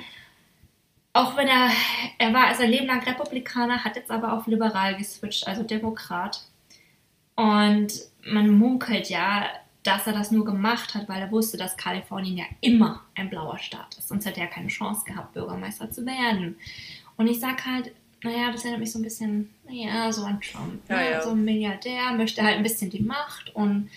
auch 1.14 1.34
wenn 1.38 1.49
er, 1.49 1.70
er 2.18 2.34
war 2.34 2.55
sein 2.55 2.70
Leben 2.70 2.88
lang 2.88 3.03
Republikaner, 3.05 3.84
hat 3.84 3.97
jetzt 3.97 4.11
aber 4.11 4.34
auf 4.34 4.47
liberal 4.47 4.99
geswitcht, 4.99 5.49
also 5.49 5.62
Demokrat. 5.62 6.43
Und 7.36 7.90
man 8.22 8.51
munkelt 8.51 9.09
ja, 9.09 9.47
dass 9.83 10.07
er 10.07 10.12
das 10.12 10.30
nur 10.30 10.45
gemacht 10.45 10.95
hat, 10.95 11.09
weil 11.09 11.20
er 11.20 11.30
wusste, 11.30 11.57
dass 11.57 11.76
Kalifornien 11.76 12.37
ja 12.37 12.45
immer 12.61 13.03
ein 13.14 13.30
blauer 13.30 13.59
Staat 13.59 13.97
ist. 13.99 14.09
Sonst 14.09 14.26
hätte 14.26 14.41
er 14.41 14.47
keine 14.47 14.68
Chance 14.68 15.05
gehabt, 15.05 15.35
Bürgermeister 15.35 15.91
zu 15.91 16.07
werden. 16.07 16.57
Und 17.16 17.26
ich 17.26 17.41
sag 17.41 17.64
halt, 17.66 17.93
naja, 18.22 18.53
das 18.53 18.62
erinnert 18.62 18.80
mich 18.80 18.93
so 18.93 19.01
ein 19.01 19.03
bisschen, 19.03 19.53
naja, 19.68 20.12
so 20.12 20.24
an 20.24 20.41
Trump. 20.41 20.89
Ja, 20.89 20.97
ne? 20.97 21.11
ja. 21.11 21.22
So 21.22 21.30
ein 21.30 21.45
Milliardär 21.45 22.12
möchte 22.12 22.43
halt 22.43 22.57
ein 22.57 22.62
bisschen 22.62 22.91
die 22.91 23.03
Macht 23.03 23.55
und 23.55 23.91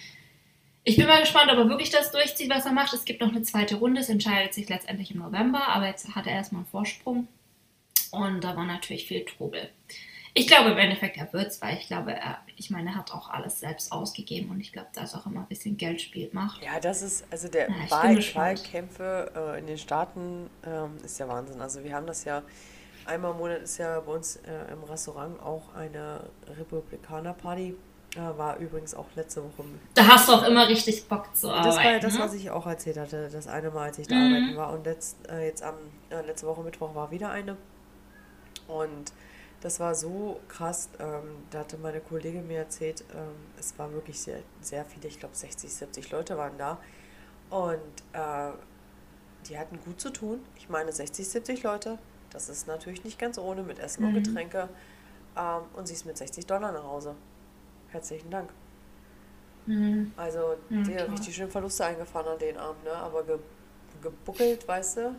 ich 0.87 0.97
bin 0.97 1.07
mal 1.07 1.19
gespannt, 1.19 1.51
ob 1.51 1.57
er 1.57 1.67
wirklich 1.67 1.89
das 1.89 2.11
durchzieht, 2.11 2.49
was 2.49 2.67
er 2.67 2.71
macht. 2.71 2.93
Es 2.93 3.05
gibt 3.05 3.19
noch 3.19 3.29
eine 3.29 3.41
zweite 3.41 3.77
Runde, 3.77 4.01
es 4.01 4.09
entscheidet 4.09 4.53
sich 4.53 4.69
letztendlich 4.69 5.11
im 5.11 5.19
November, 5.19 5.67
aber 5.69 5.87
jetzt 5.87 6.13
hat 6.13 6.27
er 6.27 6.33
erstmal 6.33 6.61
einen 6.61 6.69
Vorsprung. 6.69 7.27
Und 8.11 8.43
da 8.43 8.55
war 8.55 8.65
natürlich 8.65 9.07
viel 9.07 9.25
Trubel. 9.25 9.69
Ich 10.37 10.47
glaube 10.47 10.71
im 10.71 10.77
Endeffekt, 10.77 11.15
er 11.15 11.31
wird 11.31 11.47
es, 11.47 11.61
weil 11.61 11.77
ich 11.77 11.87
glaube, 11.87 12.11
er, 12.13 12.39
ich 12.57 12.69
meine, 12.69 12.89
er 12.89 12.95
hat 12.97 13.11
auch 13.13 13.29
alles 13.29 13.61
selbst 13.61 13.89
ausgegeben 13.93 14.49
und 14.51 14.59
ich 14.59 14.73
glaube, 14.73 14.89
da 14.93 15.03
ist 15.03 15.15
auch 15.15 15.25
immer 15.25 15.39
ein 15.39 15.45
bisschen 15.47 15.77
Geldspiel 15.77 16.29
macht. 16.33 16.61
Ja, 16.61 16.77
das 16.81 17.01
ist, 17.01 17.23
also 17.31 17.47
der 17.47 17.69
Ja, 17.69 17.89
Wahl. 17.89 18.17
Wahlkämpfe 18.33 19.31
äh, 19.33 19.59
in 19.59 19.67
den 19.67 19.77
Staaten 19.77 20.49
ähm, 20.67 20.97
ist 21.05 21.17
ja 21.19 21.27
Wahnsinn. 21.29 21.61
Also 21.61 21.85
wir 21.85 21.93
haben 21.95 22.05
das 22.05 22.25
ja, 22.25 22.41
einmal 23.05 23.31
im 23.31 23.37
Monat 23.37 23.61
ist 23.61 23.77
ja 23.77 23.97
bei 24.01 24.11
uns 24.11 24.35
äh, 24.35 24.73
im 24.73 24.83
Restaurant 24.83 25.39
auch 25.41 25.73
eine 25.73 26.19
Republikaner-Party. 26.57 27.75
Äh, 28.15 28.37
war 28.37 28.57
übrigens 28.57 28.93
auch 28.93 29.07
letzte 29.15 29.41
Woche. 29.41 29.63
Da 29.93 30.05
hast 30.05 30.27
du 30.27 30.33
auch 30.33 30.43
immer 30.43 30.67
richtig 30.67 31.07
Bock 31.07 31.33
zu 31.33 31.49
arbeiten. 31.49 31.65
Das 31.67 31.75
war 31.77 31.91
ja 31.93 31.99
das, 31.99 32.13
ne? 32.13 32.19
was 32.19 32.33
ich 32.33 32.49
auch 32.51 32.67
erzählt 32.67 32.97
hatte, 32.97 33.29
das 33.31 33.47
eine 33.47 33.71
Mal, 33.71 33.83
als 33.85 33.99
ich 33.99 34.07
da 34.07 34.15
Mhm. 34.15 34.33
arbeiten 34.33 34.57
war. 34.57 34.73
Und 34.73 34.85
letzt, 34.85 35.15
äh, 35.29 35.45
jetzt 35.45 35.63
am 35.63 35.75
äh, 36.09 36.21
letzte 36.25 36.45
Woche 36.47 36.61
Mittwoch 36.61 36.93
war 36.93 37.09
wieder 37.11 37.29
eine. 37.29 37.55
Und 38.67 39.13
das 39.65 39.79
war 39.79 39.95
so 39.95 40.39
krass. 40.47 40.89
Ähm, 40.99 41.43
da 41.49 41.59
hatte 41.61 41.77
meine 41.79 41.99
Kollegin 41.99 42.45
mir 42.47 42.59
erzählt, 42.59 43.03
ähm, 43.15 43.33
es 43.59 43.77
war 43.79 43.91
wirklich 43.93 44.21
sehr, 44.21 44.43
sehr 44.61 44.85
viele, 44.85 45.07
ich 45.07 45.19
glaube 45.19 45.35
60, 45.35 45.73
70 45.73 46.11
Leute 46.11 46.37
waren 46.37 46.55
da. 46.59 46.77
Und 47.49 47.79
äh, 48.13 48.51
die 49.49 49.57
hatten 49.57 49.79
gut 49.83 49.99
zu 49.99 50.11
tun. 50.11 50.39
Ich 50.55 50.69
meine 50.69 50.91
60, 50.91 51.27
70 51.27 51.63
Leute. 51.63 51.97
Das 52.29 52.47
ist 52.47 52.67
natürlich 52.67 53.03
nicht 53.03 53.17
ganz 53.17 53.39
ohne 53.39 53.63
mit 53.63 53.79
Essen 53.79 54.03
und 54.05 54.11
Mhm. 54.11 54.23
Getränke. 54.23 54.69
Ähm, 55.35 55.61
und 55.73 55.87
sie 55.87 55.95
ist 55.95 56.05
mit 56.05 56.15
60 56.15 56.45
Dollar 56.45 56.71
nach 56.71 56.83
Hause. 56.83 57.15
Herzlichen 57.89 58.29
Dank. 58.29 58.51
Mhm. 59.65 60.11
Also 60.15 60.57
Ja, 60.69 60.81
die 60.83 60.95
hat 60.95 61.11
richtig 61.11 61.35
schön 61.35 61.49
Verluste 61.49 61.85
eingefahren 61.85 62.27
an 62.27 62.37
den 62.37 62.55
Abend, 62.57 62.83
ne? 62.83 62.93
Aber 62.93 63.23
ge 63.23 63.39
gebuckelt, 64.03 64.67
weißt 64.67 64.97
du? 64.97 65.15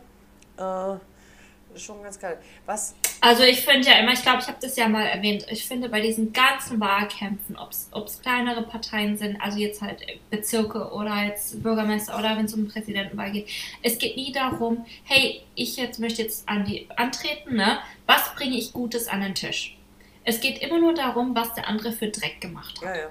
Äh, 0.57 1.75
ist 1.75 1.83
schon 1.83 2.01
ganz 2.01 2.17
geil. 2.17 2.39
Was? 2.65 2.95
Also 3.21 3.43
ich 3.43 3.61
finde 3.61 3.87
ja 3.87 3.99
immer, 3.99 4.13
ich 4.13 4.21
glaube, 4.21 4.39
ich 4.41 4.47
habe 4.47 4.57
das 4.61 4.75
ja 4.75 4.87
mal 4.87 5.05
erwähnt, 5.05 5.45
ich 5.49 5.65
finde 5.65 5.89
bei 5.89 6.01
diesen 6.01 6.33
ganzen 6.33 6.79
Wahlkämpfen, 6.79 7.57
ob 7.57 7.71
es 7.71 8.21
kleinere 8.21 8.63
Parteien 8.63 9.17
sind, 9.17 9.41
also 9.41 9.57
jetzt 9.57 9.81
halt 9.81 10.01
Bezirke 10.29 10.91
oder 10.91 11.23
jetzt 11.23 11.61
Bürgermeister 11.63 12.17
oder 12.17 12.37
wenn 12.37 12.45
es 12.45 12.53
um 12.53 12.67
Präsidentenwahl 12.67 13.31
geht, 13.31 13.49
es 13.81 13.97
geht 13.97 14.15
nie 14.17 14.31
darum, 14.31 14.85
hey, 15.03 15.41
ich 15.55 15.77
jetzt 15.77 15.99
möchte 15.99 16.21
jetzt 16.21 16.47
an 16.47 16.65
die 16.65 16.87
antreten, 16.95 17.55
ne? 17.55 17.79
Was 18.05 18.33
bringe 18.35 18.57
ich 18.57 18.71
Gutes 18.73 19.07
an 19.07 19.21
den 19.21 19.35
Tisch? 19.35 19.77
Es 20.23 20.39
geht 20.41 20.59
immer 20.59 20.79
nur 20.79 20.93
darum, 20.93 21.35
was 21.35 21.53
der 21.53 21.67
andere 21.67 21.91
für 21.91 22.09
Dreck 22.09 22.41
gemacht 22.41 22.81
hat. 22.81 22.95
Ja, 22.95 23.01
ja. 23.01 23.09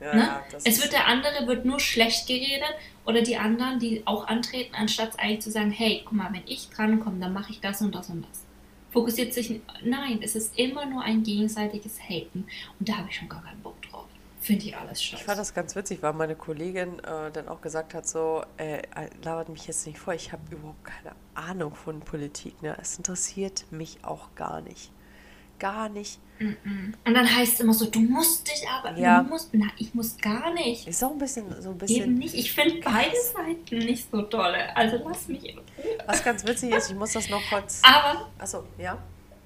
Ja, 0.00 0.14
Ne? 0.14 0.22
ja, 0.22 0.44
Es 0.64 0.80
wird 0.80 0.92
der 0.92 1.08
andere 1.08 1.46
wird 1.48 1.64
nur 1.64 1.80
schlecht 1.80 2.28
geredet 2.28 2.74
oder 3.04 3.22
die 3.22 3.36
anderen, 3.36 3.80
die 3.80 4.02
auch 4.04 4.28
antreten, 4.28 4.74
anstatt 4.76 5.18
eigentlich 5.18 5.40
zu 5.40 5.50
sagen, 5.50 5.72
hey, 5.72 6.02
guck 6.04 6.12
mal, 6.12 6.32
wenn 6.32 6.46
ich 6.46 6.68
drankomme, 6.68 7.18
dann 7.18 7.32
mache 7.32 7.50
ich 7.50 7.60
das 7.60 7.80
und 7.80 7.94
das 7.94 8.08
und 8.08 8.24
das. 8.28 8.44
Fokussiert 8.90 9.34
sich, 9.34 9.60
nein, 9.84 10.20
es 10.22 10.34
ist 10.34 10.58
immer 10.58 10.86
nur 10.86 11.02
ein 11.02 11.22
gegenseitiges 11.22 12.00
Haten 12.00 12.46
und 12.78 12.88
da 12.88 12.96
habe 12.98 13.08
ich 13.10 13.16
schon 13.16 13.28
gar 13.28 13.42
keinen 13.42 13.60
Bock 13.62 13.80
drauf. 13.82 14.06
Finde 14.40 14.64
ich 14.66 14.76
alles 14.76 15.00
Ich 15.00 15.10
fand 15.10 15.22
scheiße. 15.22 15.36
das 15.36 15.54
ganz 15.54 15.76
witzig, 15.76 16.00
weil 16.02 16.12
meine 16.14 16.36
Kollegin 16.36 16.98
äh, 17.00 17.30
dann 17.32 17.48
auch 17.48 17.60
gesagt 17.60 17.92
hat, 17.92 18.06
so, 18.06 18.42
äh, 18.56 18.82
labert 19.22 19.48
mich 19.50 19.66
jetzt 19.66 19.86
nicht 19.86 19.98
vor, 19.98 20.14
ich 20.14 20.32
habe 20.32 20.42
überhaupt 20.50 20.84
keine 20.84 21.14
Ahnung 21.34 21.74
von 21.74 22.00
Politik, 22.00 22.62
ne? 22.62 22.76
Es 22.80 22.96
interessiert 22.96 23.66
mich 23.70 23.98
auch 24.04 24.34
gar 24.36 24.60
nicht. 24.62 24.90
Gar 25.58 25.88
nicht. 25.88 26.18
Und 26.40 27.14
dann 27.14 27.26
heißt 27.36 27.54
es 27.54 27.60
immer 27.60 27.74
so, 27.74 27.86
du 27.86 27.98
musst 27.98 28.46
dich 28.46 28.64
aber, 28.68 28.96
Ja. 28.96 29.22
du 29.22 29.28
musst, 29.28 29.48
na, 29.52 29.66
ich 29.76 29.92
muss 29.92 30.16
gar 30.18 30.52
nicht. 30.54 30.86
Ist 30.86 31.02
auch 31.02 31.10
ein 31.10 31.18
bisschen, 31.18 31.46
so 31.60 31.70
ein 31.70 31.74
Eben 31.74 31.78
bisschen, 31.78 32.14
nicht. 32.14 32.34
Ich 32.34 32.52
finde 32.52 32.80
beide 32.84 33.10
Seiten 33.34 33.78
nicht 33.84 34.08
so 34.08 34.22
dolle. 34.22 34.76
Also 34.76 35.00
lass 35.04 35.26
mich 35.26 35.44
in 35.48 35.58
Ruhe. 35.58 35.64
was 36.06 36.22
ganz 36.22 36.46
witzig 36.46 36.72
ist, 36.72 36.90
ich 36.90 36.96
muss 36.96 37.12
das 37.12 37.28
noch 37.28 37.42
kurz, 37.50 37.82
Aber, 37.82 38.28
achso, 38.38 38.62
ja? 38.78 38.96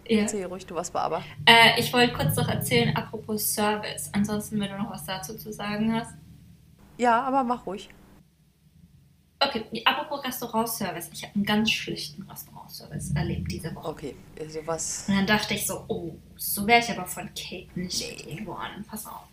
ja. 0.07 0.21
Erzähl 0.21 0.45
ruhig, 0.45 0.67
du 0.67 0.75
was 0.75 0.93
war 0.93 1.05
aber. 1.05 1.23
Äh, 1.47 1.81
ich 1.81 1.91
wollte 1.95 2.13
kurz 2.13 2.37
noch 2.37 2.49
erzählen, 2.49 2.95
apropos 2.95 3.55
Service. 3.55 4.11
Ansonsten, 4.13 4.61
wenn 4.61 4.71
du 4.71 4.77
noch 4.77 4.91
was 4.91 5.07
dazu 5.07 5.35
zu 5.39 5.51
sagen 5.51 5.95
hast. 5.95 6.13
Ja, 6.99 7.23
aber 7.23 7.43
mach 7.43 7.65
ruhig. 7.65 7.89
Okay, 9.55 9.83
apropos 9.85 10.25
Restaurantservice. 10.25 11.11
Ich 11.13 11.23
habe 11.25 11.35
einen 11.35 11.45
ganz 11.45 11.71
schlichten 11.71 12.23
Restaurantservice 12.23 13.13
erlebt 13.15 13.51
diese 13.53 13.75
Woche. 13.75 13.89
Okay, 13.89 14.15
also 14.41 14.61
was, 14.67 15.05
Und 15.09 15.17
dann 15.17 15.27
dachte 15.27 15.55
ich 15.55 15.67
so, 15.67 15.85
oh, 15.89 16.15
so 16.37 16.67
wäre 16.67 16.81
ich 16.81 16.91
aber 16.91 17.07
von 17.07 17.29
Kate 17.35 17.69
nicht 17.75 18.27
geworden. 18.27 18.85
Pass 18.89 19.07
auf. 19.07 19.25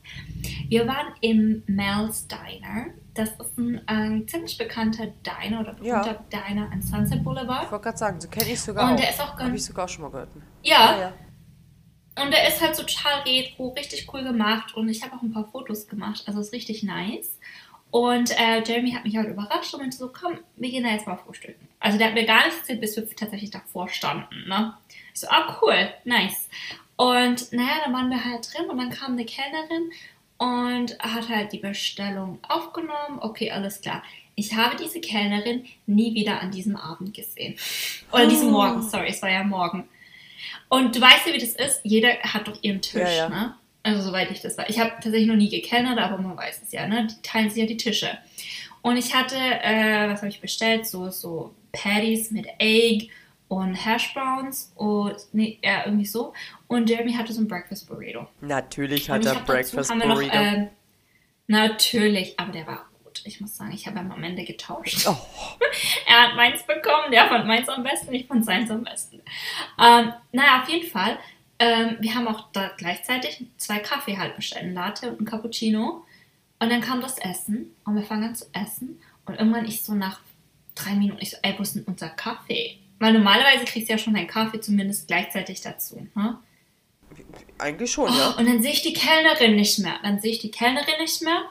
Wir 0.68 0.88
waren 0.88 1.14
im 1.22 1.64
Mel's 1.68 2.28
Diner. 2.28 2.88
Das 3.14 3.30
ist 3.30 3.58
ein, 3.58 3.82
ein 3.88 4.28
ziemlich 4.28 4.58
bekannter 4.58 5.08
Diner 5.08 5.62
oder 5.62 5.76
Ja. 5.82 6.02
berühmter 6.02 6.24
Diner 6.32 6.72
an 6.72 6.82
Sunset 6.82 7.18
ich 7.20 7.24
Boulevard. 7.24 7.72
wollte 7.72 7.84
gerade 7.84 7.98
sagen, 7.98 8.22
so 8.22 8.28
kenne 8.30 8.50
ich 8.52 8.60
sogar 8.62 8.88
Und 8.90 8.94
auch. 8.96 9.00
der 9.00 9.10
ist 9.10 9.20
auch 9.22 9.30
Habe 9.30 9.38
ganz- 9.44 9.56
ich 9.62 9.66
sogar 9.66 9.88
schon 9.88 10.04
mal 10.04 10.12
gehört. 10.12 10.30
Ja, 10.64 11.00
ja. 11.00 11.14
Und 12.22 12.32
der 12.32 12.48
ist 12.50 12.62
halt 12.62 12.76
so 12.76 12.84
total 12.84 13.22
retro, 13.22 13.70
richtig 13.70 14.08
cool 14.14 14.24
gemacht 14.24 14.76
und 14.76 14.90
ich 14.90 15.02
habe 15.04 15.16
auch 15.16 15.22
ein 15.22 15.32
paar 15.32 15.48
Fotos 15.50 15.88
gemacht, 15.88 16.24
also 16.28 16.42
ist 16.42 16.52
richtig 16.52 16.84
nice. 16.84 17.38
Und 17.92 18.32
äh, 18.40 18.62
Jeremy 18.64 18.92
hat 18.92 19.04
mich 19.04 19.18
halt 19.18 19.30
überrascht 19.30 19.74
und 19.74 19.80
meinte 19.82 19.98
so, 19.98 20.10
komm, 20.10 20.38
wir 20.58 20.70
gehen 20.70 20.84
da 20.84 20.92
jetzt 20.92 21.08
mal 21.08 21.18
frühstücken. 21.18 21.68
Also 21.80 21.98
der 21.98 22.08
hat 22.08 22.14
mir 22.14 22.26
gar 22.26 22.44
nichts 22.46 22.60
erzählt, 22.60 22.82
bis 22.82 22.96
wir 22.96 23.10
tatsächlich 23.16 23.50
davor 23.50 23.90
standen. 23.90 24.48
Ne? 24.48 24.74
Ich 25.14 25.22
so, 25.22 25.28
ah 25.30 25.58
cool, 25.62 25.90
nice. 26.06 26.50
Und 26.98 27.52
naja, 27.52 27.82
dann 27.86 27.94
waren 27.94 28.10
wir 28.10 28.24
halt 28.24 28.48
drin 28.54 28.70
und 28.70 28.78
dann 28.78 28.90
kam 28.92 29.14
eine 29.14 29.26
Kellnerin 29.26 29.92
und 30.38 31.00
hat 31.00 31.30
halt 31.30 31.52
die 31.52 31.58
Bestellung 31.60 32.40
aufgenommen. 32.48 33.20
Okay, 33.22 33.50
alles 33.52 33.82
klar. 33.82 34.04
Ich 34.36 34.54
habe 34.56 34.76
diese 34.78 35.02
Kellnerin 35.02 35.66
nie 35.86 36.14
wieder 36.14 36.42
an 36.42 36.52
diesem 36.52 36.76
Abend 36.76 37.14
gesehen. 37.14 37.58
Oder 38.12 38.28
diesen 38.28 38.50
Oh. 38.50 38.52
Morgen, 38.52 38.82
sorry, 38.88 39.08
es 39.10 39.22
war 39.22 39.30
ja 39.32 39.44
morgen. 39.44 39.90
Und 40.70 40.96
du 40.96 41.02
weißt 41.02 41.26
ja, 41.28 41.34
wie 41.34 41.40
das 41.40 41.56
ist. 41.56 41.82
Jeder 41.84 42.10
hat 42.20 42.48
doch 42.48 42.58
ihren 42.62 42.82
Tisch, 42.82 43.02
Ja, 43.02 43.10
ja. 43.10 43.30
ne? 43.30 43.56
Also 43.84 44.02
soweit 44.02 44.30
ich 44.32 44.42
das 44.42 44.58
weiß. 44.58 44.68
Ich 44.70 44.80
habe 44.80 44.92
tatsächlich 44.92 45.28
noch 45.28 45.36
nie 45.36 45.50
gekennert, 45.50 46.00
aber 46.00 46.18
man 46.18 46.36
weiß 46.38 46.62
es 46.64 46.72
ja, 46.72 46.88
ne? 46.88 47.08
Die 47.08 47.22
teilen 47.22 47.50
sich 47.50 47.60
ja 47.60 47.66
die 47.66 47.78
Tische. 47.78 48.18
Und 48.82 48.98
ich 48.98 49.14
hatte, 49.14 49.36
äh, 49.36 50.10
was 50.10 50.20
habe 50.20 50.30
ich 50.30 50.42
bestellt? 50.42 50.86
So, 50.88 51.10
so 51.10 51.54
Patties 51.72 52.32
mit 52.32 52.48
Egg 52.60 53.10
und 53.48 53.74
Hash 53.74 54.14
Browns 54.14 54.72
und, 54.76 55.16
nee, 55.34 55.60
ja, 55.64 55.86
irgendwie 55.86 56.06
so. 56.06 56.34
Und 56.68 56.90
Jeremy 56.90 57.14
hatte 57.14 57.34
so 57.34 57.42
ein 57.42 57.48
Breakfast 57.48 57.90
Burrito. 57.90 58.28
Natürlich 58.42 59.10
hat 59.10 59.26
er 59.26 59.34
dazu 59.34 59.46
Breakfast 59.46 59.90
haben 59.90 60.00
wir 60.00 60.08
noch, 60.08 60.16
Burrito. 60.16 60.36
ähm, 60.36 60.70
natürlich, 61.48 62.40
aber 62.40 62.52
der 62.52 62.68
war 62.68 62.86
gut. 63.04 63.22
Ich 63.26 63.42
muss 63.42 63.58
sagen, 63.58 63.72
ich 63.74 63.88
habe 63.88 64.00
ihn 64.00 64.12
am 64.12 64.24
Ende 64.24 64.44
getauscht. 64.44 65.08
Oh. 65.08 65.16
Er 66.08 66.24
hat 66.24 66.36
meins 66.36 66.64
bekommen, 66.64 67.12
der 67.12 67.28
fand 67.28 67.46
meins 67.46 67.70
am 67.70 67.84
besten, 67.84 68.14
ich 68.14 68.26
fand 68.26 68.44
seins 68.44 68.72
am 68.72 68.84
besten. 68.84 69.22
Ähm, 69.80 70.12
naja, 70.32 70.62
auf 70.62 70.70
jeden 70.70 70.90
Fall. 70.90 71.20
Ähm, 71.60 71.98
wir 72.00 72.16
haben 72.16 72.28
auch 72.28 72.52
da 72.54 72.72
gleichzeitig 72.78 73.46
zwei 73.58 73.80
Kaffee 73.80 74.18
halt 74.18 74.36
bestellt, 74.36 74.64
einen 74.64 74.74
Latte 74.74 75.12
und 75.12 75.20
einen 75.20 75.28
Cappuccino. 75.28 76.06
Und 76.60 76.70
dann 76.70 76.82
kam 76.82 77.02
das 77.02 77.18
Essen 77.18 77.76
und 77.86 77.96
wir 77.96 78.04
fangen 78.04 78.30
an 78.30 78.36
zu 78.36 78.46
essen. 78.54 79.00
Und 79.26 79.36
irgendwann 79.36 79.66
ich 79.66 79.84
so 79.84 79.94
nach 79.94 80.22
drei 80.76 80.96
Minuten, 80.96 81.22
ich 81.22 81.32
so, 81.32 81.38
ey, 81.42 81.54
wo 81.58 81.62
ist 81.62 81.76
denn 81.76 81.84
unser 81.84 82.10
Kaffee? 82.10 82.78
Weil 83.00 83.14
normalerweise 83.14 83.66
kriegst 83.66 83.90
du 83.90 83.94
ja 83.94 83.98
schon 83.98 84.14
deinen 84.14 84.28
Kaffee 84.28 84.60
zumindest 84.60 85.08
gleichzeitig 85.08 85.62
dazu. 85.62 86.08
Ne? 86.16 86.38
Eigentlich 87.58 87.92
schon, 87.92 88.14
ja. 88.14 88.32
Und 88.32 88.48
dann 88.48 88.62
sehe 88.62 88.72
ich 88.72 88.82
die 88.82 88.94
Kellnerin 88.94 89.56
nicht 89.56 89.80
mehr. 89.80 89.96
Dann 90.04 90.20
sehe 90.20 90.32
ich 90.32 90.40
die 90.40 90.52
Kellnerin 90.52 91.00
nicht 91.00 91.22
mehr. 91.22 91.44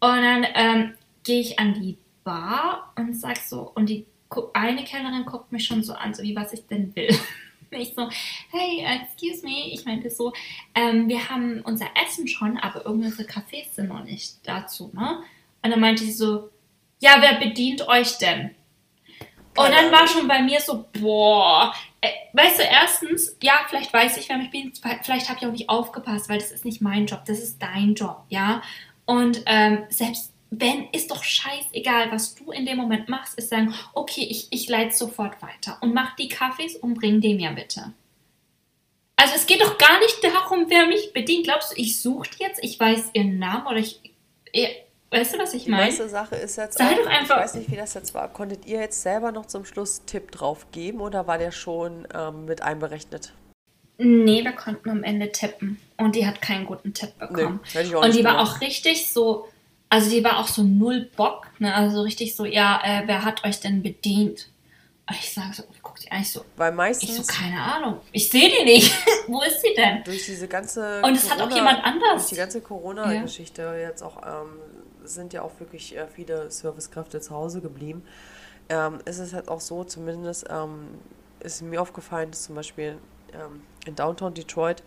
Und 0.00 0.22
dann 0.22 0.46
ähm, 0.54 0.94
gehe 1.24 1.40
ich 1.40 1.58
an 1.58 1.74
die 1.74 1.98
Bar 2.24 2.92
und 2.96 3.14
sag 3.14 3.36
so, 3.38 3.72
und 3.74 3.88
die 3.88 4.06
eine 4.52 4.84
Kellnerin 4.84 5.24
guckt 5.24 5.50
mich 5.50 5.64
schon 5.66 5.82
so 5.82 5.92
an, 5.92 6.14
so 6.14 6.22
wie 6.22 6.36
was 6.36 6.52
ich 6.52 6.66
denn 6.66 6.94
will. 6.94 7.16
Ich 7.72 7.94
so, 7.94 8.08
hey, 8.50 8.84
excuse 8.84 9.44
me, 9.44 9.72
ich 9.72 9.84
meinte 9.84 10.10
so, 10.10 10.32
ähm, 10.74 11.08
wir 11.08 11.28
haben 11.30 11.60
unser 11.60 11.86
Essen 12.04 12.26
schon, 12.26 12.58
aber 12.58 12.84
irgendwelche 12.84 13.22
Cafés 13.22 13.72
sind 13.72 13.88
noch 13.88 14.04
nicht 14.04 14.38
dazu, 14.42 14.90
ne? 14.92 15.22
Und 15.62 15.70
dann 15.70 15.80
meinte 15.80 16.02
sie 16.02 16.12
so, 16.12 16.50
ja, 17.00 17.16
wer 17.20 17.38
bedient 17.38 17.86
euch 17.86 18.18
denn? 18.18 18.54
Und 19.56 19.70
dann 19.72 19.92
war 19.92 20.06
schon 20.06 20.26
bei 20.26 20.42
mir 20.42 20.60
so, 20.60 20.86
boah, 21.00 21.74
äh, 22.00 22.08
weißt 22.32 22.60
du, 22.60 22.62
erstens, 22.62 23.36
ja, 23.42 23.60
vielleicht 23.68 23.92
weiß 23.92 24.16
ich, 24.16 24.28
wer 24.28 24.38
mich 24.38 24.50
bin, 24.50 24.72
vielleicht 25.02 25.28
habe 25.28 25.38
ich 25.40 25.46
auch 25.46 25.52
nicht 25.52 25.68
aufgepasst, 25.68 26.28
weil 26.28 26.38
das 26.38 26.52
ist 26.52 26.64
nicht 26.64 26.80
mein 26.80 27.06
Job, 27.06 27.24
das 27.26 27.40
ist 27.40 27.60
dein 27.60 27.94
Job, 27.94 28.24
ja. 28.28 28.62
Und 29.04 29.42
ähm, 29.46 29.84
selbst 29.90 30.32
wenn, 30.50 30.88
ist 30.90 31.10
doch 31.10 31.22
scheißegal, 31.22 32.10
was 32.10 32.34
du 32.34 32.50
in 32.50 32.66
dem 32.66 32.76
Moment 32.76 33.08
machst, 33.08 33.38
ist 33.38 33.50
sagen, 33.50 33.72
okay, 33.94 34.26
ich, 34.28 34.48
ich 34.50 34.68
leite 34.68 34.94
sofort 34.94 35.40
weiter 35.42 35.78
und 35.80 35.94
mach 35.94 36.16
die 36.16 36.28
Kaffees 36.28 36.76
und 36.76 36.94
bring 36.94 37.20
die 37.20 37.34
mir 37.34 37.50
bitte. 37.52 37.92
Also 39.16 39.34
es 39.36 39.46
geht 39.46 39.60
doch 39.60 39.76
gar 39.78 39.98
nicht 40.00 40.24
darum, 40.24 40.64
wer 40.68 40.86
mich 40.86 41.12
bedient. 41.12 41.44
Glaubst 41.44 41.72
du, 41.72 41.80
ich 41.80 42.00
suche 42.00 42.28
die 42.30 42.42
jetzt, 42.42 42.62
ich 42.64 42.80
weiß 42.80 43.10
ihren 43.12 43.38
Namen 43.38 43.66
oder 43.66 43.76
ich, 43.76 44.00
ihr, 44.52 44.68
weißt 45.10 45.34
du, 45.34 45.38
was 45.38 45.52
ich 45.54 45.64
Die 45.64 45.70
meine? 45.70 45.84
meiste 45.84 46.08
Sache 46.08 46.36
ist 46.36 46.56
jetzt 46.56 46.78
Sei 46.78 46.86
auch, 46.86 46.96
doch 46.96 47.06
einfach- 47.06 47.36
ich 47.36 47.42
weiß 47.44 47.54
nicht, 47.56 47.70
wie 47.70 47.76
das 47.76 47.94
jetzt 47.94 48.14
war. 48.14 48.28
Konntet 48.28 48.64
ihr 48.66 48.80
jetzt 48.80 49.02
selber 49.02 49.30
noch 49.30 49.46
zum 49.46 49.64
Schluss 49.66 50.02
Tipp 50.06 50.32
drauf 50.32 50.66
geben 50.72 51.00
oder 51.00 51.26
war 51.26 51.36
der 51.38 51.52
schon 51.52 52.08
ähm, 52.14 52.46
mit 52.46 52.62
einberechnet? 52.62 53.32
Nee, 53.98 54.42
wir 54.42 54.52
konnten 54.52 54.88
am 54.88 55.02
Ende 55.04 55.30
tippen. 55.30 55.78
Und 55.98 56.16
die 56.16 56.26
hat 56.26 56.40
keinen 56.40 56.64
guten 56.64 56.94
Tipp 56.94 57.18
bekommen. 57.18 57.60
Nee, 57.74 57.94
und 57.94 58.14
die 58.14 58.24
war 58.24 58.40
auch 58.40 58.62
richtig 58.62 59.12
so, 59.12 59.46
also 59.90 60.08
die 60.08 60.24
war 60.24 60.38
auch 60.38 60.46
so 60.46 60.62
null 60.62 61.10
Bock, 61.16 61.48
ne? 61.58 61.74
Also 61.74 61.96
so 61.96 62.02
richtig 62.02 62.34
so, 62.34 62.44
ja, 62.44 62.80
äh, 62.84 63.02
wer 63.06 63.24
hat 63.24 63.44
euch 63.44 63.60
denn 63.60 63.82
bedient? 63.82 64.48
Ich 65.10 65.34
sage 65.34 65.52
so, 65.52 65.64
guck 65.82 65.98
die 65.98 66.10
eigentlich 66.12 66.30
so. 66.30 66.44
Weil 66.56 66.70
meistens. 66.70 67.10
Ich 67.10 67.16
so, 67.16 67.24
keine 67.24 67.60
Ahnung. 67.60 68.00
Ich 68.12 68.30
sehe 68.30 68.48
die 68.48 68.64
nicht. 68.64 68.94
Wo 69.26 69.42
ist 69.42 69.60
sie 69.60 69.74
denn? 69.76 70.04
Durch 70.04 70.24
diese 70.24 70.46
ganze. 70.46 71.02
Und 71.02 71.16
es 71.16 71.28
hat 71.28 71.40
auch 71.40 71.50
jemand 71.50 71.84
anders. 71.84 72.22
Durch 72.22 72.28
die 72.28 72.36
ganze 72.36 72.60
Corona-Geschichte 72.60 73.62
ja. 73.62 73.74
jetzt 73.74 74.02
auch 74.02 74.18
ähm, 74.24 74.56
sind 75.02 75.32
ja 75.32 75.42
auch 75.42 75.58
wirklich 75.58 75.96
äh, 75.96 76.06
viele 76.06 76.48
Servicekräfte 76.52 77.20
zu 77.20 77.34
Hause 77.34 77.60
geblieben. 77.60 78.04
Ähm, 78.68 79.00
ist 79.04 79.18
es 79.18 79.34
halt 79.34 79.48
auch 79.48 79.60
so, 79.60 79.82
zumindest 79.82 80.46
ähm, 80.48 80.86
ist 81.40 81.62
mir 81.62 81.82
aufgefallen, 81.82 82.30
dass 82.30 82.44
zum 82.44 82.54
Beispiel 82.54 82.98
ähm, 83.32 83.62
in 83.86 83.96
Downtown 83.96 84.34
Detroit 84.34 84.84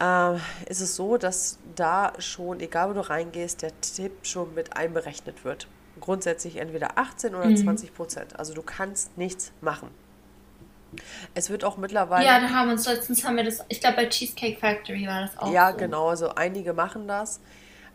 äh, 0.00 0.34
ist 0.68 0.80
es 0.80 0.96
so, 0.96 1.16
dass 1.16 1.58
da 1.74 2.12
schon, 2.18 2.60
egal 2.60 2.90
wo 2.90 2.94
du 2.94 3.08
reingehst, 3.08 3.62
der 3.62 3.72
Tipp 3.80 4.12
schon 4.22 4.54
mit 4.54 4.76
einberechnet 4.76 5.44
wird. 5.44 5.68
Grundsätzlich 6.00 6.56
entweder 6.56 6.96
18 6.96 7.34
oder 7.34 7.46
mhm. 7.46 7.56
20 7.56 7.94
Prozent. 7.94 8.38
Also 8.38 8.54
du 8.54 8.62
kannst 8.62 9.16
nichts 9.18 9.52
machen. 9.60 9.90
Es 11.34 11.50
wird 11.50 11.64
auch 11.64 11.76
mittlerweile. 11.76 12.24
Ja, 12.24 12.40
da 12.40 12.48
haben 12.48 12.68
wir 12.68 12.72
uns 12.72 12.86
letztens 12.86 13.24
haben 13.24 13.36
wir 13.36 13.44
das, 13.44 13.62
ich 13.68 13.80
glaube 13.80 13.96
bei 13.96 14.06
Cheesecake 14.06 14.58
Factory 14.58 15.06
war 15.06 15.22
das 15.22 15.38
auch. 15.38 15.52
Ja, 15.52 15.72
so. 15.72 15.76
genau, 15.76 16.08
also 16.08 16.30
einige 16.30 16.72
machen 16.72 17.06
das. 17.06 17.40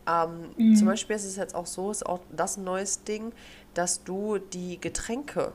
Ähm, 0.08 0.50
mhm. 0.58 0.76
Zum 0.76 0.88
Beispiel 0.88 1.16
ist 1.16 1.26
es 1.26 1.38
jetzt 1.38 1.56
auch 1.56 1.66
so, 1.66 1.90
ist 1.90 2.06
auch 2.06 2.20
das 2.32 2.58
ein 2.58 2.66
neues 2.66 3.04
Ding, 3.04 3.32
dass 3.74 4.04
du 4.04 4.38
die 4.38 4.80
Getränke 4.80 5.54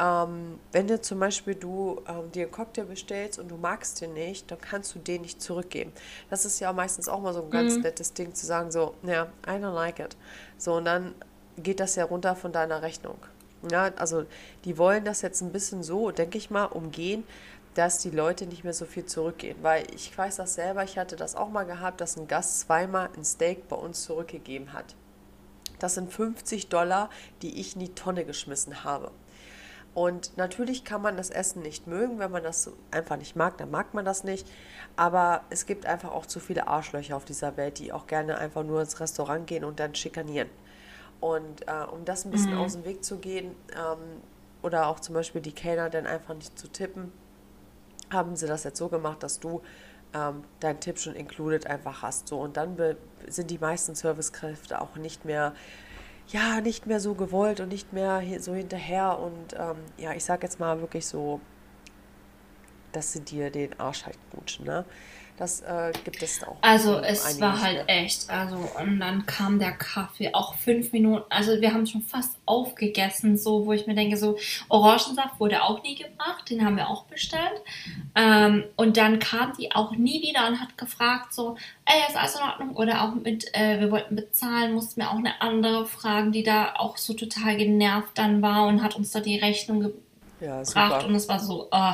ähm, 0.00 0.58
wenn 0.72 0.88
du 0.88 1.00
zum 1.00 1.20
Beispiel 1.20 1.54
du 1.54 2.02
ähm, 2.08 2.32
dir 2.32 2.44
einen 2.44 2.52
Cocktail 2.52 2.84
bestellst 2.84 3.38
und 3.38 3.48
du 3.48 3.56
magst 3.56 4.00
den 4.00 4.14
nicht, 4.14 4.50
dann 4.50 4.60
kannst 4.60 4.94
du 4.94 4.98
den 4.98 5.22
nicht 5.22 5.40
zurückgeben. 5.40 5.92
Das 6.30 6.44
ist 6.44 6.58
ja 6.60 6.72
meistens 6.72 7.08
auch 7.08 7.20
mal 7.20 7.32
so 7.32 7.42
ein 7.42 7.50
ganz 7.50 7.76
mhm. 7.76 7.82
nettes 7.82 8.12
Ding 8.12 8.34
zu 8.34 8.46
sagen, 8.46 8.72
so, 8.72 8.94
ja, 9.02 9.28
I 9.46 9.50
don't 9.50 9.74
like 9.74 10.00
it. 10.00 10.16
So, 10.58 10.74
und 10.74 10.84
dann 10.84 11.14
geht 11.56 11.80
das 11.80 11.94
ja 11.94 12.04
runter 12.04 12.34
von 12.34 12.52
deiner 12.52 12.82
Rechnung. 12.82 13.18
Ja, 13.70 13.92
also 13.96 14.26
die 14.64 14.76
wollen 14.78 15.04
das 15.04 15.22
jetzt 15.22 15.40
ein 15.40 15.52
bisschen 15.52 15.82
so, 15.82 16.10
denke 16.10 16.38
ich 16.38 16.50
mal, 16.50 16.66
umgehen, 16.66 17.24
dass 17.74 17.98
die 17.98 18.10
Leute 18.10 18.46
nicht 18.46 18.64
mehr 18.64 18.72
so 18.72 18.84
viel 18.84 19.06
zurückgehen. 19.06 19.56
Weil 19.62 19.86
ich 19.94 20.16
weiß 20.16 20.36
das 20.36 20.54
selber, 20.54 20.84
ich 20.84 20.98
hatte 20.98 21.16
das 21.16 21.34
auch 21.34 21.48
mal 21.48 21.64
gehabt, 21.64 22.00
dass 22.00 22.16
ein 22.16 22.28
Gast 22.28 22.60
zweimal 22.60 23.10
ein 23.16 23.24
Steak 23.24 23.68
bei 23.68 23.76
uns 23.76 24.02
zurückgegeben 24.02 24.72
hat. 24.72 24.94
Das 25.78 25.94
sind 25.94 26.12
50 26.12 26.68
Dollar, 26.68 27.10
die 27.42 27.60
ich 27.60 27.74
in 27.74 27.80
die 27.80 27.94
Tonne 27.94 28.24
geschmissen 28.24 28.84
habe. 28.84 29.10
Und 29.94 30.36
natürlich 30.36 30.84
kann 30.84 31.02
man 31.02 31.16
das 31.16 31.30
Essen 31.30 31.62
nicht 31.62 31.86
mögen, 31.86 32.18
wenn 32.18 32.32
man 32.32 32.42
das 32.42 32.70
einfach 32.90 33.16
nicht 33.16 33.36
mag, 33.36 33.56
dann 33.58 33.70
mag 33.70 33.94
man 33.94 34.04
das 34.04 34.24
nicht. 34.24 34.46
Aber 34.96 35.44
es 35.50 35.66
gibt 35.66 35.86
einfach 35.86 36.10
auch 36.10 36.26
zu 36.26 36.40
viele 36.40 36.66
Arschlöcher 36.66 37.16
auf 37.16 37.24
dieser 37.24 37.56
Welt, 37.56 37.78
die 37.78 37.92
auch 37.92 38.08
gerne 38.08 38.38
einfach 38.38 38.64
nur 38.64 38.80
ins 38.80 38.98
Restaurant 38.98 39.46
gehen 39.46 39.64
und 39.64 39.78
dann 39.78 39.94
schikanieren. 39.94 40.50
Und 41.20 41.68
äh, 41.68 41.84
um 41.92 42.04
das 42.04 42.24
ein 42.24 42.32
bisschen 42.32 42.54
mhm. 42.54 42.60
aus 42.60 42.72
dem 42.72 42.84
Weg 42.84 43.04
zu 43.04 43.18
gehen, 43.18 43.54
ähm, 43.72 44.20
oder 44.62 44.88
auch 44.88 44.98
zum 44.98 45.14
Beispiel 45.14 45.42
die 45.42 45.52
Kellner 45.52 45.90
dann 45.90 46.06
einfach 46.06 46.34
nicht 46.34 46.58
zu 46.58 46.68
tippen, 46.68 47.12
haben 48.10 48.34
sie 48.34 48.46
das 48.46 48.64
jetzt 48.64 48.78
so 48.78 48.88
gemacht, 48.88 49.22
dass 49.22 49.38
du 49.38 49.62
ähm, 50.14 50.44
deinen 50.60 50.80
Tipp 50.80 50.98
schon 50.98 51.14
included 51.14 51.66
einfach 51.66 52.02
hast. 52.02 52.28
So, 52.28 52.40
und 52.40 52.56
dann 52.56 52.76
sind 53.28 53.50
die 53.50 53.58
meisten 53.58 53.94
Servicekräfte 53.94 54.80
auch 54.80 54.96
nicht 54.96 55.24
mehr 55.24 55.54
ja, 56.28 56.60
nicht 56.60 56.86
mehr 56.86 57.00
so 57.00 57.14
gewollt 57.14 57.60
und 57.60 57.68
nicht 57.68 57.92
mehr 57.92 58.22
so 58.40 58.54
hinterher 58.54 59.18
und 59.18 59.54
ähm, 59.54 59.76
ja, 59.98 60.12
ich 60.12 60.24
sag 60.24 60.42
jetzt 60.42 60.58
mal 60.58 60.80
wirklich 60.80 61.06
so, 61.06 61.40
dass 62.92 63.12
sie 63.12 63.20
dir 63.20 63.50
den 63.50 63.78
Arsch 63.78 64.06
halt 64.06 64.18
knutschen, 64.30 64.64
ne? 64.64 64.84
Das 65.36 65.62
äh, 65.62 65.92
gibt 66.04 66.22
es 66.22 66.44
auch. 66.44 66.56
Also 66.60 66.98
es 66.98 67.40
war 67.40 67.60
halt 67.60 67.84
echt, 67.88 68.30
also 68.30 68.56
und 68.80 69.00
dann 69.00 69.26
kam 69.26 69.58
der 69.58 69.72
Kaffee, 69.72 70.32
auch 70.32 70.54
fünf 70.54 70.92
Minuten, 70.92 71.24
also 71.28 71.60
wir 71.60 71.74
haben 71.74 71.86
schon 71.86 72.02
fast 72.02 72.36
aufgegessen, 72.46 73.36
so 73.36 73.66
wo 73.66 73.72
ich 73.72 73.88
mir 73.88 73.96
denke, 73.96 74.16
so 74.16 74.38
Orangensaft 74.68 75.40
wurde 75.40 75.64
auch 75.64 75.82
nie 75.82 75.96
gebracht, 75.96 76.48
den 76.50 76.64
haben 76.64 76.76
wir 76.76 76.88
auch 76.88 77.04
bestellt. 77.06 77.62
Ähm, 78.14 78.64
und 78.76 78.96
dann 78.96 79.18
kam 79.18 79.52
die 79.58 79.72
auch 79.72 79.90
nie 79.96 80.22
wieder 80.22 80.46
und 80.46 80.60
hat 80.60 80.78
gefragt, 80.78 81.34
so, 81.34 81.56
ey, 81.84 82.00
ist 82.08 82.16
alles 82.16 82.36
in 82.36 82.42
Ordnung? 82.42 82.76
Oder 82.76 83.02
auch 83.02 83.14
mit, 83.14 83.52
äh, 83.54 83.80
wir 83.80 83.90
wollten 83.90 84.14
bezahlen, 84.14 84.74
mussten 84.74 85.00
wir 85.00 85.10
auch 85.10 85.18
eine 85.18 85.40
andere 85.40 85.84
fragen, 85.86 86.30
die 86.30 86.44
da 86.44 86.74
auch 86.76 86.96
so 86.96 87.12
total 87.12 87.56
genervt 87.56 88.16
dann 88.16 88.40
war 88.40 88.68
und 88.68 88.84
hat 88.84 88.94
uns 88.94 89.10
da 89.10 89.18
die 89.18 89.38
Rechnung 89.38 89.92
Ja, 90.44 90.58
und 90.58 91.14
es 91.14 91.28
war 91.28 91.40
so, 91.40 91.68
oh, 91.70 91.92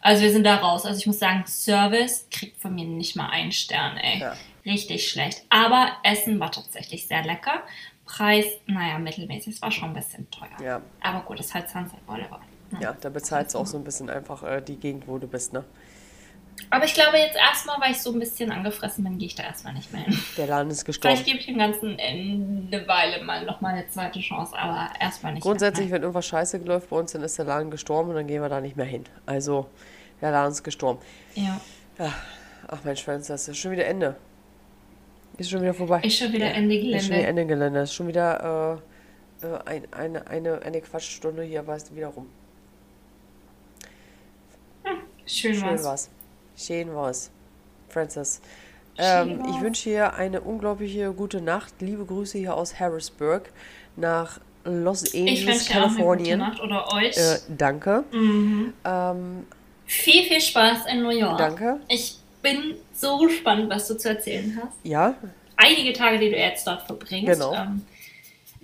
also 0.00 0.22
wir 0.22 0.32
sind 0.32 0.44
da 0.44 0.56
raus. 0.56 0.84
Also 0.84 0.98
ich 0.98 1.06
muss 1.06 1.18
sagen, 1.18 1.44
Service 1.46 2.26
kriegt 2.30 2.60
von 2.60 2.74
mir 2.74 2.84
nicht 2.84 3.16
mal 3.16 3.28
einen 3.30 3.52
Stern, 3.52 3.96
ey. 3.96 4.20
Ja. 4.20 4.36
Richtig 4.64 5.08
schlecht. 5.08 5.44
Aber 5.48 5.92
Essen 6.02 6.38
war 6.38 6.50
tatsächlich 6.52 7.06
sehr 7.06 7.24
lecker. 7.24 7.62
Preis, 8.04 8.46
naja, 8.66 8.98
mittelmäßig. 8.98 9.54
Es 9.54 9.62
war 9.62 9.70
schon 9.70 9.90
ein 9.90 9.94
bisschen 9.94 10.28
teuer. 10.30 10.60
Ja. 10.62 10.82
Aber 11.00 11.20
gut, 11.20 11.40
es 11.40 11.46
ist 11.46 11.54
halt 11.54 11.70
Sunset 11.70 12.04
Boulevard. 12.06 12.42
Ne? 12.70 12.80
Ja, 12.80 12.96
da 13.00 13.10
bezahlst 13.10 13.54
du 13.54 13.58
auch 13.58 13.66
so 13.66 13.76
ein 13.76 13.84
bisschen 13.84 14.10
einfach 14.10 14.42
äh, 14.42 14.60
die 14.60 14.76
Gegend, 14.76 15.06
wo 15.06 15.18
du 15.18 15.26
bist, 15.26 15.52
ne? 15.52 15.64
Aber 16.70 16.84
ich 16.84 16.94
glaube, 16.94 17.18
jetzt 17.18 17.36
erstmal, 17.36 17.80
weil 17.80 17.92
ich 17.92 18.00
so 18.00 18.12
ein 18.12 18.18
bisschen 18.18 18.50
angefressen 18.50 19.04
bin, 19.04 19.18
gehe 19.18 19.26
ich 19.26 19.34
da 19.34 19.42
erstmal 19.42 19.74
nicht 19.74 19.92
mehr 19.92 20.02
hin. 20.02 20.18
Der 20.36 20.46
Laden 20.46 20.70
ist 20.70 20.84
gestorben. 20.84 21.16
Vielleicht 21.16 21.26
gebe 21.26 21.38
ich 21.38 21.46
dem 21.46 21.58
Ganzen 21.58 21.98
eine 21.98 22.88
Weile 22.88 23.24
mal 23.24 23.44
nochmal 23.44 23.74
eine 23.74 23.88
zweite 23.88 24.20
Chance, 24.20 24.56
aber 24.56 24.88
erstmal 25.00 25.34
nicht 25.34 25.42
Grundsätzlich, 25.42 25.86
mehr. 25.86 25.96
wenn 25.96 26.02
irgendwas 26.02 26.26
scheiße 26.26 26.58
läuft 26.58 26.90
bei 26.90 26.96
uns, 26.96 27.12
dann 27.12 27.22
ist 27.22 27.38
der 27.38 27.44
Laden 27.44 27.70
gestorben 27.70 28.10
und 28.10 28.16
dann 28.16 28.26
gehen 28.26 28.42
wir 28.42 28.48
da 28.48 28.60
nicht 28.60 28.76
mehr 28.76 28.86
hin. 28.86 29.04
Also, 29.26 29.68
der 30.20 30.30
Laden 30.30 30.52
ist 30.52 30.62
gestorben. 30.62 31.00
Ja. 31.34 31.60
Ach 32.68 32.84
Mensch, 32.84 33.02
Franz, 33.02 33.26
das 33.26 33.48
ist 33.48 33.58
schon 33.58 33.72
wieder 33.72 33.86
Ende. 33.86 34.16
Ist 35.36 35.50
schon 35.50 35.62
wieder 35.62 35.74
vorbei. 35.74 36.00
Ist 36.02 36.18
schon 36.18 36.32
wieder 36.32 36.52
Ende 36.52 36.76
Gelände. 36.76 36.96
Ist 36.96 37.06
schon 37.06 37.16
wieder 37.16 37.28
Ende 37.28 37.46
Gelände. 37.46 37.80
Ist 37.80 37.94
schon 37.94 38.08
wieder 38.08 38.80
äh, 39.42 39.46
äh, 39.46 39.58
ein, 39.64 39.92
eine, 39.92 40.26
eine, 40.26 40.62
eine 40.62 40.80
Quatschstunde 40.80 41.42
hier, 41.42 41.60
aber 41.60 41.76
ist 41.76 41.94
wieder 41.94 42.08
rum. 42.08 42.28
Hm, 44.84 44.98
schön, 45.26 45.54
schön 45.54 45.62
war's. 45.62 45.84
war's. 45.84 46.10
Schön 46.56 46.94
war's. 46.94 47.30
Francis. 47.88 48.40
Ähm, 48.98 49.42
ich 49.50 49.60
wünsche 49.60 49.88
dir 49.88 50.14
eine 50.14 50.40
unglaubliche 50.40 51.12
gute 51.12 51.40
Nacht. 51.40 51.74
Liebe 51.80 52.04
Grüße 52.04 52.38
hier 52.38 52.54
aus 52.54 52.78
Harrisburg 52.78 53.50
nach 53.96 54.38
Los 54.64 55.14
Angeles, 55.14 55.68
Kalifornien. 55.68 56.38
Nacht 56.38 56.60
oder 56.60 56.92
euch. 56.92 57.16
Äh, 57.16 57.38
danke. 57.48 58.04
Mhm. 58.12 58.74
Ähm, 58.84 59.46
viel, 59.86 60.24
viel 60.24 60.40
Spaß 60.40 60.86
in 60.90 61.02
New 61.02 61.10
York. 61.10 61.38
Danke. 61.38 61.80
Ich 61.88 62.18
bin 62.42 62.74
so 62.92 63.18
gespannt, 63.18 63.68
was 63.70 63.88
du 63.88 63.96
zu 63.96 64.10
erzählen 64.10 64.60
hast. 64.62 64.76
Ja. 64.84 65.14
Einige 65.56 65.92
Tage, 65.92 66.18
die 66.18 66.30
du 66.30 66.36
jetzt 66.36 66.66
dort 66.66 66.82
verbringst. 66.82 67.32
Genau. 67.32 67.54
Ähm, 67.54 67.84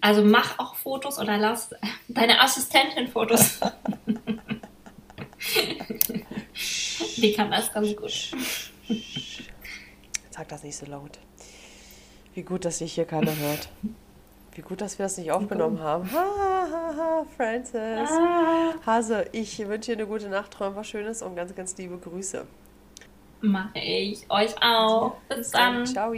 also 0.01 0.23
mach 0.23 0.59
auch 0.59 0.75
Fotos 0.77 1.19
oder 1.19 1.39
lass 1.39 1.71
deine 2.09 2.41
Assistentin 2.41 3.09
Fotos. 3.09 3.59
die 7.17 7.33
kann 7.33 7.51
das 7.51 7.73
ganz 7.73 7.95
gut. 7.97 8.31
Sag 10.31 10.49
das 10.49 10.63
nicht 10.63 10.77
so 10.77 10.87
laut. 10.87 11.19
Wie 12.35 12.43
gut, 12.43 12.65
dass 12.65 12.79
sich 12.79 12.95
hier 12.95 13.05
keiner 13.05 13.35
hört. 13.37 13.69
Wie 14.55 14.63
gut, 14.63 14.81
dass 14.81 14.99
wir 14.99 15.05
das 15.05 15.17
nicht 15.19 15.31
aufgenommen 15.31 15.81
haben. 15.81 16.11
Ha, 16.13 16.19
ha, 16.19 16.95
ha, 16.97 17.27
Francis. 17.37 18.11
Ah. 18.11 18.75
Hase, 18.85 19.27
ich 19.33 19.59
wünsche 19.69 19.93
dir 19.93 19.99
eine 19.99 20.07
gute 20.07 20.29
Nacht, 20.29 20.53
träum 20.53 20.75
was 20.75 20.89
Schönes 20.89 21.23
und 21.23 21.37
ganz, 21.37 21.55
ganz 21.55 21.77
liebe 21.77 21.97
Grüße. 21.99 22.47
Mache 23.41 23.79
ich. 23.79 24.29
Euch 24.29 24.55
auch. 24.61 25.17
Bis, 25.29 25.51
dann. 25.51 25.87
Ciao. 25.87 26.13